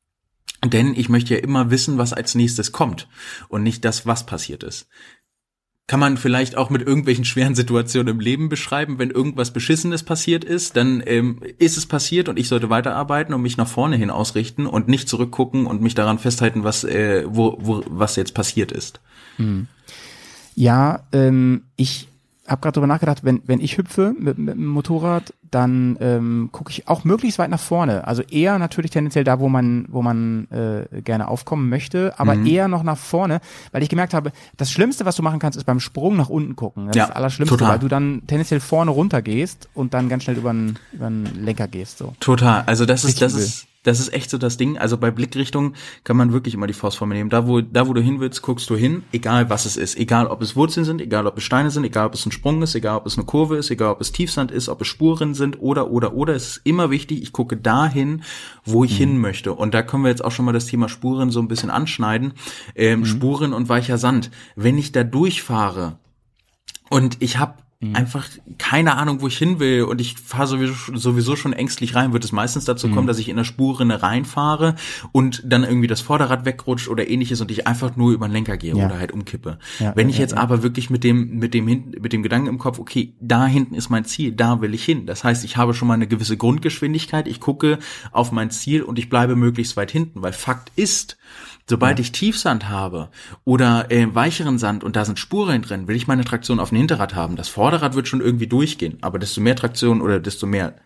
Denn 0.64 0.94
ich 0.94 1.08
möchte 1.08 1.34
ja 1.34 1.40
immer 1.40 1.70
wissen, 1.70 1.98
was 1.98 2.12
als 2.12 2.34
nächstes 2.34 2.72
kommt 2.72 3.08
und 3.48 3.62
nicht 3.62 3.84
das, 3.84 4.06
was 4.06 4.26
passiert 4.26 4.62
ist. 4.64 4.88
Kann 5.86 6.00
man 6.00 6.16
vielleicht 6.16 6.56
auch 6.56 6.68
mit 6.68 6.82
irgendwelchen 6.82 7.24
schweren 7.24 7.54
Situationen 7.54 8.14
im 8.14 8.20
Leben 8.20 8.48
beschreiben. 8.48 8.98
Wenn 8.98 9.10
irgendwas 9.10 9.52
Beschissenes 9.52 10.02
passiert 10.02 10.42
ist, 10.42 10.76
dann 10.76 11.02
ähm, 11.06 11.40
ist 11.58 11.76
es 11.76 11.86
passiert 11.86 12.28
und 12.28 12.38
ich 12.38 12.48
sollte 12.48 12.70
weiterarbeiten 12.70 13.32
und 13.32 13.42
mich 13.42 13.56
nach 13.56 13.68
vorne 13.68 13.96
hin 13.96 14.10
ausrichten 14.10 14.66
und 14.66 14.88
nicht 14.88 15.08
zurückgucken 15.08 15.66
und 15.66 15.82
mich 15.82 15.94
daran 15.94 16.18
festhalten, 16.18 16.64
was, 16.64 16.82
äh, 16.82 17.24
wo, 17.28 17.56
wo, 17.60 17.84
was 17.88 18.16
jetzt 18.16 18.34
passiert 18.34 18.72
ist. 18.72 19.00
Hm. 19.36 19.68
Ja, 20.56 21.04
ähm, 21.12 21.62
ich 21.76 22.08
habe 22.48 22.62
gerade 22.62 22.74
drüber 22.74 22.86
nachgedacht, 22.88 23.22
wenn, 23.22 23.42
wenn 23.46 23.60
ich 23.60 23.78
hüpfe 23.78 24.12
mit, 24.18 24.38
mit 24.38 24.54
dem 24.54 24.66
Motorrad, 24.66 25.34
dann 25.50 25.96
ähm, 26.00 26.48
gucke 26.52 26.70
ich 26.70 26.88
auch 26.88 27.04
möglichst 27.04 27.38
weit 27.38 27.50
nach 27.50 27.60
vorne. 27.60 28.06
Also 28.06 28.22
eher 28.22 28.58
natürlich 28.58 28.90
tendenziell 28.90 29.24
da, 29.24 29.40
wo 29.40 29.48
man, 29.48 29.86
wo 29.88 30.02
man 30.02 30.48
äh, 30.50 31.00
gerne 31.02 31.28
aufkommen 31.28 31.68
möchte, 31.68 32.14
aber 32.18 32.34
mhm. 32.34 32.46
eher 32.46 32.68
noch 32.68 32.82
nach 32.82 32.98
vorne, 32.98 33.40
weil 33.72 33.82
ich 33.82 33.88
gemerkt 33.88 34.14
habe, 34.14 34.32
das 34.56 34.70
Schlimmste, 34.70 35.04
was 35.04 35.16
du 35.16 35.22
machen 35.22 35.38
kannst, 35.38 35.56
ist 35.56 35.64
beim 35.64 35.80
Sprung 35.80 36.16
nach 36.16 36.28
unten 36.28 36.56
gucken. 36.56 36.86
Das 36.88 36.96
ja, 36.96 37.02
ist 37.04 37.08
das 37.10 37.16
Allerschlimmste, 37.16 37.56
total. 37.56 37.72
weil 37.72 37.78
du 37.78 37.88
dann 37.88 38.22
tendenziell 38.26 38.60
vorne 38.60 38.90
runter 38.90 39.22
gehst 39.22 39.68
und 39.74 39.94
dann 39.94 40.08
ganz 40.08 40.24
schnell 40.24 40.36
über 40.36 40.52
den, 40.52 40.78
über 40.92 41.08
den 41.08 41.44
Lenker 41.44 41.68
gehst. 41.68 41.98
So. 41.98 42.14
Total. 42.20 42.64
Also 42.66 42.86
das 42.86 43.04
ist, 43.04 43.20
das 43.22 43.34
ist 43.34 43.66
das 43.86 44.00
ist 44.00 44.12
echt 44.12 44.30
so 44.30 44.38
das 44.38 44.56
Ding. 44.56 44.78
Also 44.78 44.98
bei 44.98 45.12
Blickrichtung 45.12 45.74
kann 46.02 46.16
man 46.16 46.32
wirklich 46.32 46.54
immer 46.54 46.66
die 46.66 46.72
Faustformel 46.72 47.16
nehmen. 47.16 47.30
Da 47.30 47.46
wo, 47.46 47.60
da 47.60 47.86
wo 47.86 47.92
du 47.92 48.00
hin 48.00 48.18
willst, 48.18 48.42
guckst 48.42 48.68
du 48.68 48.74
hin, 48.74 49.04
egal 49.12 49.48
was 49.48 49.64
es 49.64 49.76
ist. 49.76 49.96
Egal 49.96 50.26
ob 50.26 50.42
es 50.42 50.56
Wurzeln 50.56 50.84
sind, 50.84 51.00
egal 51.00 51.26
ob 51.26 51.38
es 51.38 51.44
Steine 51.44 51.70
sind, 51.70 51.84
egal 51.84 52.06
ob 52.06 52.14
es 52.14 52.26
ein 52.26 52.32
Sprung 52.32 52.62
ist, 52.62 52.74
egal 52.74 52.96
ob 52.96 53.06
es 53.06 53.16
eine 53.16 53.26
Kurve 53.26 53.56
ist, 53.56 53.70
egal 53.70 53.92
ob 53.92 54.00
es 54.00 54.10
Tiefsand 54.10 54.50
ist, 54.50 54.68
ob 54.68 54.80
es 54.80 54.88
Spuren 54.88 55.34
sind 55.34 55.45
oder, 55.54 55.90
oder, 55.90 56.14
oder. 56.14 56.34
Es 56.34 56.48
ist 56.48 56.60
immer 56.64 56.90
wichtig, 56.90 57.22
ich 57.22 57.32
gucke 57.32 57.56
dahin, 57.56 58.22
wo 58.64 58.82
ich 58.82 58.94
mhm. 58.94 58.96
hin 58.96 59.18
möchte. 59.18 59.52
Und 59.52 59.74
da 59.74 59.82
können 59.82 60.02
wir 60.02 60.10
jetzt 60.10 60.24
auch 60.24 60.32
schon 60.32 60.44
mal 60.44 60.52
das 60.52 60.66
Thema 60.66 60.88
Spuren 60.88 61.30
so 61.30 61.40
ein 61.40 61.48
bisschen 61.48 61.70
anschneiden. 61.70 62.32
Ähm, 62.74 63.00
mhm. 63.00 63.06
Spuren 63.06 63.52
und 63.52 63.68
weicher 63.68 63.98
Sand. 63.98 64.30
Wenn 64.56 64.78
ich 64.78 64.90
da 64.90 65.04
durchfahre, 65.04 65.98
und 66.88 67.16
ich 67.20 67.38
habe 67.38 67.54
Mhm. 67.88 67.96
einfach 67.96 68.28
keine 68.58 68.96
Ahnung, 68.96 69.20
wo 69.20 69.26
ich 69.26 69.38
hin 69.38 69.58
will 69.58 69.84
und 69.84 70.00
ich 70.00 70.16
fahre 70.18 70.46
sowieso, 70.46 70.74
sowieso 70.94 71.36
schon 71.36 71.52
ängstlich 71.52 71.94
rein, 71.94 72.12
wird 72.12 72.24
es 72.24 72.32
meistens 72.32 72.64
dazu 72.64 72.88
kommen, 72.88 73.02
mhm. 73.02 73.08
dass 73.08 73.18
ich 73.18 73.28
in 73.28 73.36
der 73.36 73.44
Spurrinne 73.44 74.02
reinfahre 74.02 74.74
und 75.12 75.42
dann 75.44 75.64
irgendwie 75.64 75.86
das 75.86 76.00
Vorderrad 76.00 76.44
wegrutscht 76.44 76.88
oder 76.88 77.08
ähnliches 77.08 77.40
und 77.40 77.50
ich 77.50 77.66
einfach 77.66 77.96
nur 77.96 78.12
über 78.12 78.28
den 78.28 78.32
Lenker 78.32 78.56
gehe 78.56 78.74
ja. 78.74 78.86
oder 78.86 78.98
halt 78.98 79.12
umkippe. 79.12 79.58
Ja, 79.78 79.94
Wenn 79.94 80.08
ich 80.08 80.16
ja, 80.16 80.22
jetzt 80.22 80.36
aber 80.36 80.62
wirklich 80.62 80.90
mit 80.90 81.04
dem, 81.04 81.38
mit 81.38 81.54
dem, 81.54 81.64
mit 81.64 82.12
dem 82.12 82.22
Gedanken 82.22 82.48
im 82.48 82.58
Kopf, 82.58 82.78
okay, 82.78 83.14
da 83.20 83.46
hinten 83.46 83.74
ist 83.74 83.90
mein 83.90 84.04
Ziel, 84.04 84.32
da 84.32 84.60
will 84.60 84.74
ich 84.74 84.84
hin. 84.84 85.06
Das 85.06 85.24
heißt, 85.24 85.44
ich 85.44 85.56
habe 85.56 85.74
schon 85.74 85.88
mal 85.88 85.94
eine 85.94 86.06
gewisse 86.06 86.36
Grundgeschwindigkeit, 86.36 87.28
ich 87.28 87.40
gucke 87.40 87.78
auf 88.12 88.32
mein 88.32 88.50
Ziel 88.50 88.82
und 88.82 88.98
ich 88.98 89.08
bleibe 89.08 89.36
möglichst 89.36 89.76
weit 89.76 89.90
hinten, 89.90 90.22
weil 90.22 90.32
Fakt 90.32 90.72
ist, 90.76 91.16
Sobald 91.68 91.98
ja. 91.98 92.02
ich 92.02 92.12
Tiefsand 92.12 92.68
habe 92.68 93.08
oder 93.44 93.90
äh, 93.90 94.14
weicheren 94.14 94.58
Sand 94.58 94.84
und 94.84 94.94
da 94.94 95.04
sind 95.04 95.18
Spuren 95.18 95.62
drin, 95.62 95.88
will 95.88 95.96
ich 95.96 96.06
meine 96.06 96.24
Traktion 96.24 96.60
auf 96.60 96.68
dem 96.68 96.78
Hinterrad 96.78 97.16
haben. 97.16 97.34
Das 97.34 97.48
Vorderrad 97.48 97.94
wird 97.94 98.06
schon 98.06 98.20
irgendwie 98.20 98.46
durchgehen, 98.46 98.98
aber 99.00 99.18
desto 99.18 99.40
mehr 99.40 99.56
Traktion 99.56 100.00
oder 100.00 100.20
desto 100.20 100.46
mehr. 100.46 100.76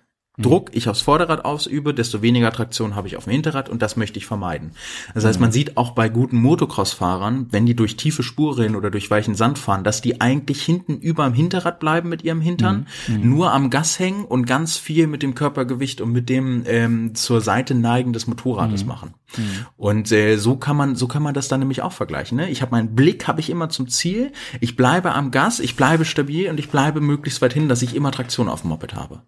Druck 0.43 0.71
ich 0.73 0.89
aufs 0.89 1.01
Vorderrad 1.03 1.45
ausübe, 1.45 1.95
desto 1.95 2.23
weniger 2.23 2.53
Traktion 2.53 2.95
habe 2.95 3.09
ich 3.09 3.17
auf 3.17 3.25
dem 3.25 3.33
Hinterrad 3.33 3.69
und 3.69 3.83
das 3.83 3.97
möchte 3.97 4.19
ich 4.19 4.27
vermeiden. 4.27 4.73
Das 5.15 5.25
heißt, 5.25 5.39
mhm. 5.39 5.45
man 5.45 5.53
sieht 5.53 5.77
auch 5.77 5.93
bei 5.93 6.09
guten 6.09 6.37
Motocross-Fahrern, 6.39 7.47
wenn 7.51 7.67
die 7.67 7.75
durch 7.75 7.97
tiefe 7.97 8.23
Spuren 8.23 8.77
oder 8.77 8.91
durch 8.91 9.11
weichen 9.11 9.35
Sand 9.35 9.59
fahren, 9.59 9.85
dass 9.85 10.01
die 10.01 10.21
eigentlich 10.21 10.63
hinten 10.63 10.99
über 10.99 11.25
dem 11.25 11.35
Hinterrad 11.35 11.81
bleiben 11.81 12.09
mit 12.09 12.25
ihrem 12.25 12.41
Hintern, 12.41 12.87
mhm. 13.07 13.15
mhm. 13.15 13.31
nur 13.31 13.53
am 13.53 13.71
Gas 13.71 13.99
hängen 13.99 14.25
und 14.25 14.47
ganz 14.47 14.77
viel 14.77 15.07
mit 15.07 15.23
dem 15.23 15.35
Körpergewicht 15.35 16.01
und 16.01 16.13
mit 16.13 16.29
dem 16.29 16.65
ähm, 16.67 17.15
zur 17.15 17.41
Seite 17.41 17.75
neigen 17.75 18.13
des 18.13 18.27
Motorrades 18.27 18.83
mhm. 18.83 18.89
machen. 18.89 19.15
Mhm. 19.37 19.67
Und 19.77 20.13
äh, 20.13 20.37
so 20.37 20.57
kann 20.57 20.77
man 20.77 20.97
so 20.97 21.07
kann 21.07 21.23
man 21.23 21.35
das 21.35 21.49
dann 21.49 21.61
nämlich 21.61 21.83
auch 21.83 21.93
vergleichen. 21.93 22.37
Ne? 22.37 22.51
Ich 22.51 22.63
habe 22.63 22.73
meinen 22.73 22.95
Blick 22.95 23.29
habe 23.29 23.41
ich 23.41 23.51
immer 23.51 23.69
zum 23.69 23.89
Ziel, 23.89 24.33
ich 24.61 24.77
bleibe 24.77 25.13
am 25.13 25.31
Gas, 25.31 25.61
ich 25.61 25.77
bleibe 25.77 26.05
stabil 26.05 26.49
und 26.49 26.59
ich 26.59 26.71
bleibe 26.71 27.01
möglichst 27.01 27.43
weit 27.43 27.53
hin, 27.53 27.69
dass 27.69 27.83
ich 27.83 27.95
immer 27.95 28.11
Traktion 28.13 28.49
auf 28.49 28.63
dem 28.63 28.71
Moped 28.71 28.95
habe. 28.95 29.23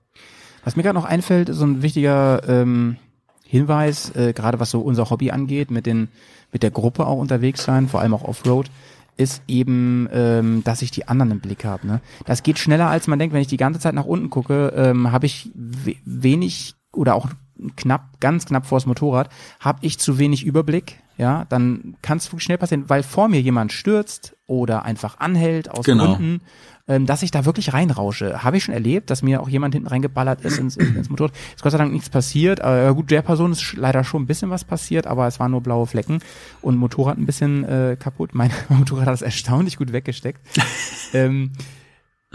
Was 0.64 0.76
mir 0.76 0.82
gerade 0.82 0.98
noch 0.98 1.04
einfällt, 1.04 1.48
so 1.52 1.64
ein 1.64 1.82
wichtiger 1.82 2.48
ähm, 2.48 2.96
Hinweis, 3.44 4.14
äh, 4.14 4.32
gerade 4.32 4.60
was 4.60 4.70
so 4.70 4.80
unser 4.80 5.10
Hobby 5.10 5.30
angeht, 5.30 5.70
mit 5.70 5.86
den 5.86 6.08
mit 6.52 6.62
der 6.62 6.70
Gruppe 6.70 7.06
auch 7.06 7.18
unterwegs 7.18 7.64
sein, 7.64 7.88
vor 7.88 8.00
allem 8.00 8.14
auch 8.14 8.24
Offroad, 8.24 8.70
ist 9.16 9.42
eben, 9.48 10.08
ähm, 10.12 10.62
dass 10.64 10.82
ich 10.82 10.90
die 10.90 11.08
anderen 11.08 11.32
im 11.32 11.40
Blick 11.40 11.64
habe. 11.64 11.86
Ne? 11.86 12.00
Das 12.24 12.42
geht 12.42 12.58
schneller, 12.58 12.88
als 12.88 13.06
man 13.06 13.18
denkt. 13.18 13.34
Wenn 13.34 13.42
ich 13.42 13.48
die 13.48 13.56
ganze 13.56 13.80
Zeit 13.80 13.94
nach 13.94 14.04
unten 14.04 14.30
gucke, 14.30 14.72
ähm, 14.76 15.12
habe 15.12 15.26
ich 15.26 15.50
we 15.54 15.96
wenig 16.04 16.74
oder 16.92 17.14
auch 17.14 17.28
knapp, 17.76 18.20
ganz 18.20 18.46
knapp 18.46 18.66
vors 18.66 18.86
Motorrad, 18.86 19.28
habe 19.60 19.78
ich 19.82 19.98
zu 19.98 20.18
wenig 20.18 20.44
Überblick. 20.44 21.01
Ja, 21.18 21.44
dann 21.48 21.96
kann 22.02 22.18
es 22.18 22.30
schnell 22.38 22.58
passieren, 22.58 22.84
weil 22.88 23.02
vor 23.02 23.28
mir 23.28 23.40
jemand 23.40 23.72
stürzt 23.72 24.36
oder 24.46 24.84
einfach 24.84 25.20
anhält 25.20 25.70
aus 25.70 25.84
genau. 25.84 26.14
Gründen 26.14 26.40
ähm, 26.88 27.06
dass 27.06 27.22
ich 27.22 27.30
da 27.30 27.44
wirklich 27.44 27.72
reinrausche. 27.72 28.42
Habe 28.42 28.56
ich 28.56 28.64
schon 28.64 28.74
erlebt, 28.74 29.10
dass 29.10 29.22
mir 29.22 29.40
auch 29.40 29.48
jemand 29.48 29.74
hinten 29.74 29.88
reingeballert 29.88 30.42
ist 30.42 30.58
ins, 30.58 30.76
ins 30.76 31.08
Motorrad. 31.10 31.32
Ist 31.54 31.62
Gott 31.62 31.72
sei 31.72 31.78
Dank 31.78 31.92
nichts 31.92 32.10
passiert. 32.10 32.60
Äh, 32.60 32.92
gut, 32.94 33.10
der 33.10 33.22
Person 33.22 33.52
ist 33.52 33.74
leider 33.74 34.04
schon 34.04 34.22
ein 34.22 34.26
bisschen 34.26 34.50
was 34.50 34.64
passiert, 34.64 35.06
aber 35.06 35.26
es 35.26 35.38
waren 35.38 35.52
nur 35.52 35.60
blaue 35.60 35.86
Flecken 35.86 36.18
und 36.60 36.76
Motorrad 36.76 37.18
ein 37.18 37.26
bisschen 37.26 37.64
äh, 37.64 37.96
kaputt. 37.98 38.34
Mein 38.34 38.50
Motorrad 38.68 39.06
hat 39.06 39.14
es 39.14 39.22
erstaunlich 39.22 39.76
gut 39.76 39.92
weggesteckt. 39.92 40.40
ähm, 41.12 41.52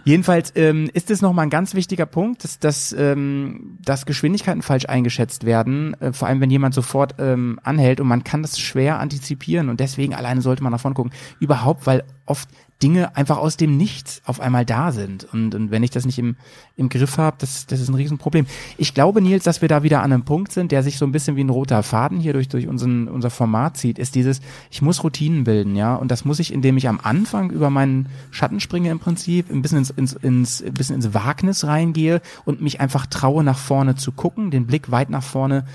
Jedenfalls 0.03 0.53
ähm, 0.55 0.89
ist 0.93 1.11
es 1.11 1.21
nochmal 1.21 1.47
ein 1.47 1.49
ganz 1.49 1.73
wichtiger 1.73 2.05
Punkt, 2.05 2.43
dass, 2.43 2.59
dass, 2.59 2.93
ähm, 2.93 3.77
dass 3.83 4.05
Geschwindigkeiten 4.05 4.61
falsch 4.61 4.85
eingeschätzt 4.85 5.45
werden, 5.45 5.99
äh, 5.99 6.13
vor 6.13 6.27
allem 6.27 6.39
wenn 6.39 6.49
jemand 6.49 6.73
sofort 6.73 7.15
ähm, 7.19 7.59
anhält 7.63 7.99
und 7.99 8.07
man 8.07 8.23
kann 8.23 8.41
das 8.41 8.59
schwer 8.59 8.99
antizipieren 8.99 9.69
und 9.69 9.79
deswegen 9.79 10.15
alleine 10.15 10.41
sollte 10.41 10.63
man 10.63 10.71
nach 10.71 10.79
vorne 10.79 10.95
gucken. 10.95 11.11
Überhaupt, 11.39 11.87
weil 11.87 12.03
oft 12.25 12.49
Dinge 12.81 13.15
einfach 13.15 13.37
aus 13.37 13.57
dem 13.57 13.75
Nichts 13.75 14.21
auf 14.25 14.39
einmal 14.39 14.65
da 14.65 14.91
sind. 14.91 15.27
Und, 15.33 15.55
und 15.55 15.71
wenn 15.71 15.81
ich 15.81 15.89
das 15.89 16.05
nicht 16.05 16.19
im, 16.19 16.35
im 16.75 16.89
Griff 16.89 17.17
habe, 17.17 17.37
das, 17.39 17.65
das 17.65 17.79
ist 17.79 17.89
ein 17.89 17.95
Riesenproblem. 17.95 18.45
Ich 18.77 18.93
glaube, 18.93 19.21
Nils, 19.21 19.43
dass 19.43 19.61
wir 19.61 19.67
da 19.67 19.81
wieder 19.81 20.03
an 20.03 20.13
einem 20.13 20.25
Punkt 20.25 20.51
sind, 20.51 20.71
der 20.71 20.83
sich 20.83 20.97
so 20.97 21.05
ein 21.05 21.11
bisschen 21.11 21.35
wie 21.35 21.43
ein 21.43 21.49
roter 21.49 21.81
Faden 21.81 22.19
hier 22.19 22.33
durch, 22.33 22.49
durch 22.49 22.67
unseren, 22.67 23.07
unser 23.07 23.31
Format 23.31 23.77
zieht, 23.77 23.97
ist 23.97 24.13
dieses, 24.13 24.41
ich 24.69 24.81
muss 24.81 25.03
Routinen 25.03 25.43
bilden, 25.43 25.75
ja. 25.75 25.95
Und 25.95 26.11
das 26.11 26.23
muss 26.23 26.39
ich, 26.39 26.53
indem 26.53 26.77
ich 26.77 26.87
am 26.87 26.99
Anfang 27.01 27.49
über 27.49 27.69
meinen 27.69 28.09
Schatten 28.29 28.59
springe 28.59 28.91
im 28.91 28.99
Prinzip, 28.99 29.49
ein 29.49 29.61
bisschen 29.61 29.79
ins, 29.79 29.89
ins, 29.89 30.13
ins, 30.13 30.63
ein 30.63 30.73
bisschen 30.73 30.95
ins 30.95 31.13
Wagnis 31.13 31.65
reingehe 31.65 32.21
und 32.45 32.61
mich 32.61 32.79
einfach 32.79 33.07
traue, 33.07 33.43
nach 33.43 33.57
vorne 33.57 33.95
zu 33.95 34.11
gucken, 34.11 34.51
den 34.51 34.67
Blick 34.67 34.91
weit 34.91 35.09
nach 35.09 35.23
vorne 35.23 35.65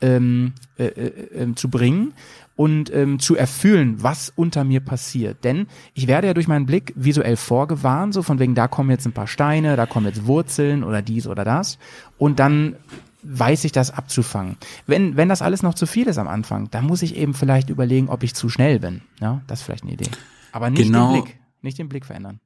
ähm, 0.00 0.52
äh, 0.78 0.86
äh, 0.86 1.42
äh, 1.42 1.54
zu 1.54 1.68
bringen 1.68 2.12
und 2.56 2.92
ähm, 2.94 3.18
zu 3.18 3.36
erfüllen, 3.36 4.02
was 4.02 4.32
unter 4.34 4.64
mir 4.64 4.80
passiert. 4.80 5.44
Denn 5.44 5.66
ich 5.94 6.06
werde 6.06 6.26
ja 6.26 6.34
durch 6.34 6.48
meinen 6.48 6.66
Blick 6.66 6.92
visuell 6.96 7.36
vorgewarnt, 7.36 8.14
so 8.14 8.22
von 8.22 8.38
wegen, 8.38 8.54
da 8.54 8.68
kommen 8.68 8.90
jetzt 8.90 9.06
ein 9.06 9.12
paar 9.12 9.26
Steine, 9.26 9.76
da 9.76 9.86
kommen 9.86 10.06
jetzt 10.06 10.26
Wurzeln 10.26 10.84
oder 10.84 11.02
dies 11.02 11.26
oder 11.26 11.44
das. 11.44 11.78
Und 12.18 12.38
dann 12.38 12.76
weiß 13.22 13.64
ich 13.64 13.72
das 13.72 13.90
abzufangen. 13.90 14.56
Wenn, 14.86 15.16
wenn 15.16 15.28
das 15.28 15.42
alles 15.42 15.62
noch 15.62 15.74
zu 15.74 15.86
viel 15.86 16.08
ist 16.08 16.18
am 16.18 16.28
Anfang, 16.28 16.70
dann 16.70 16.86
muss 16.86 17.02
ich 17.02 17.16
eben 17.16 17.34
vielleicht 17.34 17.70
überlegen, 17.70 18.08
ob 18.08 18.22
ich 18.22 18.34
zu 18.34 18.48
schnell 18.48 18.80
bin. 18.80 19.02
Ja, 19.20 19.42
das 19.46 19.60
ist 19.60 19.66
vielleicht 19.66 19.84
eine 19.84 19.92
Idee. 19.92 20.10
Aber 20.50 20.70
nicht 20.70 20.82
genau. 20.82 21.14
den 21.14 21.22
Blick, 21.22 21.40
nicht 21.62 21.78
den 21.78 21.88
Blick 21.88 22.04
verändern. 22.04 22.40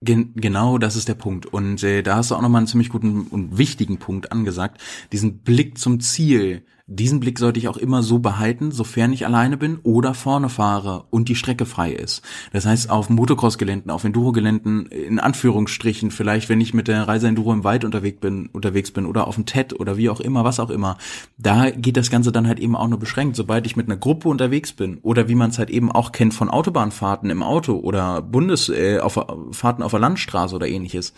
Gen 0.00 0.34
genau, 0.34 0.76
das 0.78 0.96
ist 0.96 1.08
der 1.08 1.14
Punkt. 1.14 1.46
Und 1.46 1.82
äh, 1.82 2.02
da 2.02 2.16
hast 2.16 2.30
du 2.30 2.34
auch 2.34 2.42
nochmal 2.42 2.60
einen 2.60 2.66
ziemlich 2.66 2.90
guten 2.90 3.22
und 3.22 3.56
wichtigen 3.56 3.98
Punkt 3.98 4.32
angesagt. 4.32 4.80
Diesen 5.12 5.38
Blick 5.38 5.78
zum 5.78 6.00
Ziel 6.00 6.64
diesen 6.86 7.18
Blick 7.18 7.38
sollte 7.38 7.58
ich 7.58 7.68
auch 7.68 7.78
immer 7.78 8.02
so 8.02 8.18
behalten, 8.18 8.70
sofern 8.70 9.14
ich 9.14 9.24
alleine 9.24 9.56
bin 9.56 9.78
oder 9.84 10.12
vorne 10.12 10.50
fahre 10.50 11.04
und 11.08 11.30
die 11.30 11.34
Strecke 11.34 11.64
frei 11.64 11.92
ist. 11.92 12.20
Das 12.52 12.66
heißt, 12.66 12.90
auf 12.90 13.08
Motocross-Geländen, 13.08 13.90
auf 13.90 14.04
Enduro-Geländen, 14.04 14.86
in 14.86 15.18
Anführungsstrichen, 15.18 16.10
vielleicht 16.10 16.50
wenn 16.50 16.60
ich 16.60 16.74
mit 16.74 16.86
der 16.86 17.08
Reise 17.08 17.26
Enduro 17.26 17.54
im 17.54 17.64
Wald 17.64 17.86
unterwegs 17.86 18.20
bin, 18.20 18.50
unterwegs 18.52 18.90
bin 18.90 19.06
oder 19.06 19.26
auf 19.26 19.36
dem 19.36 19.46
TED 19.46 19.80
oder 19.80 19.96
wie 19.96 20.10
auch 20.10 20.20
immer, 20.20 20.44
was 20.44 20.60
auch 20.60 20.68
immer, 20.68 20.98
da 21.38 21.70
geht 21.70 21.96
das 21.96 22.10
Ganze 22.10 22.32
dann 22.32 22.46
halt 22.46 22.60
eben 22.60 22.76
auch 22.76 22.88
nur 22.88 22.98
beschränkt. 22.98 23.36
Sobald 23.36 23.64
ich 23.64 23.76
mit 23.76 23.86
einer 23.86 23.96
Gruppe 23.96 24.28
unterwegs 24.28 24.74
bin 24.74 24.98
oder 24.98 25.26
wie 25.26 25.36
man 25.36 25.48
es 25.50 25.58
halt 25.58 25.70
eben 25.70 25.90
auch 25.90 26.12
kennt 26.12 26.34
von 26.34 26.50
Autobahnfahrten 26.50 27.30
im 27.30 27.42
Auto 27.42 27.78
oder 27.78 28.20
Bundes, 28.20 28.68
äh, 28.68 28.98
auf 28.98 29.18
Fahrten 29.52 29.82
auf 29.82 29.92
der 29.92 30.00
Landstraße 30.00 30.54
oder 30.54 30.68
ähnliches. 30.68 31.14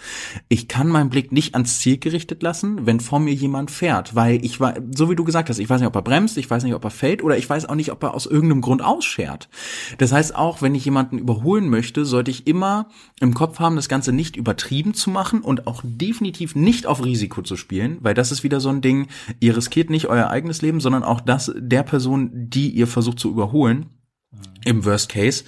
Ich 0.48 0.68
kann 0.68 0.87
meinen 0.87 1.11
Blick 1.11 1.33
nicht 1.33 1.55
ans 1.55 1.81
Ziel 1.81 1.98
gerichtet 1.98 2.44
lassen, 2.44 2.87
wenn 2.87 3.00
vor 3.00 3.18
mir 3.18 3.35
jemand 3.35 3.72
fährt, 3.72 4.14
weil 4.14 4.44
ich 4.44 4.61
war, 4.61 4.74
so 4.94 5.11
wie 5.11 5.16
du 5.16 5.24
gesagt 5.24 5.48
hast, 5.48 5.56
ist. 5.59 5.64
Ich 5.64 5.71
weiß 5.71 5.81
nicht, 5.81 5.88
ob 5.88 5.95
er 5.95 6.03
bremst, 6.03 6.37
ich 6.38 6.51
weiß 6.51 6.64
nicht, 6.64 6.75
ob 6.75 6.85
er 6.85 6.90
fällt 6.90 7.23
oder 7.23 7.37
ich 7.37 7.49
weiß 7.49 7.66
auch 7.66 7.75
nicht, 7.75 7.92
ob 7.92 8.03
er 8.03 8.14
aus 8.14 8.27
irgendeinem 8.27 8.61
Grund 8.61 8.83
ausschert. 8.83 9.49
Das 9.99 10.12
heißt 10.12 10.35
auch, 10.35 10.62
wenn 10.62 10.75
ich 10.75 10.85
jemanden 10.85 11.19
überholen 11.19 11.69
möchte, 11.69 12.05
sollte 12.05 12.31
ich 12.31 12.47
immer 12.47 12.88
im 13.21 13.35
Kopf 13.35 13.59
haben, 13.59 13.77
das 13.77 13.88
Ganze 13.88 14.12
nicht 14.12 14.37
übertrieben 14.37 14.95
zu 14.95 15.11
machen 15.11 15.40
und 15.40 15.66
auch 15.66 15.83
definitiv 15.85 16.55
nicht 16.55 16.87
auf 16.87 17.05
Risiko 17.05 17.42
zu 17.42 17.57
spielen, 17.57 17.99
weil 18.01 18.14
das 18.14 18.33
ist 18.33 18.45
wieder 18.45 18.61
so 18.61 18.69
ein 18.69 18.81
Ding, 18.81 19.09
ihr 19.40 19.57
riskiert 19.57 19.90
nicht 19.90 20.07
euer 20.07 20.29
eigenes 20.29 20.62
Leben, 20.62 20.81
sondern 20.81 21.03
auch 21.03 21.21
das 21.21 21.53
der 21.57 21.83
Person, 21.83 22.31
die 22.33 22.71
ihr 22.71 22.87
versucht 22.87 23.19
zu 23.19 23.31
überholen, 23.31 23.87
im 24.64 24.85
Worst 24.85 25.09
Case. 25.09 25.45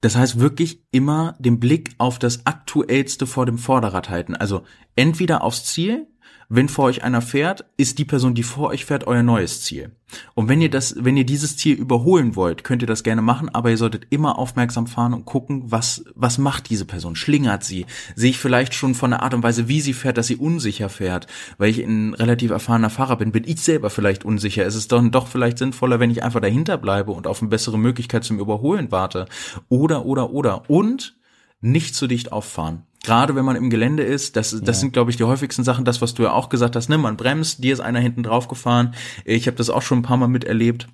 Das 0.00 0.14
heißt 0.14 0.38
wirklich 0.38 0.84
immer 0.92 1.34
den 1.38 1.58
Blick 1.58 1.94
auf 1.98 2.18
das 2.18 2.46
Aktuellste 2.46 3.26
vor 3.26 3.46
dem 3.46 3.58
Vorderrad 3.58 4.10
halten. 4.10 4.36
Also 4.36 4.62
entweder 4.94 5.42
aufs 5.42 5.64
Ziel 5.64 6.06
wenn 6.48 6.68
vor 6.68 6.84
euch 6.84 7.02
einer 7.02 7.22
fährt, 7.22 7.64
ist 7.76 7.98
die 7.98 8.04
Person, 8.04 8.34
die 8.34 8.42
vor 8.42 8.68
euch 8.68 8.84
fährt, 8.84 9.06
euer 9.06 9.22
neues 9.22 9.62
Ziel. 9.62 9.90
Und 10.34 10.48
wenn 10.48 10.60
ihr 10.60 10.70
das, 10.70 10.94
wenn 10.98 11.16
ihr 11.16 11.26
dieses 11.26 11.56
Ziel 11.56 11.76
überholen 11.76 12.36
wollt, 12.36 12.62
könnt 12.62 12.82
ihr 12.82 12.88
das 12.88 13.02
gerne 13.02 13.22
machen, 13.22 13.48
aber 13.48 13.70
ihr 13.70 13.76
solltet 13.76 14.06
immer 14.10 14.38
aufmerksam 14.38 14.86
fahren 14.86 15.14
und 15.14 15.24
gucken, 15.24 15.64
was, 15.66 16.04
was 16.14 16.38
macht 16.38 16.70
diese 16.70 16.84
Person? 16.84 17.16
Schlingert 17.16 17.64
sie? 17.64 17.86
Sehe 18.14 18.30
ich 18.30 18.38
vielleicht 18.38 18.74
schon 18.74 18.94
von 18.94 19.10
der 19.10 19.22
Art 19.22 19.34
und 19.34 19.42
Weise, 19.42 19.66
wie 19.68 19.80
sie 19.80 19.92
fährt, 19.92 20.18
dass 20.18 20.28
sie 20.28 20.36
unsicher 20.36 20.88
fährt? 20.88 21.26
Weil 21.58 21.70
ich 21.70 21.80
ein 21.80 22.14
relativ 22.14 22.52
erfahrener 22.52 22.90
Fahrer 22.90 23.16
bin, 23.16 23.32
bin 23.32 23.44
ich 23.44 23.60
selber 23.60 23.90
vielleicht 23.90 24.24
unsicher. 24.24 24.64
Es 24.64 24.76
ist 24.76 24.92
dann 24.92 25.10
doch 25.10 25.26
vielleicht 25.26 25.58
sinnvoller, 25.58 25.98
wenn 25.98 26.10
ich 26.10 26.22
einfach 26.22 26.40
dahinter 26.40 26.78
bleibe 26.78 27.12
und 27.12 27.26
auf 27.26 27.40
eine 27.40 27.48
bessere 27.48 27.78
Möglichkeit 27.78 28.24
zum 28.24 28.38
Überholen 28.38 28.92
warte. 28.92 29.26
Oder, 29.68 30.06
oder, 30.06 30.30
oder. 30.30 30.70
Und 30.70 31.16
nicht 31.60 31.96
zu 31.96 32.06
dicht 32.06 32.30
auffahren 32.30 32.84
gerade 33.06 33.34
wenn 33.36 33.44
man 33.44 33.56
im 33.56 33.70
Gelände 33.70 34.02
ist, 34.02 34.36
das, 34.36 34.50
das 34.50 34.60
ja. 34.60 34.72
sind, 34.74 34.92
glaube 34.92 35.10
ich, 35.10 35.16
die 35.16 35.24
häufigsten 35.24 35.64
Sachen, 35.64 35.84
das, 35.84 36.02
was 36.02 36.12
du 36.12 36.24
ja 36.24 36.32
auch 36.32 36.48
gesagt 36.48 36.76
hast, 36.76 36.88
ne, 36.88 36.98
man 36.98 37.16
bremst, 37.16 37.64
dir 37.64 37.72
ist 37.72 37.80
einer 37.80 38.00
hinten 38.00 38.24
drauf 38.24 38.48
gefahren. 38.48 38.94
Ich 39.24 39.46
habe 39.46 39.56
das 39.56 39.70
auch 39.70 39.82
schon 39.82 40.00
ein 40.00 40.02
paar 40.02 40.16
Mal 40.16 40.28
miterlebt 40.28 40.88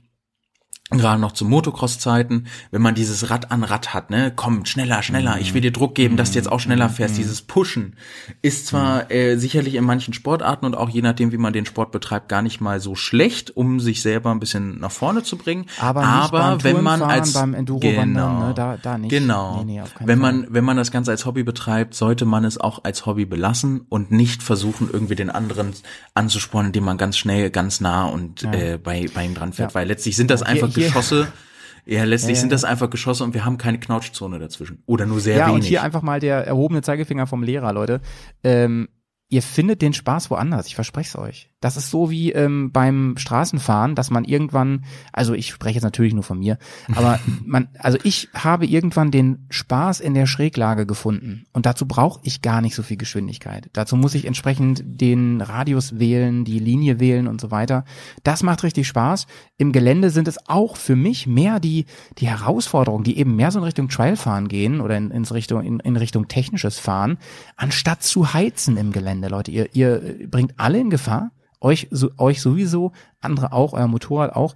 gerade 0.98 1.20
noch 1.20 1.32
zu 1.32 1.44
Motocross-Zeiten, 1.44 2.46
wenn 2.70 2.82
man 2.82 2.94
dieses 2.94 3.30
Rad 3.30 3.50
an 3.50 3.64
Rad 3.64 3.94
hat, 3.94 4.10
ne, 4.10 4.32
komm, 4.34 4.64
schneller, 4.64 5.02
schneller, 5.02 5.38
ich 5.40 5.54
will 5.54 5.60
dir 5.60 5.72
Druck 5.72 5.94
geben, 5.94 6.16
dass 6.16 6.32
du 6.32 6.38
jetzt 6.38 6.50
auch 6.50 6.60
schneller 6.60 6.88
fährst. 6.88 7.16
Dieses 7.16 7.42
Pushen 7.42 7.96
ist 8.42 8.66
zwar 8.66 9.10
äh, 9.10 9.36
sicherlich 9.36 9.74
in 9.74 9.84
manchen 9.84 10.14
Sportarten 10.14 10.66
und 10.66 10.76
auch 10.76 10.88
je 10.88 11.02
nachdem, 11.02 11.32
wie 11.32 11.38
man 11.38 11.52
den 11.52 11.66
Sport 11.66 11.92
betreibt, 11.92 12.28
gar 12.28 12.42
nicht 12.42 12.60
mal 12.60 12.80
so 12.80 12.94
schlecht, 12.94 13.56
um 13.56 13.80
sich 13.80 14.02
selber 14.02 14.30
ein 14.30 14.40
bisschen 14.40 14.78
nach 14.80 14.90
vorne 14.90 15.22
zu 15.22 15.36
bringen. 15.36 15.66
Aber, 15.80 16.02
aber 16.04 16.64
wenn 16.64 16.82
man 16.82 17.02
als 17.02 17.32
beim 17.32 17.54
Enduro 17.54 17.80
genau, 17.80 18.48
ne, 18.48 18.54
da, 18.54 18.76
da 18.76 18.98
nicht. 18.98 19.10
Genau. 19.10 19.62
Nee, 19.64 19.80
nee, 19.80 19.82
wenn 20.00 20.18
man 20.18 20.46
wenn 20.50 20.64
man 20.64 20.76
das 20.76 20.90
Ganze 20.90 21.10
als 21.10 21.26
Hobby 21.26 21.42
betreibt, 21.42 21.94
sollte 21.94 22.24
man 22.24 22.44
es 22.44 22.58
auch 22.58 22.84
als 22.84 23.06
Hobby 23.06 23.24
belassen 23.24 23.86
und 23.88 24.10
nicht 24.10 24.42
versuchen, 24.42 24.88
irgendwie 24.92 25.14
den 25.14 25.30
anderen 25.30 25.72
anzuspornen, 26.14 26.68
indem 26.68 26.84
man 26.84 26.98
ganz 26.98 27.16
schnell, 27.16 27.50
ganz 27.50 27.80
nah 27.80 28.04
und 28.04 28.42
ja. 28.42 28.52
äh, 28.52 28.78
bei 28.78 29.06
bei 29.14 29.24
ihm 29.24 29.34
dran 29.34 29.52
fährt, 29.52 29.72
ja. 29.72 29.74
weil 29.74 29.88
letztlich 29.88 30.16
sind 30.16 30.30
das 30.30 30.42
einfach 30.42 30.72
Geschosse. 30.86 31.32
Ja, 31.84 32.04
letztlich 32.04 32.36
ja, 32.36 32.40
sind 32.40 32.52
das 32.52 32.64
einfach 32.64 32.90
Geschosse 32.90 33.24
und 33.24 33.34
wir 33.34 33.44
haben 33.44 33.58
keine 33.58 33.80
Knautschzone 33.80 34.38
dazwischen. 34.38 34.82
Oder 34.86 35.04
nur 35.06 35.20
sehr 35.20 35.36
ja, 35.36 35.46
wenig. 35.46 35.48
Ja, 35.48 35.54
und 35.54 35.64
hier 35.64 35.82
einfach 35.82 36.02
mal 36.02 36.20
der 36.20 36.46
erhobene 36.46 36.82
Zeigefinger 36.82 37.26
vom 37.26 37.42
Lehrer, 37.42 37.72
Leute. 37.72 38.00
Ähm, 38.44 38.88
ihr 39.28 39.42
findet 39.42 39.82
den 39.82 39.92
Spaß 39.92 40.30
woanders, 40.30 40.66
ich 40.68 40.76
verspreche 40.76 41.08
es 41.08 41.16
euch. 41.16 41.51
Das 41.62 41.76
ist 41.76 41.90
so 41.90 42.10
wie 42.10 42.32
ähm, 42.32 42.72
beim 42.72 43.14
Straßenfahren, 43.16 43.94
dass 43.94 44.10
man 44.10 44.24
irgendwann, 44.24 44.84
also 45.12 45.32
ich 45.32 45.48
spreche 45.48 45.76
jetzt 45.76 45.84
natürlich 45.84 46.12
nur 46.12 46.24
von 46.24 46.40
mir, 46.40 46.58
aber 46.94 47.20
man, 47.46 47.68
also 47.78 47.98
ich 48.02 48.28
habe 48.34 48.66
irgendwann 48.66 49.12
den 49.12 49.46
Spaß 49.48 50.00
in 50.00 50.12
der 50.12 50.26
Schräglage 50.26 50.86
gefunden 50.86 51.46
und 51.52 51.64
dazu 51.64 51.86
brauche 51.86 52.20
ich 52.24 52.42
gar 52.42 52.60
nicht 52.60 52.74
so 52.74 52.82
viel 52.82 52.96
Geschwindigkeit. 52.96 53.70
Dazu 53.72 53.96
muss 53.96 54.14
ich 54.14 54.24
entsprechend 54.24 54.82
den 54.84 55.40
Radius 55.40 56.00
wählen, 56.00 56.44
die 56.44 56.58
Linie 56.58 56.98
wählen 56.98 57.28
und 57.28 57.40
so 57.40 57.52
weiter. 57.52 57.84
Das 58.24 58.42
macht 58.42 58.64
richtig 58.64 58.88
Spaß. 58.88 59.28
Im 59.56 59.70
Gelände 59.70 60.10
sind 60.10 60.26
es 60.26 60.48
auch 60.48 60.76
für 60.76 60.96
mich 60.96 61.28
mehr 61.28 61.60
die 61.60 61.86
die 62.18 62.26
Herausforderungen, 62.26 63.04
die 63.04 63.18
eben 63.18 63.36
mehr 63.36 63.52
so 63.52 63.60
in 63.60 63.64
Richtung 63.64 63.88
Trailfahren 63.88 64.48
gehen 64.48 64.80
oder 64.80 64.96
in, 64.96 65.12
in 65.12 65.24
Richtung 65.24 65.62
in, 65.62 65.78
in 65.78 65.96
Richtung 65.96 66.26
technisches 66.26 66.80
Fahren, 66.80 67.18
anstatt 67.56 68.02
zu 68.02 68.34
heizen 68.34 68.76
im 68.76 68.90
Gelände, 68.90 69.28
Leute. 69.28 69.52
Ihr 69.52 69.68
ihr 69.74 70.18
bringt 70.28 70.54
alle 70.56 70.80
in 70.80 70.90
Gefahr 70.90 71.30
euch, 71.62 71.88
so, 71.90 72.10
euch 72.18 72.40
sowieso, 72.40 72.92
andere 73.20 73.52
auch, 73.52 73.72
euer 73.72 73.88
Motorrad 73.88 74.34
auch, 74.34 74.54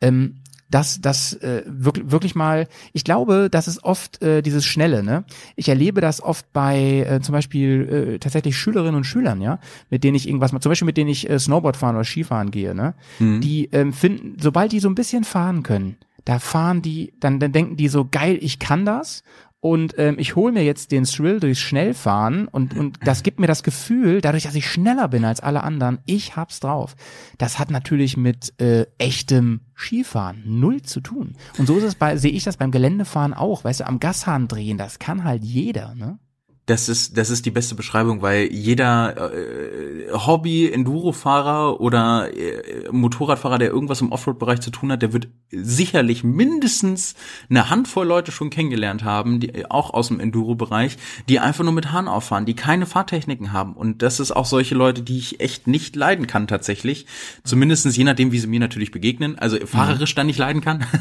ähm, 0.00 0.36
dass 0.68 1.00
das 1.00 1.32
äh, 1.34 1.62
wirklich, 1.66 2.10
wirklich 2.10 2.34
mal, 2.34 2.66
ich 2.92 3.04
glaube, 3.04 3.48
das 3.50 3.68
ist 3.68 3.84
oft 3.84 4.20
äh, 4.22 4.42
dieses 4.42 4.64
Schnelle, 4.64 5.02
ne? 5.02 5.24
Ich 5.54 5.68
erlebe 5.68 6.00
das 6.00 6.20
oft 6.20 6.52
bei 6.52 7.06
äh, 7.08 7.20
zum 7.20 7.34
Beispiel 7.34 8.14
äh, 8.14 8.18
tatsächlich 8.18 8.56
Schülerinnen 8.56 8.96
und 8.96 9.04
Schülern, 9.04 9.40
ja, 9.40 9.60
mit 9.90 10.02
denen 10.02 10.16
ich 10.16 10.26
irgendwas 10.26 10.52
mal, 10.52 10.60
zum 10.60 10.70
Beispiel 10.70 10.86
mit 10.86 10.96
denen 10.96 11.10
ich 11.10 11.30
äh, 11.30 11.38
Snowboard 11.38 11.76
fahren 11.76 11.94
oder 11.94 12.04
Skifahren 12.04 12.50
gehe, 12.50 12.74
ne? 12.74 12.94
Mhm. 13.18 13.40
Die 13.40 13.66
ähm, 13.66 13.92
finden, 13.92 14.36
sobald 14.40 14.72
die 14.72 14.80
so 14.80 14.88
ein 14.88 14.96
bisschen 14.96 15.22
fahren 15.22 15.62
können, 15.62 15.96
da 16.24 16.40
fahren 16.40 16.82
die, 16.82 17.14
dann, 17.20 17.38
dann 17.38 17.52
denken 17.52 17.76
die 17.76 17.88
so, 17.88 18.04
geil, 18.10 18.36
ich 18.40 18.58
kann 18.58 18.84
das 18.84 19.22
und 19.60 19.94
ähm, 19.98 20.16
ich 20.18 20.36
hole 20.36 20.52
mir 20.52 20.64
jetzt 20.64 20.92
den 20.92 21.04
Thrill 21.04 21.40
durchs 21.40 21.60
Schnellfahren 21.60 22.46
und, 22.46 22.76
und 22.76 22.98
das 23.04 23.22
gibt 23.22 23.40
mir 23.40 23.46
das 23.46 23.62
Gefühl, 23.62 24.20
dadurch, 24.20 24.44
dass 24.44 24.54
ich 24.54 24.70
schneller 24.70 25.08
bin 25.08 25.24
als 25.24 25.40
alle 25.40 25.62
anderen, 25.62 25.98
ich 26.06 26.36
hab's 26.36 26.60
drauf. 26.60 26.94
Das 27.38 27.58
hat 27.58 27.70
natürlich 27.70 28.16
mit 28.16 28.60
äh, 28.60 28.86
echtem 28.98 29.62
Skifahren 29.74 30.42
null 30.44 30.82
zu 30.82 31.00
tun. 31.00 31.36
Und 31.58 31.66
so 31.66 31.78
ist 31.78 31.84
es 31.84 31.94
bei, 31.94 32.16
sehe 32.16 32.32
ich 32.32 32.44
das 32.44 32.58
beim 32.58 32.70
Geländefahren 32.70 33.34
auch, 33.34 33.64
weißt 33.64 33.80
du, 33.80 33.86
am 33.86 33.98
Gashahn 33.98 34.46
drehen, 34.46 34.78
das 34.78 34.98
kann 34.98 35.24
halt 35.24 35.42
jeder, 35.42 35.94
ne? 35.94 36.18
Das 36.66 36.88
ist, 36.88 37.16
das 37.16 37.30
ist 37.30 37.46
die 37.46 37.52
beste 37.52 37.76
Beschreibung, 37.76 38.22
weil 38.22 38.52
jeder 38.52 39.32
äh, 39.32 40.10
Hobby-Enduro-Fahrer 40.12 41.80
oder 41.80 42.36
äh, 42.36 42.90
Motorradfahrer, 42.90 43.58
der 43.58 43.70
irgendwas 43.70 44.00
im 44.00 44.10
Offroad-Bereich 44.10 44.60
zu 44.60 44.70
tun 44.70 44.90
hat, 44.90 45.00
der 45.00 45.12
wird 45.12 45.28
sicherlich 45.52 46.24
mindestens 46.24 47.14
eine 47.48 47.70
Handvoll 47.70 48.08
Leute 48.08 48.32
schon 48.32 48.50
kennengelernt 48.50 49.04
haben, 49.04 49.38
die 49.38 49.70
auch 49.70 49.94
aus 49.94 50.08
dem 50.08 50.18
Enduro-Bereich, 50.18 50.98
die 51.28 51.38
einfach 51.38 51.62
nur 51.62 51.72
mit 51.72 51.92
Hahn 51.92 52.08
auffahren, 52.08 52.46
die 52.46 52.54
keine 52.54 52.86
Fahrtechniken 52.86 53.52
haben. 53.52 53.74
Und 53.74 54.02
das 54.02 54.18
ist 54.18 54.32
auch 54.32 54.46
solche 54.46 54.74
Leute, 54.74 55.02
die 55.02 55.18
ich 55.18 55.38
echt 55.38 55.68
nicht 55.68 55.94
leiden 55.94 56.26
kann 56.26 56.48
tatsächlich. 56.48 57.06
Zumindestens 57.44 57.96
je 57.96 58.02
nachdem, 58.02 58.32
wie 58.32 58.40
sie 58.40 58.48
mir 58.48 58.58
natürlich 58.58 58.90
begegnen. 58.90 59.38
Also 59.38 59.64
fahrerisch 59.64 60.16
dann 60.16 60.26
nicht 60.26 60.38
leiden 60.38 60.62
kann. 60.62 60.84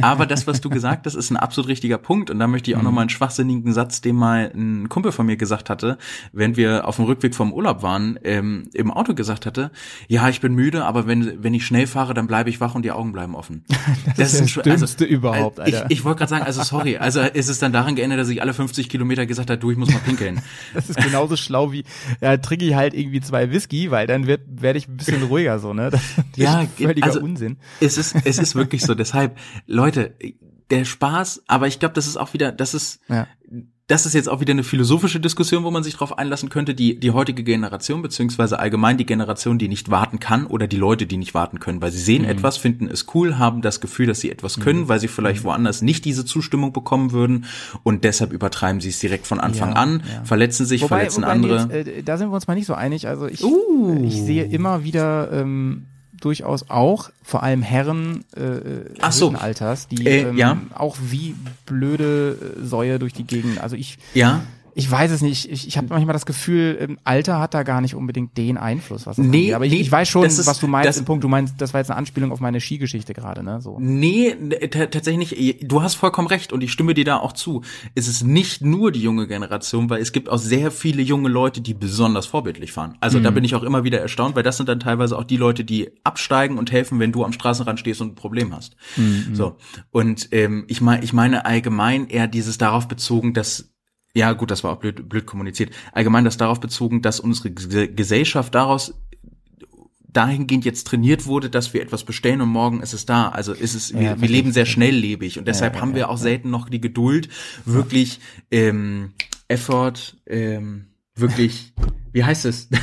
Aber 0.00 0.26
das, 0.26 0.46
was 0.46 0.60
du 0.60 0.70
gesagt 0.70 1.06
hast, 1.06 1.14
ist 1.14 1.30
ein 1.30 1.36
absolut 1.36 1.68
richtiger 1.68 1.98
Punkt. 1.98 2.30
Und 2.30 2.38
da 2.38 2.46
möchte 2.46 2.70
ich 2.70 2.76
auch 2.76 2.80
mhm. 2.80 2.86
noch 2.86 2.92
mal 2.92 3.00
einen 3.02 3.10
schwachsinnigen 3.10 3.72
Satz, 3.72 4.00
den 4.00 4.16
mal 4.16 4.39
ein 4.46 4.88
Kumpel 4.88 5.12
von 5.12 5.26
mir 5.26 5.36
gesagt 5.36 5.70
hatte, 5.70 5.98
während 6.32 6.56
wir 6.56 6.86
auf 6.86 6.96
dem 6.96 7.04
Rückweg 7.04 7.34
vom 7.34 7.52
Urlaub 7.52 7.82
waren, 7.82 8.18
ähm, 8.24 8.68
im 8.74 8.90
Auto 8.90 9.14
gesagt 9.14 9.46
hatte, 9.46 9.70
ja, 10.08 10.28
ich 10.28 10.40
bin 10.40 10.54
müde, 10.54 10.84
aber 10.84 11.06
wenn, 11.06 11.42
wenn 11.42 11.54
ich 11.54 11.66
schnell 11.66 11.86
fahre, 11.86 12.14
dann 12.14 12.26
bleibe 12.26 12.50
ich 12.50 12.60
wach 12.60 12.74
und 12.74 12.84
die 12.84 12.92
Augen 12.92 13.12
bleiben 13.12 13.34
offen. 13.34 13.64
das, 13.68 13.76
das 14.16 14.32
ist 14.34 14.40
das 14.40 14.58
also, 14.58 14.62
Dümmste 14.62 15.04
also, 15.04 15.14
überhaupt, 15.14 15.60
Alter. 15.60 15.86
Ich, 15.86 15.98
ich 15.98 16.04
wollte 16.04 16.18
gerade 16.18 16.30
sagen, 16.30 16.44
also 16.44 16.62
sorry, 16.62 16.96
also 16.96 17.20
ist 17.20 17.48
es 17.48 17.58
dann 17.58 17.72
daran 17.72 17.94
geändert, 17.94 18.18
dass 18.18 18.28
ich 18.28 18.42
alle 18.42 18.54
50 18.54 18.88
Kilometer 18.88 19.26
gesagt 19.26 19.50
habe, 19.50 19.58
du, 19.58 19.70
ich 19.70 19.76
muss 19.76 19.90
mal 19.90 20.00
pinkeln. 20.00 20.40
das 20.74 20.90
ist 20.90 21.02
genauso 21.02 21.36
schlau 21.36 21.72
wie, 21.72 21.84
ja, 22.20 22.36
trinke 22.36 22.64
ich 22.64 22.74
halt 22.74 22.94
irgendwie 22.94 23.20
zwei 23.20 23.50
Whisky, 23.50 23.90
weil 23.90 24.06
dann 24.06 24.26
wird, 24.26 24.42
werde 24.48 24.78
ich 24.78 24.88
ein 24.88 24.96
bisschen 24.96 25.22
ruhiger 25.22 25.58
so, 25.58 25.74
ne? 25.74 25.90
Das 26.00 26.00
ja, 26.36 26.66
völliger 26.76 27.06
also, 27.06 27.20
Unsinn. 27.20 27.58
Es 27.80 27.98
ist, 27.98 28.14
es 28.24 28.38
ist 28.38 28.54
wirklich 28.54 28.82
so. 28.82 28.94
Deshalb, 28.94 29.36
Leute, 29.66 30.14
der 30.70 30.84
Spaß, 30.84 31.42
aber 31.46 31.66
ich 31.66 31.78
glaube, 31.78 31.94
das 31.94 32.06
ist 32.06 32.16
auch 32.16 32.32
wieder, 32.32 32.52
das 32.52 32.74
ist, 32.74 33.00
ja. 33.08 33.26
Das 33.90 34.06
ist 34.06 34.14
jetzt 34.14 34.28
auch 34.28 34.40
wieder 34.40 34.52
eine 34.52 34.62
philosophische 34.62 35.18
Diskussion, 35.18 35.64
wo 35.64 35.70
man 35.72 35.82
sich 35.82 35.94
darauf 35.94 36.16
einlassen 36.16 36.48
könnte, 36.48 36.74
die, 36.74 37.00
die 37.00 37.10
heutige 37.10 37.42
Generation, 37.42 38.02
beziehungsweise 38.02 38.60
allgemein 38.60 38.98
die 38.98 39.04
Generation, 39.04 39.58
die 39.58 39.66
nicht 39.66 39.90
warten 39.90 40.20
kann 40.20 40.46
oder 40.46 40.68
die 40.68 40.76
Leute, 40.76 41.06
die 41.06 41.16
nicht 41.16 41.34
warten 41.34 41.58
können, 41.58 41.82
weil 41.82 41.90
sie 41.90 41.98
sehen 41.98 42.22
mhm. 42.22 42.28
etwas, 42.28 42.56
finden 42.56 42.86
es 42.86 43.06
cool, 43.14 43.36
haben 43.36 43.62
das 43.62 43.80
Gefühl, 43.80 44.06
dass 44.06 44.20
sie 44.20 44.30
etwas 44.30 44.60
können, 44.60 44.82
mhm. 44.82 44.88
weil 44.88 45.00
sie 45.00 45.08
vielleicht 45.08 45.42
mhm. 45.42 45.48
woanders 45.48 45.82
nicht 45.82 46.04
diese 46.04 46.24
Zustimmung 46.24 46.72
bekommen 46.72 47.10
würden 47.10 47.46
und 47.82 48.04
deshalb 48.04 48.32
übertreiben 48.32 48.80
sie 48.80 48.90
es 48.90 49.00
direkt 49.00 49.26
von 49.26 49.40
Anfang 49.40 49.70
ja, 49.70 49.76
an, 49.76 50.02
ja. 50.08 50.24
verletzen 50.24 50.66
sich, 50.66 50.82
wobei, 50.82 50.98
verletzen 50.98 51.22
wobei 51.22 51.32
andere. 51.32 51.68
Jetzt, 51.72 51.88
äh, 51.88 52.02
da 52.04 52.16
sind 52.16 52.28
wir 52.30 52.34
uns 52.36 52.46
mal 52.46 52.54
nicht 52.54 52.66
so 52.66 52.74
einig, 52.74 53.08
also 53.08 53.26
ich, 53.26 53.42
uh. 53.42 54.04
ich 54.06 54.22
sehe 54.22 54.44
immer 54.44 54.84
wieder, 54.84 55.32
ähm, 55.32 55.86
durchaus 56.20 56.70
auch, 56.70 57.10
vor 57.22 57.42
allem 57.42 57.62
Herren 57.62 58.24
äh, 58.36 59.10
so. 59.10 59.30
Alters, 59.30 59.88
die 59.88 60.06
äh, 60.06 60.28
ähm, 60.28 60.36
ja. 60.36 60.58
auch 60.74 60.96
wie 61.00 61.34
blöde 61.66 62.54
Säue 62.62 62.98
durch 62.98 63.12
die 63.12 63.24
Gegend. 63.24 63.60
Also 63.60 63.76
ich 63.76 63.98
ja 64.14 64.42
ich 64.74 64.90
weiß 64.90 65.10
es 65.10 65.22
nicht. 65.22 65.50
Ich, 65.50 65.66
ich 65.66 65.76
habe 65.76 65.88
manchmal 65.90 66.12
das 66.12 66.26
Gefühl, 66.26 66.78
ähm, 66.80 66.98
Alter 67.04 67.40
hat 67.40 67.54
da 67.54 67.62
gar 67.62 67.80
nicht 67.80 67.94
unbedingt 67.94 68.36
den 68.36 68.56
Einfluss, 68.56 69.06
was 69.06 69.18
nee, 69.18 69.26
angeht. 69.26 69.54
Aber 69.54 69.66
ich, 69.66 69.72
nee, 69.72 69.80
ich 69.80 69.90
weiß 69.90 70.08
schon, 70.08 70.24
ist, 70.24 70.46
was 70.46 70.58
du 70.58 70.66
meinst. 70.66 70.88
Das, 70.88 70.98
Im 70.98 71.04
Punkt, 71.04 71.24
du 71.24 71.28
meinst, 71.28 71.54
das 71.58 71.74
war 71.74 71.80
jetzt 71.80 71.90
eine 71.90 71.98
Anspielung 71.98 72.32
auf 72.32 72.40
meine 72.40 72.60
Skigeschichte 72.60 73.14
gerade, 73.14 73.42
ne? 73.42 73.60
So. 73.60 73.78
Nee, 73.80 74.34
tatsächlich 74.70 75.30
nicht. 75.30 75.70
Du 75.70 75.82
hast 75.82 75.94
vollkommen 75.94 76.28
recht 76.28 76.52
und 76.52 76.62
ich 76.62 76.72
stimme 76.72 76.94
dir 76.94 77.04
da 77.04 77.18
auch 77.18 77.32
zu. 77.32 77.62
Es 77.94 78.08
ist 78.08 78.24
nicht 78.24 78.62
nur 78.62 78.92
die 78.92 79.02
junge 79.02 79.26
Generation, 79.26 79.90
weil 79.90 80.00
es 80.00 80.12
gibt 80.12 80.28
auch 80.28 80.38
sehr 80.38 80.70
viele 80.70 81.02
junge 81.02 81.28
Leute, 81.28 81.60
die 81.60 81.74
besonders 81.74 82.26
vorbildlich 82.26 82.72
fahren. 82.72 82.96
Also 83.00 83.18
mhm. 83.18 83.24
da 83.24 83.30
bin 83.30 83.44
ich 83.44 83.54
auch 83.54 83.62
immer 83.62 83.84
wieder 83.84 84.00
erstaunt, 84.00 84.36
weil 84.36 84.42
das 84.42 84.56
sind 84.56 84.68
dann 84.68 84.80
teilweise 84.80 85.16
auch 85.18 85.24
die 85.24 85.36
Leute, 85.36 85.64
die 85.64 85.90
absteigen 86.04 86.58
und 86.58 86.72
helfen, 86.72 86.98
wenn 86.98 87.12
du 87.12 87.24
am 87.24 87.32
Straßenrand 87.32 87.80
stehst 87.80 88.00
und 88.00 88.12
ein 88.12 88.14
Problem 88.14 88.54
hast. 88.54 88.76
Mhm. 88.96 89.34
So. 89.34 89.56
Und 89.90 90.28
ähm, 90.32 90.64
ich 90.68 90.80
meine, 90.80 91.04
ich 91.04 91.12
meine 91.12 91.44
allgemein 91.44 92.08
eher 92.08 92.26
dieses 92.26 92.58
darauf 92.58 92.88
bezogen, 92.88 93.34
dass 93.34 93.70
ja, 94.14 94.32
gut, 94.32 94.50
das 94.50 94.64
war 94.64 94.72
auch 94.72 94.78
blöd, 94.78 95.08
blöd 95.08 95.26
kommuniziert. 95.26 95.72
Allgemein 95.92 96.24
das 96.24 96.36
darauf 96.36 96.60
bezogen, 96.60 97.02
dass 97.02 97.20
unsere 97.20 97.50
Gesellschaft 97.50 98.54
daraus 98.54 98.94
dahingehend 100.12 100.64
jetzt 100.64 100.86
trainiert 100.86 101.26
wurde, 101.26 101.50
dass 101.50 101.72
wir 101.72 101.82
etwas 101.82 102.04
bestellen 102.04 102.40
und 102.40 102.48
morgen 102.48 102.82
ist 102.82 102.92
es 102.92 103.06
da. 103.06 103.28
Also 103.28 103.52
ist 103.52 103.74
es, 103.74 103.90
ja, 103.90 104.00
wir, 104.00 104.20
wir 104.22 104.28
leben 104.28 104.52
sehr 104.52 104.66
schnelllebig 104.66 105.38
und 105.38 105.46
deshalb 105.46 105.76
ja, 105.76 105.80
haben 105.80 105.94
wir 105.94 106.10
auch 106.10 106.18
selten 106.18 106.50
noch 106.50 106.68
die 106.68 106.80
Geduld, 106.80 107.28
wirklich 107.64 108.20
ähm, 108.50 109.12
Effort, 109.48 110.16
ähm, 110.26 110.86
wirklich, 111.14 111.72
wie 112.12 112.24
heißt 112.24 112.44
es? 112.46 112.68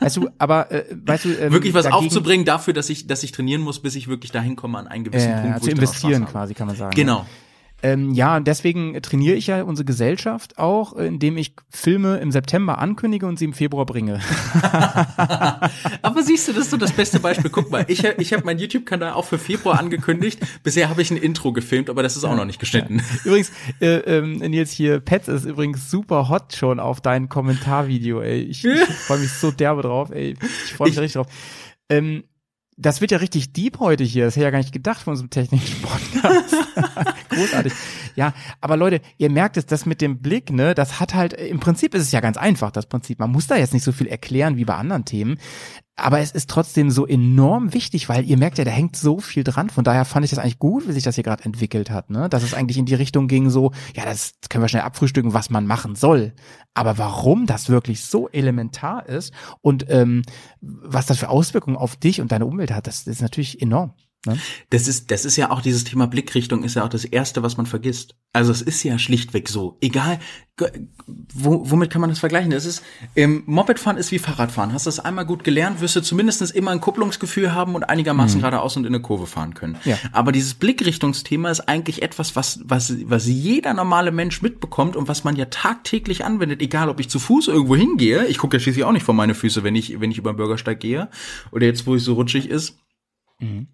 Weißt 0.00 0.16
du, 0.16 0.28
aber 0.36 0.72
äh, 0.72 0.84
weißt 0.90 1.26
du, 1.26 1.28
ähm, 1.28 1.52
wirklich 1.52 1.74
was 1.74 1.84
dagegen, 1.84 2.06
aufzubringen 2.06 2.44
dafür, 2.44 2.74
dass 2.74 2.90
ich, 2.90 3.06
dass 3.06 3.22
ich 3.22 3.30
trainieren 3.30 3.62
muss, 3.62 3.80
bis 3.80 3.94
ich 3.94 4.08
wirklich 4.08 4.32
dahin 4.32 4.56
komme 4.56 4.78
an 4.78 4.88
einen 4.88 5.04
gewissen 5.04 5.30
äh, 5.30 5.42
Punkt, 5.42 5.60
wo 5.60 5.64
zu 5.64 5.70
investieren 5.70 6.26
quasi, 6.26 6.54
kann 6.54 6.66
man 6.66 6.74
sagen. 6.74 6.92
Genau. 6.96 7.24
Ähm, 7.82 8.12
ja, 8.14 8.38
deswegen 8.38 9.00
trainiere 9.02 9.36
ich 9.36 9.48
ja 9.48 9.62
unsere 9.62 9.84
Gesellschaft 9.84 10.58
auch, 10.58 10.92
indem 10.92 11.36
ich 11.36 11.54
Filme 11.68 12.18
im 12.18 12.30
September 12.30 12.78
ankündige 12.78 13.26
und 13.26 13.38
sie 13.38 13.44
im 13.44 13.52
Februar 13.52 13.86
bringe. 13.86 14.20
Aber 16.02 16.22
siehst 16.22 16.46
du, 16.46 16.52
das 16.52 16.64
ist 16.64 16.70
so 16.70 16.76
das 16.76 16.92
beste 16.92 17.18
Beispiel. 17.18 17.50
Guck 17.50 17.70
mal, 17.70 17.84
ich, 17.88 18.04
ich 18.04 18.32
habe 18.32 18.44
meinen 18.44 18.60
YouTube-Kanal 18.60 19.14
auch 19.14 19.24
für 19.24 19.38
Februar 19.38 19.80
angekündigt. 19.80 20.38
Bisher 20.62 20.88
habe 20.88 21.02
ich 21.02 21.10
ein 21.10 21.16
Intro 21.16 21.52
gefilmt, 21.52 21.90
aber 21.90 22.04
das 22.04 22.16
ist 22.16 22.22
auch 22.22 22.36
noch 22.36 22.44
nicht 22.44 22.60
geschnitten. 22.60 23.02
Übrigens, 23.24 23.50
äh, 23.80 23.96
ähm, 23.96 24.38
Nils 24.38 24.70
hier, 24.70 25.00
Pets 25.00 25.26
ist 25.26 25.44
übrigens 25.44 25.90
super 25.90 26.28
hot 26.28 26.54
schon 26.54 26.78
auf 26.78 27.00
dein 27.00 27.28
Kommentarvideo, 27.28 28.20
ey. 28.20 28.42
Ich, 28.42 28.64
ich 28.64 28.80
freue 29.06 29.18
mich 29.18 29.32
so 29.32 29.50
derbe 29.50 29.82
drauf, 29.82 30.10
ey. 30.10 30.36
Ich 30.40 30.74
freue 30.74 30.88
mich 30.88 30.96
ich, 30.96 31.02
richtig 31.02 31.14
drauf. 31.14 31.26
Ähm, 31.88 32.22
das 32.76 33.00
wird 33.00 33.10
ja 33.10 33.18
richtig 33.18 33.52
deep 33.52 33.78
heute 33.80 34.04
hier. 34.04 34.24
Das 34.24 34.34
hätte 34.34 34.40
ich 34.40 34.44
ja 34.44 34.50
gar 34.50 34.58
nicht 34.58 34.72
gedacht 34.72 35.02
von 35.02 35.12
unserem 35.12 35.30
technischen 35.30 35.82
Podcast. 35.82 36.54
Großartig. 37.32 37.72
Ja, 38.14 38.34
aber 38.60 38.76
Leute, 38.76 39.00
ihr 39.16 39.30
merkt 39.30 39.56
es, 39.56 39.66
das 39.66 39.86
mit 39.86 40.00
dem 40.00 40.20
Blick, 40.20 40.50
ne, 40.50 40.74
das 40.74 41.00
hat 41.00 41.14
halt, 41.14 41.32
im 41.32 41.60
Prinzip 41.60 41.94
ist 41.94 42.02
es 42.02 42.12
ja 42.12 42.20
ganz 42.20 42.36
einfach, 42.36 42.70
das 42.70 42.86
Prinzip. 42.86 43.18
Man 43.18 43.30
muss 43.30 43.46
da 43.46 43.56
jetzt 43.56 43.72
nicht 43.72 43.84
so 43.84 43.92
viel 43.92 44.06
erklären 44.06 44.56
wie 44.56 44.64
bei 44.64 44.74
anderen 44.74 45.04
Themen. 45.04 45.38
Aber 45.94 46.20
es 46.20 46.30
ist 46.30 46.48
trotzdem 46.48 46.90
so 46.90 47.06
enorm 47.06 47.74
wichtig, 47.74 48.08
weil 48.08 48.24
ihr 48.24 48.38
merkt 48.38 48.56
ja, 48.56 48.64
da 48.64 48.70
hängt 48.70 48.96
so 48.96 49.20
viel 49.20 49.44
dran. 49.44 49.68
Von 49.68 49.84
daher 49.84 50.06
fand 50.06 50.24
ich 50.24 50.30
das 50.30 50.38
eigentlich 50.38 50.58
gut, 50.58 50.88
wie 50.88 50.92
sich 50.92 51.04
das 51.04 51.16
hier 51.16 51.24
gerade 51.24 51.44
entwickelt 51.44 51.90
hat, 51.90 52.08
ne? 52.08 52.30
Dass 52.30 52.42
es 52.42 52.54
eigentlich 52.54 52.78
in 52.78 52.86
die 52.86 52.94
Richtung 52.94 53.28
ging, 53.28 53.50
so, 53.50 53.72
ja, 53.94 54.04
das 54.04 54.32
können 54.48 54.64
wir 54.64 54.68
schnell 54.68 54.82
abfrühstücken, 54.82 55.34
was 55.34 55.50
man 55.50 55.66
machen 55.66 55.94
soll. 55.94 56.32
Aber 56.72 56.96
warum 56.96 57.46
das 57.46 57.68
wirklich 57.68 58.04
so 58.04 58.28
elementar 58.30 59.06
ist 59.06 59.34
und 59.60 59.84
ähm, 59.90 60.22
was 60.60 61.06
das 61.06 61.18
für 61.18 61.28
Auswirkungen 61.28 61.76
auf 61.76 61.96
dich 61.96 62.22
und 62.22 62.32
deine 62.32 62.46
Umwelt 62.46 62.72
hat, 62.72 62.86
das 62.86 63.06
ist 63.06 63.20
natürlich 63.20 63.60
enorm. 63.60 63.92
Ne? 64.24 64.38
Das 64.70 64.86
ist, 64.86 65.10
das 65.10 65.24
ist 65.24 65.36
ja 65.36 65.50
auch 65.50 65.60
dieses 65.60 65.82
Thema 65.82 66.06
Blickrichtung 66.06 66.62
ist 66.62 66.76
ja 66.76 66.84
auch 66.84 66.88
das 66.88 67.04
erste, 67.04 67.42
was 67.42 67.56
man 67.56 67.66
vergisst. 67.66 68.14
Also 68.32 68.52
es 68.52 68.62
ist 68.62 68.82
ja 68.84 68.98
schlichtweg 68.98 69.48
so. 69.48 69.78
Egal, 69.80 70.20
wo, 71.34 71.68
womit 71.68 71.90
kann 71.90 72.00
man 72.00 72.10
das 72.10 72.20
vergleichen? 72.20 72.52
Das 72.52 72.64
ist, 72.64 72.84
ähm, 73.16 73.42
Mopedfahren 73.46 73.96
ist 73.96 74.12
wie 74.12 74.20
Fahrradfahren. 74.20 74.72
Hast 74.72 74.86
du 74.86 74.88
das 74.88 75.00
einmal 75.00 75.26
gut 75.26 75.42
gelernt, 75.42 75.80
wirst 75.80 75.96
du 75.96 76.02
zumindest 76.02 76.40
immer 76.52 76.70
ein 76.70 76.80
Kupplungsgefühl 76.80 77.52
haben 77.52 77.74
und 77.74 77.84
einigermaßen 77.84 78.38
mhm. 78.38 78.42
geradeaus 78.42 78.76
und 78.76 78.84
in 78.84 78.94
eine 78.94 79.02
Kurve 79.02 79.26
fahren 79.26 79.54
können. 79.54 79.76
Ja. 79.84 79.98
Aber 80.12 80.30
dieses 80.30 80.54
Blickrichtungsthema 80.54 81.50
ist 81.50 81.68
eigentlich 81.68 82.02
etwas, 82.02 82.36
was, 82.36 82.60
was, 82.64 82.94
was 83.06 83.26
jeder 83.26 83.74
normale 83.74 84.12
Mensch 84.12 84.40
mitbekommt 84.40 84.94
und 84.94 85.08
was 85.08 85.24
man 85.24 85.34
ja 85.34 85.46
tagtäglich 85.46 86.24
anwendet, 86.24 86.62
egal 86.62 86.88
ob 86.90 87.00
ich 87.00 87.10
zu 87.10 87.18
Fuß 87.18 87.48
irgendwo 87.48 87.74
hingehe. 87.74 88.26
Ich 88.26 88.38
gucke 88.38 88.56
ja 88.56 88.60
schließlich 88.60 88.84
auch 88.84 88.92
nicht 88.92 89.04
vor 89.04 89.14
meine 89.14 89.34
Füße, 89.34 89.64
wenn 89.64 89.74
ich, 89.74 90.00
wenn 90.00 90.12
ich 90.12 90.18
über 90.18 90.32
den 90.32 90.36
Bürgersteig 90.36 90.78
gehe 90.78 91.08
oder 91.50 91.66
jetzt, 91.66 91.86
wo 91.86 91.96
ich 91.96 92.04
so 92.04 92.14
rutschig 92.14 92.48
ist. 92.48 92.78
Mhm. 93.40 93.66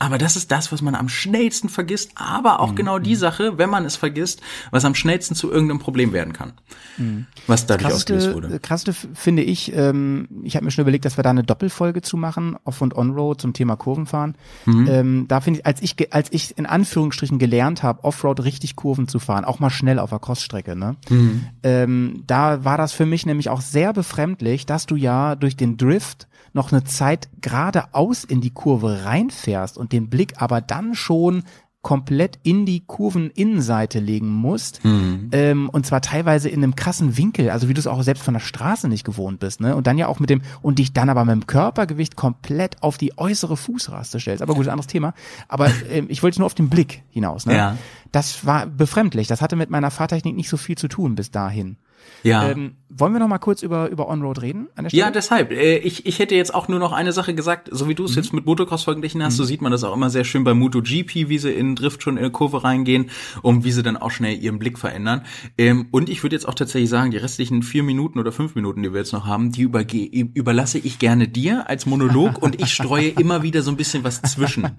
Aber 0.00 0.16
das 0.16 0.36
ist 0.36 0.52
das, 0.52 0.70
was 0.70 0.80
man 0.80 0.94
am 0.94 1.08
schnellsten 1.08 1.68
vergisst, 1.68 2.12
aber 2.14 2.60
auch 2.60 2.70
mhm. 2.70 2.76
genau 2.76 2.98
die 3.00 3.14
mhm. 3.14 3.18
Sache, 3.18 3.58
wenn 3.58 3.68
man 3.68 3.84
es 3.84 3.96
vergisst, 3.96 4.40
was 4.70 4.84
am 4.84 4.94
schnellsten 4.94 5.34
zu 5.34 5.50
irgendeinem 5.50 5.80
Problem 5.80 6.12
werden 6.12 6.32
kann. 6.32 6.52
Mhm. 6.98 7.26
Was 7.48 7.66
dadurch 7.66 7.88
krasseste, 7.88 8.14
ausgelöst 8.14 8.34
wurde. 8.36 8.60
Krasseste 8.60 8.92
finde 8.92 9.42
ich, 9.42 9.74
ähm, 9.74 10.28
ich 10.44 10.54
habe 10.54 10.64
mir 10.64 10.70
schon 10.70 10.82
überlegt, 10.82 11.04
dass 11.04 11.18
wir 11.18 11.24
da 11.24 11.30
eine 11.30 11.42
Doppelfolge 11.42 12.00
zu 12.00 12.16
machen, 12.16 12.56
Off- 12.62 12.80
und 12.80 12.94
On-Road 12.96 13.40
zum 13.40 13.54
Thema 13.54 13.74
Kurvenfahren. 13.74 14.36
Mhm. 14.66 14.88
Ähm, 14.88 15.24
da 15.26 15.40
finde 15.40 15.60
ich, 15.60 15.66
als 15.66 15.82
ich, 15.82 16.14
als 16.14 16.28
ich 16.30 16.56
in 16.56 16.66
Anführungsstrichen 16.66 17.40
gelernt 17.40 17.82
habe, 17.82 18.04
Offroad 18.04 18.44
richtig 18.44 18.76
Kurven 18.76 19.08
zu 19.08 19.18
fahren, 19.18 19.44
auch 19.44 19.58
mal 19.58 19.70
schnell 19.70 19.98
auf 19.98 20.10
der 20.10 20.20
Crossstrecke, 20.20 20.76
ne? 20.76 20.94
Mhm. 21.08 21.44
Ähm, 21.64 22.22
da 22.24 22.64
war 22.64 22.78
das 22.78 22.92
für 22.92 23.04
mich 23.04 23.26
nämlich 23.26 23.48
auch 23.48 23.62
sehr 23.62 23.92
befremdlich, 23.92 24.64
dass 24.64 24.86
du 24.86 24.94
ja 24.94 25.34
durch 25.34 25.56
den 25.56 25.76
Drift 25.76 26.28
noch 26.52 26.72
eine 26.72 26.84
Zeit 26.84 27.28
geradeaus 27.40 28.24
in 28.24 28.40
die 28.40 28.50
Kurve 28.50 29.04
reinfährst 29.04 29.78
und 29.78 29.87
den 29.92 30.08
Blick 30.08 30.40
aber 30.40 30.60
dann 30.60 30.94
schon 30.94 31.44
komplett 31.80 32.38
in 32.42 32.66
die 32.66 32.80
Kurveninnenseite 32.80 34.00
legen 34.00 34.28
musst. 34.28 34.84
Mhm. 34.84 35.28
Ähm, 35.32 35.68
und 35.70 35.86
zwar 35.86 36.00
teilweise 36.00 36.48
in 36.48 36.62
einem 36.62 36.74
krassen 36.74 37.16
Winkel, 37.16 37.50
also 37.50 37.68
wie 37.68 37.74
du 37.74 37.80
es 37.80 37.86
auch 37.86 38.02
selbst 38.02 38.24
von 38.24 38.34
der 38.34 38.40
Straße 38.40 38.88
nicht 38.88 39.04
gewohnt 39.04 39.38
bist, 39.38 39.60
ne? 39.60 39.76
Und 39.76 39.86
dann 39.86 39.96
ja 39.96 40.08
auch 40.08 40.18
mit 40.18 40.28
dem, 40.28 40.42
und 40.60 40.80
dich 40.80 40.92
dann 40.92 41.08
aber 41.08 41.24
mit 41.24 41.32
dem 41.34 41.46
Körpergewicht 41.46 42.16
komplett 42.16 42.82
auf 42.82 42.98
die 42.98 43.16
äußere 43.16 43.56
Fußraste 43.56 44.18
stellst. 44.18 44.42
Aber 44.42 44.54
gut, 44.54 44.68
anderes 44.68 44.88
Thema. 44.88 45.14
Aber 45.46 45.70
ähm, 45.90 46.06
ich 46.08 46.22
wollte 46.22 46.40
nur 46.40 46.46
auf 46.46 46.54
den 46.54 46.68
Blick 46.68 47.04
hinaus, 47.10 47.46
ne? 47.46 47.56
Ja. 47.56 47.78
Das 48.10 48.44
war 48.44 48.66
befremdlich. 48.66 49.28
Das 49.28 49.40
hatte 49.40 49.56
mit 49.56 49.70
meiner 49.70 49.90
Fahrtechnik 49.90 50.34
nicht 50.34 50.48
so 50.48 50.56
viel 50.56 50.76
zu 50.76 50.88
tun 50.88 51.14
bis 51.14 51.30
dahin. 51.30 51.76
Ja. 52.22 52.50
Ähm, 52.50 52.76
wollen 52.90 53.12
wir 53.12 53.20
noch 53.20 53.28
mal 53.28 53.38
kurz 53.38 53.62
über, 53.62 53.90
über 53.90 54.08
On-Road 54.08 54.40
reden? 54.40 54.68
Ja, 54.90 55.10
deshalb. 55.10 55.52
Äh, 55.52 55.78
ich, 55.78 56.06
ich 56.06 56.18
hätte 56.18 56.34
jetzt 56.34 56.54
auch 56.54 56.68
nur 56.68 56.78
noch 56.78 56.92
eine 56.92 57.12
Sache 57.12 57.34
gesagt, 57.34 57.68
so 57.70 57.88
wie 57.88 57.94
du 57.94 58.04
es 58.04 58.12
mhm. 58.12 58.16
jetzt 58.16 58.32
mit 58.32 58.46
Motocross 58.46 58.84
verglichen 58.84 59.22
hast, 59.22 59.34
mhm. 59.34 59.36
so 59.36 59.44
sieht 59.44 59.60
man 59.60 59.72
das 59.72 59.84
auch 59.84 59.94
immer 59.94 60.10
sehr 60.10 60.24
schön 60.24 60.42
bei 60.42 60.54
MotoGP, 60.54 61.28
wie 61.28 61.38
sie 61.38 61.52
in 61.52 61.76
Drift 61.76 62.02
schon 62.02 62.16
in 62.16 62.24
eine 62.24 62.32
Kurve 62.32 62.64
reingehen 62.64 63.10
und 63.42 63.64
wie 63.64 63.72
sie 63.72 63.82
dann 63.82 63.96
auch 63.96 64.10
schnell 64.10 64.38
ihren 64.38 64.58
Blick 64.58 64.78
verändern. 64.78 65.22
Ähm, 65.58 65.88
und 65.90 66.08
ich 66.08 66.22
würde 66.22 66.34
jetzt 66.34 66.48
auch 66.48 66.54
tatsächlich 66.54 66.88
sagen, 66.88 67.10
die 67.10 67.18
restlichen 67.18 67.62
vier 67.62 67.82
Minuten 67.82 68.18
oder 68.18 68.32
fünf 68.32 68.54
Minuten, 68.54 68.82
die 68.82 68.92
wir 68.92 69.00
jetzt 69.00 69.12
noch 69.12 69.26
haben, 69.26 69.52
die 69.52 69.62
überge 69.62 69.98
überlasse 69.98 70.78
ich 70.78 70.98
gerne 70.98 71.28
dir 71.28 71.68
als 71.68 71.84
Monolog 71.84 72.42
und 72.42 72.60
ich 72.60 72.72
streue 72.72 73.08
immer 73.18 73.42
wieder 73.42 73.62
so 73.62 73.70
ein 73.70 73.76
bisschen 73.76 74.02
was 74.02 74.22
zwischen. 74.22 74.70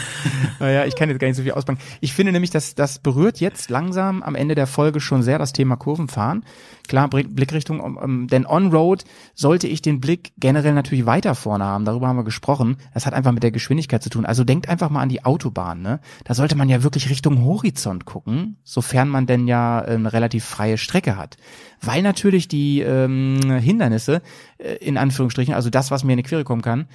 naja, 0.60 0.86
ich 0.86 0.96
kann 0.96 1.10
jetzt 1.10 1.20
gar 1.20 1.28
nicht 1.28 1.36
so 1.36 1.42
viel 1.42 1.52
auspacken. 1.52 1.80
Ich 2.00 2.14
finde 2.14 2.32
nämlich, 2.32 2.50
dass 2.50 2.74
das 2.74 2.98
berührt 2.98 3.38
jetzt 3.40 3.68
langsam 3.68 4.22
am 4.22 4.34
Ende 4.34 4.54
der 4.54 4.66
Folge 4.66 5.00
schon 5.00 5.22
sehr 5.22 5.38
das 5.38 5.52
Thema 5.52 5.76
Kurvenfahren 5.76 6.44
klar 6.88 7.08
Blickrichtung, 7.08 8.28
denn 8.28 8.46
on-road 8.46 9.04
sollte 9.34 9.66
ich 9.68 9.82
den 9.82 10.00
Blick 10.00 10.32
generell 10.38 10.74
natürlich 10.74 11.06
weiter 11.06 11.34
vorne 11.34 11.64
haben, 11.64 11.84
darüber 11.84 12.08
haben 12.08 12.16
wir 12.16 12.24
gesprochen. 12.24 12.76
Das 12.94 13.06
hat 13.06 13.14
einfach 13.14 13.32
mit 13.32 13.42
der 13.42 13.50
Geschwindigkeit 13.50 14.02
zu 14.02 14.10
tun. 14.10 14.26
Also 14.26 14.44
denkt 14.44 14.68
einfach 14.68 14.90
mal 14.90 15.00
an 15.00 15.08
die 15.08 15.24
Autobahn, 15.24 15.82
ne? 15.82 16.00
Da 16.24 16.34
sollte 16.34 16.56
man 16.56 16.68
ja 16.68 16.82
wirklich 16.82 17.10
Richtung 17.10 17.44
Horizont 17.44 18.04
gucken, 18.04 18.56
sofern 18.64 19.08
man 19.08 19.26
denn 19.26 19.46
ja 19.46 19.80
eine 19.80 20.12
relativ 20.12 20.44
freie 20.44 20.78
Strecke 20.78 21.16
hat. 21.16 21.36
Weil 21.80 22.02
natürlich 22.02 22.48
die 22.48 22.80
ähm, 22.80 23.40
Hindernisse, 23.60 24.22
äh, 24.58 24.74
in 24.74 24.98
Anführungsstrichen, 24.98 25.54
also 25.54 25.70
das, 25.70 25.90
was 25.90 26.04
mir 26.04 26.12
in 26.12 26.18
die 26.18 26.24
Quere 26.24 26.44
kommen 26.44 26.62
kann, 26.62 26.86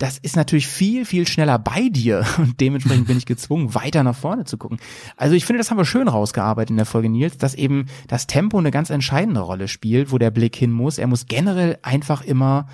das 0.00 0.16
ist 0.16 0.34
natürlich 0.34 0.66
viel, 0.66 1.04
viel 1.04 1.28
schneller 1.28 1.58
bei 1.58 1.90
dir 1.90 2.24
und 2.38 2.60
dementsprechend 2.60 3.06
bin 3.06 3.18
ich 3.18 3.26
gezwungen, 3.26 3.74
weiter 3.74 4.02
nach 4.02 4.16
vorne 4.16 4.44
zu 4.44 4.56
gucken. 4.56 4.78
Also 5.16 5.36
ich 5.36 5.44
finde, 5.44 5.58
das 5.58 5.70
haben 5.70 5.76
wir 5.76 5.84
schön 5.84 6.08
rausgearbeitet 6.08 6.70
in 6.70 6.76
der 6.76 6.86
Folge 6.86 7.10
Nils, 7.10 7.36
dass 7.36 7.54
eben 7.54 7.86
das 8.08 8.26
Tempo 8.26 8.58
eine 8.58 8.70
ganz 8.70 8.90
entscheidende 8.90 9.40
Rolle 9.40 9.68
spielt, 9.68 10.10
wo 10.10 10.18
der 10.18 10.30
Blick 10.30 10.56
hin 10.56 10.72
muss. 10.72 10.98
Er 10.98 11.06
muss 11.06 11.26
generell 11.26 11.78
einfach 11.82 12.22
immer 12.22 12.66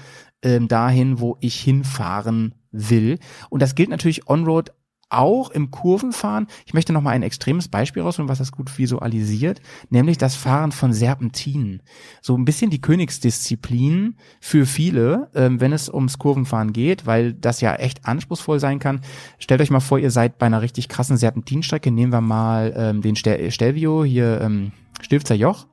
ähm, 0.42 0.68
dahin, 0.68 1.18
wo 1.18 1.36
ich 1.40 1.60
hinfahren 1.60 2.54
will. 2.70 3.18
Und 3.50 3.60
das 3.60 3.74
gilt 3.74 3.90
natürlich 3.90 4.28
on-road 4.28 4.70
auch 5.08 5.50
im 5.50 5.70
Kurvenfahren. 5.70 6.46
Ich 6.66 6.74
möchte 6.74 6.92
noch 6.92 7.02
mal 7.02 7.10
ein 7.10 7.22
extremes 7.22 7.68
Beispiel 7.68 8.02
rausholen, 8.02 8.28
was 8.28 8.38
das 8.38 8.52
gut 8.52 8.76
visualisiert, 8.78 9.60
nämlich 9.88 10.18
das 10.18 10.34
Fahren 10.34 10.72
von 10.72 10.92
Serpentinen. 10.92 11.82
So 12.20 12.36
ein 12.36 12.44
bisschen 12.44 12.70
die 12.70 12.80
Königsdisziplin 12.80 14.16
für 14.40 14.66
viele, 14.66 15.30
ähm, 15.34 15.60
wenn 15.60 15.72
es 15.72 15.88
ums 15.88 16.18
Kurvenfahren 16.18 16.72
geht, 16.72 17.06
weil 17.06 17.32
das 17.32 17.60
ja 17.60 17.74
echt 17.76 18.06
anspruchsvoll 18.06 18.60
sein 18.60 18.78
kann. 18.78 19.00
Stellt 19.38 19.60
euch 19.60 19.70
mal 19.70 19.80
vor, 19.80 19.98
ihr 19.98 20.10
seid 20.10 20.38
bei 20.38 20.46
einer 20.46 20.62
richtig 20.62 20.88
krassen 20.88 21.16
Serpentinstrecke. 21.16 21.90
Nehmen 21.90 22.12
wir 22.12 22.20
mal 22.20 22.74
ähm, 22.76 23.02
den 23.02 23.16
Stel 23.16 23.50
Stelvio 23.50 24.04
hier, 24.04 24.40
ähm, 24.40 24.72
Stilfzer 25.00 25.34
Joch 25.34 25.66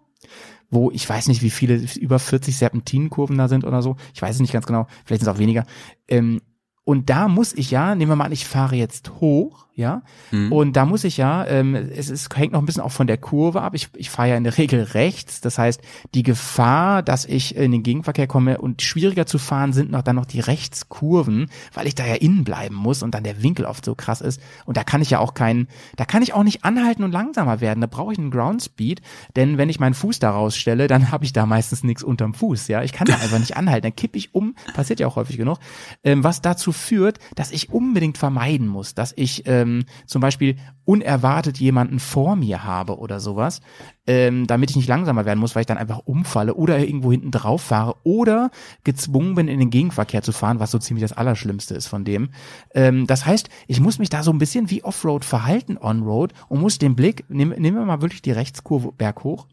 wo 0.73 0.89
ich 0.89 1.07
weiß 1.07 1.27
nicht, 1.27 1.43
wie 1.43 1.51
viele, 1.51 1.85
über 1.99 2.17
40 2.17 2.57
Serpentinenkurven 2.57 3.37
da 3.37 3.47
sind 3.47 3.63
oder 3.63 3.83
so. 3.83 3.95
Ich 4.15 4.21
weiß 4.21 4.35
es 4.35 4.41
nicht 4.41 4.53
ganz 4.53 4.65
genau, 4.65 4.87
vielleicht 5.05 5.21
sind 5.21 5.29
es 5.29 5.35
auch 5.35 5.39
weniger. 5.39 5.65
Ähm, 6.07 6.41
und 6.85 7.09
da 7.09 7.27
muss 7.27 7.53
ich 7.53 7.71
ja, 7.71 7.95
nehmen 7.95 8.11
wir 8.11 8.15
mal 8.15 8.25
an, 8.25 8.31
ich 8.31 8.45
fahre 8.45 8.75
jetzt 8.75 9.11
hoch, 9.21 9.67
ja, 9.75 10.03
mhm. 10.29 10.51
und 10.51 10.73
da 10.73 10.85
muss 10.85 11.03
ich 11.03 11.17
ja, 11.17 11.47
ähm, 11.47 11.73
es, 11.75 12.09
es 12.09 12.29
hängt 12.35 12.53
noch 12.53 12.59
ein 12.59 12.65
bisschen 12.65 12.83
auch 12.83 12.91
von 12.91 13.07
der 13.07 13.17
Kurve 13.17 13.61
ab. 13.61 13.73
Ich, 13.73 13.89
ich 13.95 14.11
fahre 14.11 14.29
ja 14.29 14.35
in 14.35 14.43
der 14.43 14.57
Regel 14.59 14.83
rechts, 14.83 15.41
das 15.41 15.57
heißt, 15.57 15.81
die 16.13 16.21
Gefahr, 16.21 17.01
dass 17.01 17.25
ich 17.25 17.55
in 17.55 17.71
den 17.71 17.81
Gegenverkehr 17.81 18.27
komme 18.27 18.59
und 18.59 18.83
schwieriger 18.83 19.25
zu 19.25 19.39
fahren 19.39 19.73
sind 19.73 19.89
noch 19.89 20.03
dann 20.03 20.17
noch 20.17 20.25
die 20.25 20.41
Rechtskurven, 20.41 21.49
weil 21.73 21.87
ich 21.87 21.95
da 21.95 22.05
ja 22.05 22.15
innen 22.15 22.43
bleiben 22.43 22.75
muss 22.75 23.01
und 23.01 23.15
dann 23.15 23.23
der 23.23 23.41
Winkel 23.41 23.65
oft 23.65 23.83
so 23.85 23.95
krass 23.95 24.21
ist. 24.21 24.41
Und 24.65 24.77
da 24.77 24.83
kann 24.83 25.01
ich 25.01 25.09
ja 25.09 25.19
auch 25.19 25.33
keinen, 25.33 25.67
da 25.95 26.05
kann 26.05 26.21
ich 26.21 26.33
auch 26.33 26.43
nicht 26.43 26.65
anhalten 26.65 27.03
und 27.03 27.11
langsamer 27.11 27.61
werden. 27.61 27.81
Da 27.81 27.87
brauche 27.87 28.13
ich 28.13 28.19
einen 28.19 28.29
Ground 28.29 28.61
Speed, 28.61 29.01
denn 29.35 29.57
wenn 29.57 29.69
ich 29.69 29.79
meinen 29.79 29.95
Fuß 29.95 30.19
da 30.19 30.31
rausstelle, 30.31 30.87
dann 30.87 31.11
habe 31.11 31.25
ich 31.25 31.33
da 31.33 31.45
meistens 31.45 31.83
nichts 31.83 32.03
unterm 32.03 32.33
Fuß, 32.33 32.67
ja. 32.67 32.83
Ich 32.83 32.91
kann 32.91 33.07
da 33.07 33.13
einfach 33.23 33.39
nicht 33.39 33.55
anhalten, 33.55 33.83
dann 33.83 33.95
kippe 33.95 34.17
ich 34.17 34.35
um, 34.35 34.55
passiert 34.75 34.99
ja 34.99 35.07
auch 35.07 35.15
häufig 35.15 35.37
genug, 35.37 35.57
ähm, 36.03 36.23
was 36.23 36.41
dazu 36.41 36.72
führt, 36.73 37.19
dass 37.35 37.51
ich 37.51 37.71
unbedingt 37.71 38.17
vermeiden 38.17 38.67
muss, 38.67 38.95
dass 38.95 39.13
ich 39.15 39.43
ähm, 39.45 39.85
zum 40.05 40.21
Beispiel 40.21 40.57
unerwartet 40.85 41.59
jemanden 41.59 41.99
vor 41.99 42.35
mir 42.35 42.63
habe 42.63 42.97
oder 42.97 43.19
sowas, 43.19 43.61
ähm, 44.05 44.47
damit 44.47 44.71
ich 44.71 44.75
nicht 44.75 44.89
langsamer 44.89 45.25
werden 45.25 45.39
muss, 45.39 45.55
weil 45.55 45.61
ich 45.61 45.67
dann 45.67 45.77
einfach 45.77 45.99
umfalle 46.05 46.55
oder 46.55 46.79
irgendwo 46.79 47.11
hinten 47.11 47.31
drauf 47.31 47.61
fahre 47.61 47.95
oder 48.03 48.51
gezwungen 48.83 49.35
bin, 49.35 49.47
in 49.47 49.59
den 49.59 49.69
Gegenverkehr 49.69 50.21
zu 50.21 50.31
fahren, 50.31 50.59
was 50.59 50.71
so 50.71 50.79
ziemlich 50.79 51.03
das 51.03 51.13
Allerschlimmste 51.13 51.75
ist 51.75 51.87
von 51.87 52.03
dem. 52.03 52.29
Ähm, 52.73 53.07
das 53.07 53.25
heißt, 53.25 53.49
ich 53.67 53.79
muss 53.79 53.99
mich 53.99 54.09
da 54.09 54.23
so 54.23 54.31
ein 54.31 54.39
bisschen 54.39 54.69
wie 54.69 54.83
Offroad 54.83 55.23
verhalten, 55.23 55.77
Onroad 55.77 56.33
und 56.49 56.59
muss 56.59 56.79
den 56.79 56.95
Blick, 56.95 57.25
nehmen, 57.29 57.59
nehmen 57.61 57.77
wir 57.77 57.85
mal 57.85 58.01
wirklich 58.01 58.21
die 58.21 58.31
Rechtskurve 58.31 58.91
berghoch, 58.91 59.47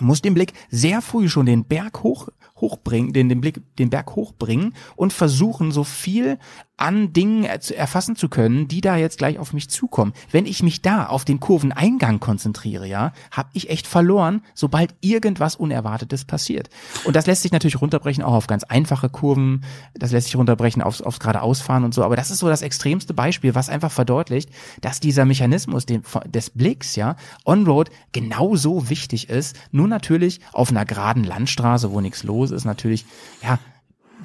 muss 0.00 0.22
den 0.22 0.34
Blick 0.34 0.52
sehr 0.70 1.02
früh 1.02 1.28
schon 1.28 1.46
den 1.46 1.64
Berg 1.64 2.02
hoch 2.02 2.28
hochbringen, 2.62 3.12
den, 3.12 3.28
den 3.28 3.42
Blick, 3.42 3.60
den 3.76 3.90
Berg 3.90 4.16
hochbringen 4.16 4.74
und 4.96 5.12
versuchen, 5.12 5.72
so 5.72 5.84
viel 5.84 6.38
an 6.78 7.12
Dingen 7.12 7.44
erfassen 7.44 8.16
zu 8.16 8.28
können, 8.28 8.66
die 8.66 8.80
da 8.80 8.96
jetzt 8.96 9.18
gleich 9.18 9.38
auf 9.38 9.52
mich 9.52 9.70
zukommen. 9.70 10.12
Wenn 10.32 10.46
ich 10.46 10.62
mich 10.62 10.82
da 10.82 11.06
auf 11.06 11.24
den 11.24 11.38
Kurveneingang 11.38 12.18
konzentriere, 12.18 12.88
ja, 12.88 13.12
habe 13.30 13.50
ich 13.52 13.70
echt 13.70 13.86
verloren, 13.86 14.42
sobald 14.54 14.94
irgendwas 15.00 15.54
Unerwartetes 15.54 16.24
passiert. 16.24 16.70
Und 17.04 17.14
das 17.14 17.26
lässt 17.26 17.42
sich 17.42 17.52
natürlich 17.52 17.80
runterbrechen 17.80 18.24
auch 18.24 18.32
auf 18.32 18.46
ganz 18.46 18.64
einfache 18.64 19.10
Kurven, 19.10 19.64
das 19.94 20.10
lässt 20.10 20.26
sich 20.26 20.36
runterbrechen 20.36 20.82
aufs, 20.82 21.02
aufs 21.02 21.20
geradeausfahren 21.20 21.84
und 21.84 21.94
so, 21.94 22.02
aber 22.02 22.16
das 22.16 22.30
ist 22.30 22.38
so 22.38 22.48
das 22.48 22.62
extremste 22.62 23.14
Beispiel, 23.14 23.54
was 23.54 23.68
einfach 23.68 23.92
verdeutlicht, 23.92 24.50
dass 24.80 24.98
dieser 24.98 25.24
Mechanismus 25.24 25.86
des 25.86 26.50
Blicks, 26.50 26.96
ja, 26.96 27.16
on-road 27.44 27.90
genauso 28.12 28.88
wichtig 28.88 29.28
ist, 29.28 29.56
nur 29.70 29.86
natürlich 29.86 30.40
auf 30.52 30.70
einer 30.70 30.84
geraden 30.84 31.24
Landstraße, 31.24 31.92
wo 31.92 32.00
nichts 32.00 32.24
los 32.24 32.50
ist, 32.52 32.64
natürlich, 32.64 33.04
ja, 33.42 33.58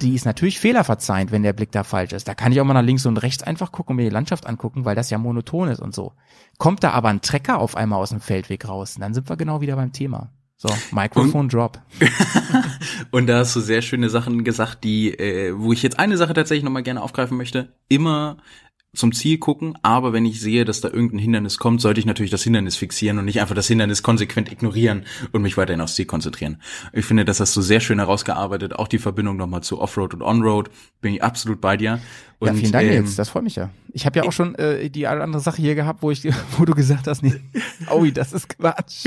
die 0.00 0.14
ist 0.14 0.24
natürlich 0.24 0.60
fehlerverzeihend, 0.60 1.32
wenn 1.32 1.42
der 1.42 1.52
Blick 1.52 1.72
da 1.72 1.84
falsch 1.84 2.12
ist. 2.12 2.28
Da 2.28 2.34
kann 2.34 2.52
ich 2.52 2.60
auch 2.60 2.64
mal 2.64 2.74
nach 2.74 2.82
links 2.82 3.06
und 3.06 3.16
rechts 3.18 3.42
einfach 3.42 3.72
gucken 3.72 3.92
und 3.92 3.96
mir 3.96 4.08
die 4.08 4.14
Landschaft 4.14 4.46
angucken, 4.46 4.84
weil 4.84 4.94
das 4.94 5.10
ja 5.10 5.18
monoton 5.18 5.68
ist 5.68 5.80
und 5.80 5.94
so. 5.94 6.12
Kommt 6.58 6.84
da 6.84 6.90
aber 6.90 7.08
ein 7.08 7.20
Trecker 7.20 7.58
auf 7.58 7.76
einmal 7.76 8.00
aus 8.00 8.10
dem 8.10 8.20
Feldweg 8.20 8.68
raus, 8.68 8.96
dann 8.98 9.14
sind 9.14 9.28
wir 9.28 9.36
genau 9.36 9.60
wieder 9.60 9.76
beim 9.76 9.92
Thema. 9.92 10.30
So, 10.60 10.68
Mikrofon 10.90 11.48
Drop. 11.48 11.80
und 13.12 13.28
da 13.28 13.38
hast 13.38 13.54
du 13.54 13.60
sehr 13.60 13.80
schöne 13.80 14.10
Sachen 14.10 14.42
gesagt, 14.42 14.82
die, 14.82 15.16
äh, 15.16 15.54
wo 15.56 15.72
ich 15.72 15.84
jetzt 15.84 16.00
eine 16.00 16.16
Sache 16.16 16.34
tatsächlich 16.34 16.64
nochmal 16.64 16.82
gerne 16.82 17.00
aufgreifen 17.00 17.36
möchte. 17.36 17.68
Immer 17.88 18.38
zum 18.94 19.12
Ziel 19.12 19.38
gucken, 19.38 19.76
aber 19.82 20.12
wenn 20.12 20.24
ich 20.24 20.40
sehe, 20.40 20.64
dass 20.64 20.80
da 20.80 20.88
irgendein 20.88 21.18
Hindernis 21.18 21.58
kommt, 21.58 21.80
sollte 21.80 22.00
ich 22.00 22.06
natürlich 22.06 22.30
das 22.30 22.42
Hindernis 22.42 22.76
fixieren 22.76 23.18
und 23.18 23.26
nicht 23.26 23.40
einfach 23.40 23.54
das 23.54 23.68
Hindernis 23.68 24.02
konsequent 24.02 24.50
ignorieren 24.50 25.04
und 25.32 25.42
mich 25.42 25.58
weiterhin 25.58 25.82
aufs 25.82 25.94
Ziel 25.94 26.06
konzentrieren. 26.06 26.62
Ich 26.94 27.04
finde, 27.04 27.26
das 27.26 27.38
hast 27.38 27.54
du 27.54 27.60
sehr 27.60 27.80
schön 27.80 27.98
herausgearbeitet, 27.98 28.74
auch 28.74 28.88
die 28.88 28.98
Verbindung 28.98 29.36
nochmal 29.36 29.62
zu 29.62 29.80
Offroad 29.80 30.14
und 30.14 30.22
Onroad, 30.22 30.70
bin 31.02 31.14
ich 31.14 31.22
absolut 31.22 31.60
bei 31.60 31.76
dir. 31.76 32.00
Und, 32.38 32.48
ja, 32.48 32.54
vielen 32.54 32.72
Dank 32.72 32.88
ähm, 32.88 33.04
jetzt, 33.04 33.18
das 33.18 33.28
freut 33.28 33.42
mich 33.42 33.56
ja. 33.56 33.70
Ich 33.92 34.06
habe 34.06 34.20
ja 34.20 34.24
auch 34.24 34.32
schon 34.32 34.54
äh, 34.54 34.88
die 34.88 35.06
eine 35.06 35.22
andere 35.22 35.42
Sache 35.42 35.60
hier 35.60 35.74
gehabt, 35.74 36.02
wo 36.02 36.10
ich, 36.10 36.24
wo 36.56 36.64
du 36.64 36.74
gesagt 36.74 37.06
hast, 37.06 37.22
nee, 37.22 37.34
oh, 37.90 38.06
das 38.06 38.32
ist 38.32 38.48
Quatsch. 38.48 39.06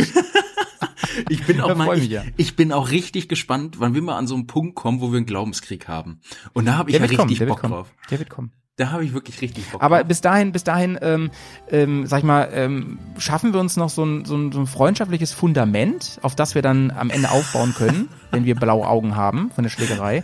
Ich 1.30 1.45
bin 1.45 1.62
auch 1.62 1.76
mal, 1.76 1.97
ich, 1.97 2.09
ja. 2.09 2.24
ich, 2.38 2.55
bin 2.55 2.72
auch 2.72 2.91
richtig 2.91 3.30
gespannt, 3.30 3.80
wann 3.80 3.93
wir 3.93 4.01
mal 4.01 4.18
an 4.18 4.28
so 4.28 4.36
einen 4.36 4.47
Punkt 4.47 4.76
kommen, 4.76 5.01
wo 5.01 5.12
wir 5.12 5.18
einen 5.18 5.26
Glaubenskrieg 5.26 5.88
haben. 5.88 6.20
Und 6.53 6.66
da 6.66 6.78
habe 6.78 6.89
ich 6.89 6.97
ja 6.97 7.01
richtig 7.03 7.39
kommen, 7.39 7.49
Bock 7.49 7.62
drauf. 7.62 7.93
Der 8.09 8.20
wird 8.20 8.30
kommen. 8.30 8.51
Da 8.78 8.89
habe 8.91 9.03
ich 9.03 9.14
wirklich 9.14 9.41
richtig 9.41 9.70
Bock. 9.70 9.84
Aber 9.84 10.03
bis 10.03 10.22
dahin, 10.22 10.51
bis 10.53 10.64
dahin, 10.64 10.97
ähm, 11.01 11.30
ähm, 11.70 12.07
sag 12.07 12.20
ich 12.20 12.24
mal, 12.24 12.49
ähm, 12.53 12.99
schaffen 13.18 13.53
wir 13.53 13.59
uns 13.59 13.78
noch 13.78 13.89
so 13.89 14.03
ein, 14.03 14.26
so, 14.26 14.36
ein, 14.36 14.51
so 14.51 14.59
ein 14.59 14.66
freundschaftliches 14.66 15.34
Fundament, 15.34 16.20
auf 16.22 16.36
das 16.36 16.55
wir 16.55 16.62
dann 16.62 16.89
am 16.89 17.09
Ende 17.09 17.30
aufbauen 17.32 17.76
können, 17.76 18.07
wenn 18.32 18.45
wir 18.45 18.55
blaue 18.55 18.88
Augen 18.88 19.16
haben 19.16 19.51
von 19.51 19.64
der 19.64 19.70
Schlägerei, 19.70 20.24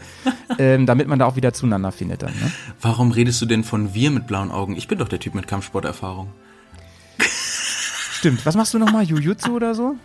ähm, 0.58 0.86
damit 0.86 1.08
man 1.08 1.20
da 1.20 1.26
auch 1.26 1.36
wieder 1.36 1.54
zueinander 1.54 1.92
findet 1.92 2.24
dann. 2.24 2.32
Ne? 2.32 2.52
Warum 2.82 3.12
redest 3.12 3.42
du 3.42 3.46
denn 3.46 3.64
von 3.64 3.94
wir 3.94 4.12
mit 4.12 4.28
blauen 4.28 4.50
Augen? 4.50 4.76
Ich 4.76 4.88
bin 4.88 4.98
doch 4.98 5.10
der 5.10 5.20
Typ 5.20 5.36
mit 5.36 5.48
Kampfsporterfahrung. 5.48 6.30
Stimmt. 8.18 8.44
Was 8.48 8.56
machst 8.56 8.74
du 8.74 8.80
nochmal? 8.80 9.04
Jujutsu 9.04 9.56
oder 9.56 9.76
so? 9.76 9.96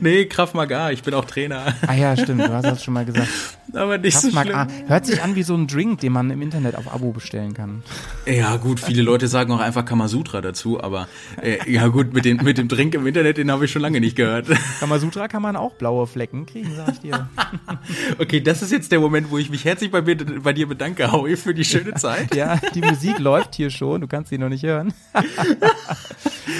Nee, 0.00 0.24
Krav 0.24 0.54
Maga. 0.54 0.90
Ich 0.90 1.02
bin 1.02 1.12
auch 1.12 1.26
Trainer. 1.26 1.74
Ah 1.86 1.92
ja, 1.92 2.16
stimmt. 2.16 2.40
Du 2.40 2.50
hast 2.50 2.64
das 2.64 2.82
schon 2.82 2.94
mal 2.94 3.04
gesagt. 3.04 3.28
Aber 3.72 3.98
nicht 3.98 4.14
Krav 4.14 4.22
so 4.22 4.40
schlimm. 4.40 4.66
Hört 4.86 5.06
sich 5.06 5.22
an 5.22 5.34
wie 5.34 5.42
so 5.42 5.54
ein 5.54 5.66
Drink, 5.66 6.00
den 6.00 6.12
man 6.12 6.30
im 6.30 6.42
Internet 6.42 6.76
auf 6.76 6.92
Abo 6.92 7.12
bestellen 7.12 7.54
kann. 7.54 7.82
Ja 8.26 8.56
gut, 8.56 8.80
viele 8.80 9.02
Leute 9.02 9.28
sagen 9.28 9.52
auch 9.52 9.60
einfach 9.60 9.84
Kamasutra 9.84 10.40
dazu, 10.40 10.82
aber 10.82 11.08
äh, 11.42 11.58
ja 11.70 11.88
gut, 11.88 12.12
mit, 12.12 12.24
den, 12.24 12.38
mit 12.38 12.58
dem 12.58 12.68
Drink 12.68 12.94
im 12.94 13.06
Internet, 13.06 13.38
den 13.38 13.50
habe 13.50 13.64
ich 13.64 13.70
schon 13.70 13.82
lange 13.82 14.00
nicht 14.00 14.16
gehört. 14.16 14.46
Kamasutra 14.80 15.28
kann 15.28 15.42
man 15.42 15.56
auch 15.56 15.74
blaue 15.74 16.06
Flecken 16.06 16.46
kriegen, 16.46 16.70
sag 16.76 16.92
ich 16.92 17.00
dir. 17.00 17.28
okay, 18.18 18.40
das 18.40 18.62
ist 18.62 18.72
jetzt 18.72 18.92
der 18.92 19.00
Moment, 19.00 19.30
wo 19.30 19.38
ich 19.38 19.50
mich 19.50 19.64
herzlich 19.64 19.90
bei, 19.90 20.02
mir, 20.02 20.16
bei 20.16 20.52
dir 20.52 20.66
bedanke, 20.66 21.10
Howie, 21.12 21.36
für 21.36 21.54
die 21.54 21.64
schöne 21.64 21.94
Zeit. 21.94 22.34
ja, 22.34 22.58
die 22.74 22.80
Musik 22.80 23.18
läuft 23.18 23.54
hier 23.54 23.70
schon, 23.70 24.00
du 24.00 24.06
kannst 24.06 24.30
sie 24.30 24.38
noch 24.38 24.48
nicht 24.48 24.64
hören. 24.64 24.92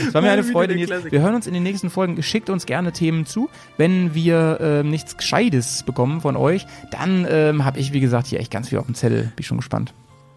Es 0.07 0.15
war 0.15 0.23
mir 0.23 0.31
eine 0.31 0.45
Freude, 0.45 0.75
Nils. 0.75 0.91
Wir 1.11 1.21
hören 1.21 1.35
uns 1.35 1.47
in 1.47 1.55
den 1.55 1.63
nächsten 1.63 1.91
Folgen. 1.91 2.23
Schickt 2.23 2.51
uns 2.51 2.67
gerne 2.67 2.93
Themen 2.93 3.27
zu. 3.27 3.49
Wenn 3.77 4.15
wir 4.15 4.61
äh, 4.61 4.83
nichts 4.83 5.17
Gescheites 5.17 5.83
bekommen 5.83 6.21
von 6.21 6.37
euch, 6.37 6.67
dann 6.99 7.27
ähm, 7.29 7.65
habe 7.65 7.79
ich, 7.79 7.93
wie 7.93 8.01
gesagt, 8.01 8.27
hier 8.27 8.41
echt 8.41 8.51
ganz 8.51 8.69
viel 8.69 8.79
auf 8.79 8.87
dem 8.87 8.95
Zettel. 8.95 9.33
Bin 9.37 9.45
schon 9.45 9.59
gespannt. 9.59 9.95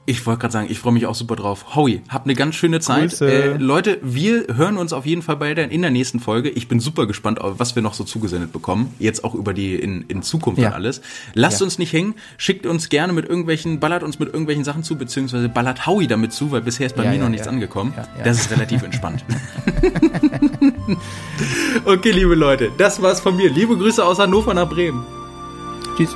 Ich 0.07 0.25
wollte 0.25 0.41
gerade 0.41 0.51
sagen, 0.51 0.67
ich 0.69 0.79
freue 0.79 0.93
mich 0.93 1.05
auch 1.05 1.13
super 1.13 1.35
drauf. 1.35 1.75
Howie, 1.75 2.01
habt 2.09 2.25
eine 2.25 2.33
ganz 2.33 2.55
schöne 2.55 2.79
Zeit. 2.79 3.21
Äh, 3.21 3.57
Leute, 3.57 3.99
wir 4.01 4.47
hören 4.55 4.77
uns 4.77 4.93
auf 4.93 5.05
jeden 5.05 5.21
Fall 5.21 5.37
bei 5.37 5.53
der, 5.53 5.69
in 5.69 5.81
der 5.81 5.91
nächsten 5.91 6.19
Folge. 6.19 6.49
Ich 6.49 6.67
bin 6.67 6.79
super 6.79 7.05
gespannt, 7.05 7.37
was 7.41 7.75
wir 7.75 7.83
noch 7.83 7.93
so 7.93 8.03
zugesendet 8.03 8.51
bekommen. 8.51 8.95
Jetzt 8.97 9.23
auch 9.23 9.35
über 9.35 9.53
die 9.53 9.75
in, 9.75 10.01
in 10.07 10.23
Zukunft 10.23 10.59
ja. 10.59 10.69
und 10.69 10.73
alles. 10.73 11.01
Lasst 11.35 11.61
ja. 11.61 11.65
uns 11.65 11.77
nicht 11.77 11.93
hängen. 11.93 12.15
Schickt 12.37 12.65
uns 12.65 12.89
gerne 12.89 13.13
mit 13.13 13.29
irgendwelchen, 13.29 13.79
ballert 13.79 14.01
uns 14.01 14.17
mit 14.17 14.29
irgendwelchen 14.29 14.63
Sachen 14.63 14.83
zu, 14.83 14.95
beziehungsweise 14.95 15.49
ballert 15.49 15.85
Howie 15.85 16.07
damit 16.07 16.33
zu, 16.33 16.51
weil 16.51 16.61
bisher 16.61 16.87
ist 16.87 16.95
bei 16.95 17.03
ja, 17.03 17.11
mir 17.11 17.19
noch 17.19 17.29
nichts 17.29 17.47
angekommen. 17.47 17.93
Das 18.23 18.39
ist 18.39 18.51
relativ 18.51 18.81
entspannt. 18.81 19.23
okay, 21.85 22.11
liebe 22.11 22.33
Leute, 22.33 22.71
das 22.77 23.01
war's 23.03 23.19
von 23.19 23.37
mir. 23.37 23.51
Liebe 23.51 23.77
Grüße 23.77 24.03
aus 24.03 24.17
Hannover 24.17 24.55
nach 24.55 24.67
Bremen. 24.67 25.05
Tschüss. 25.95 26.15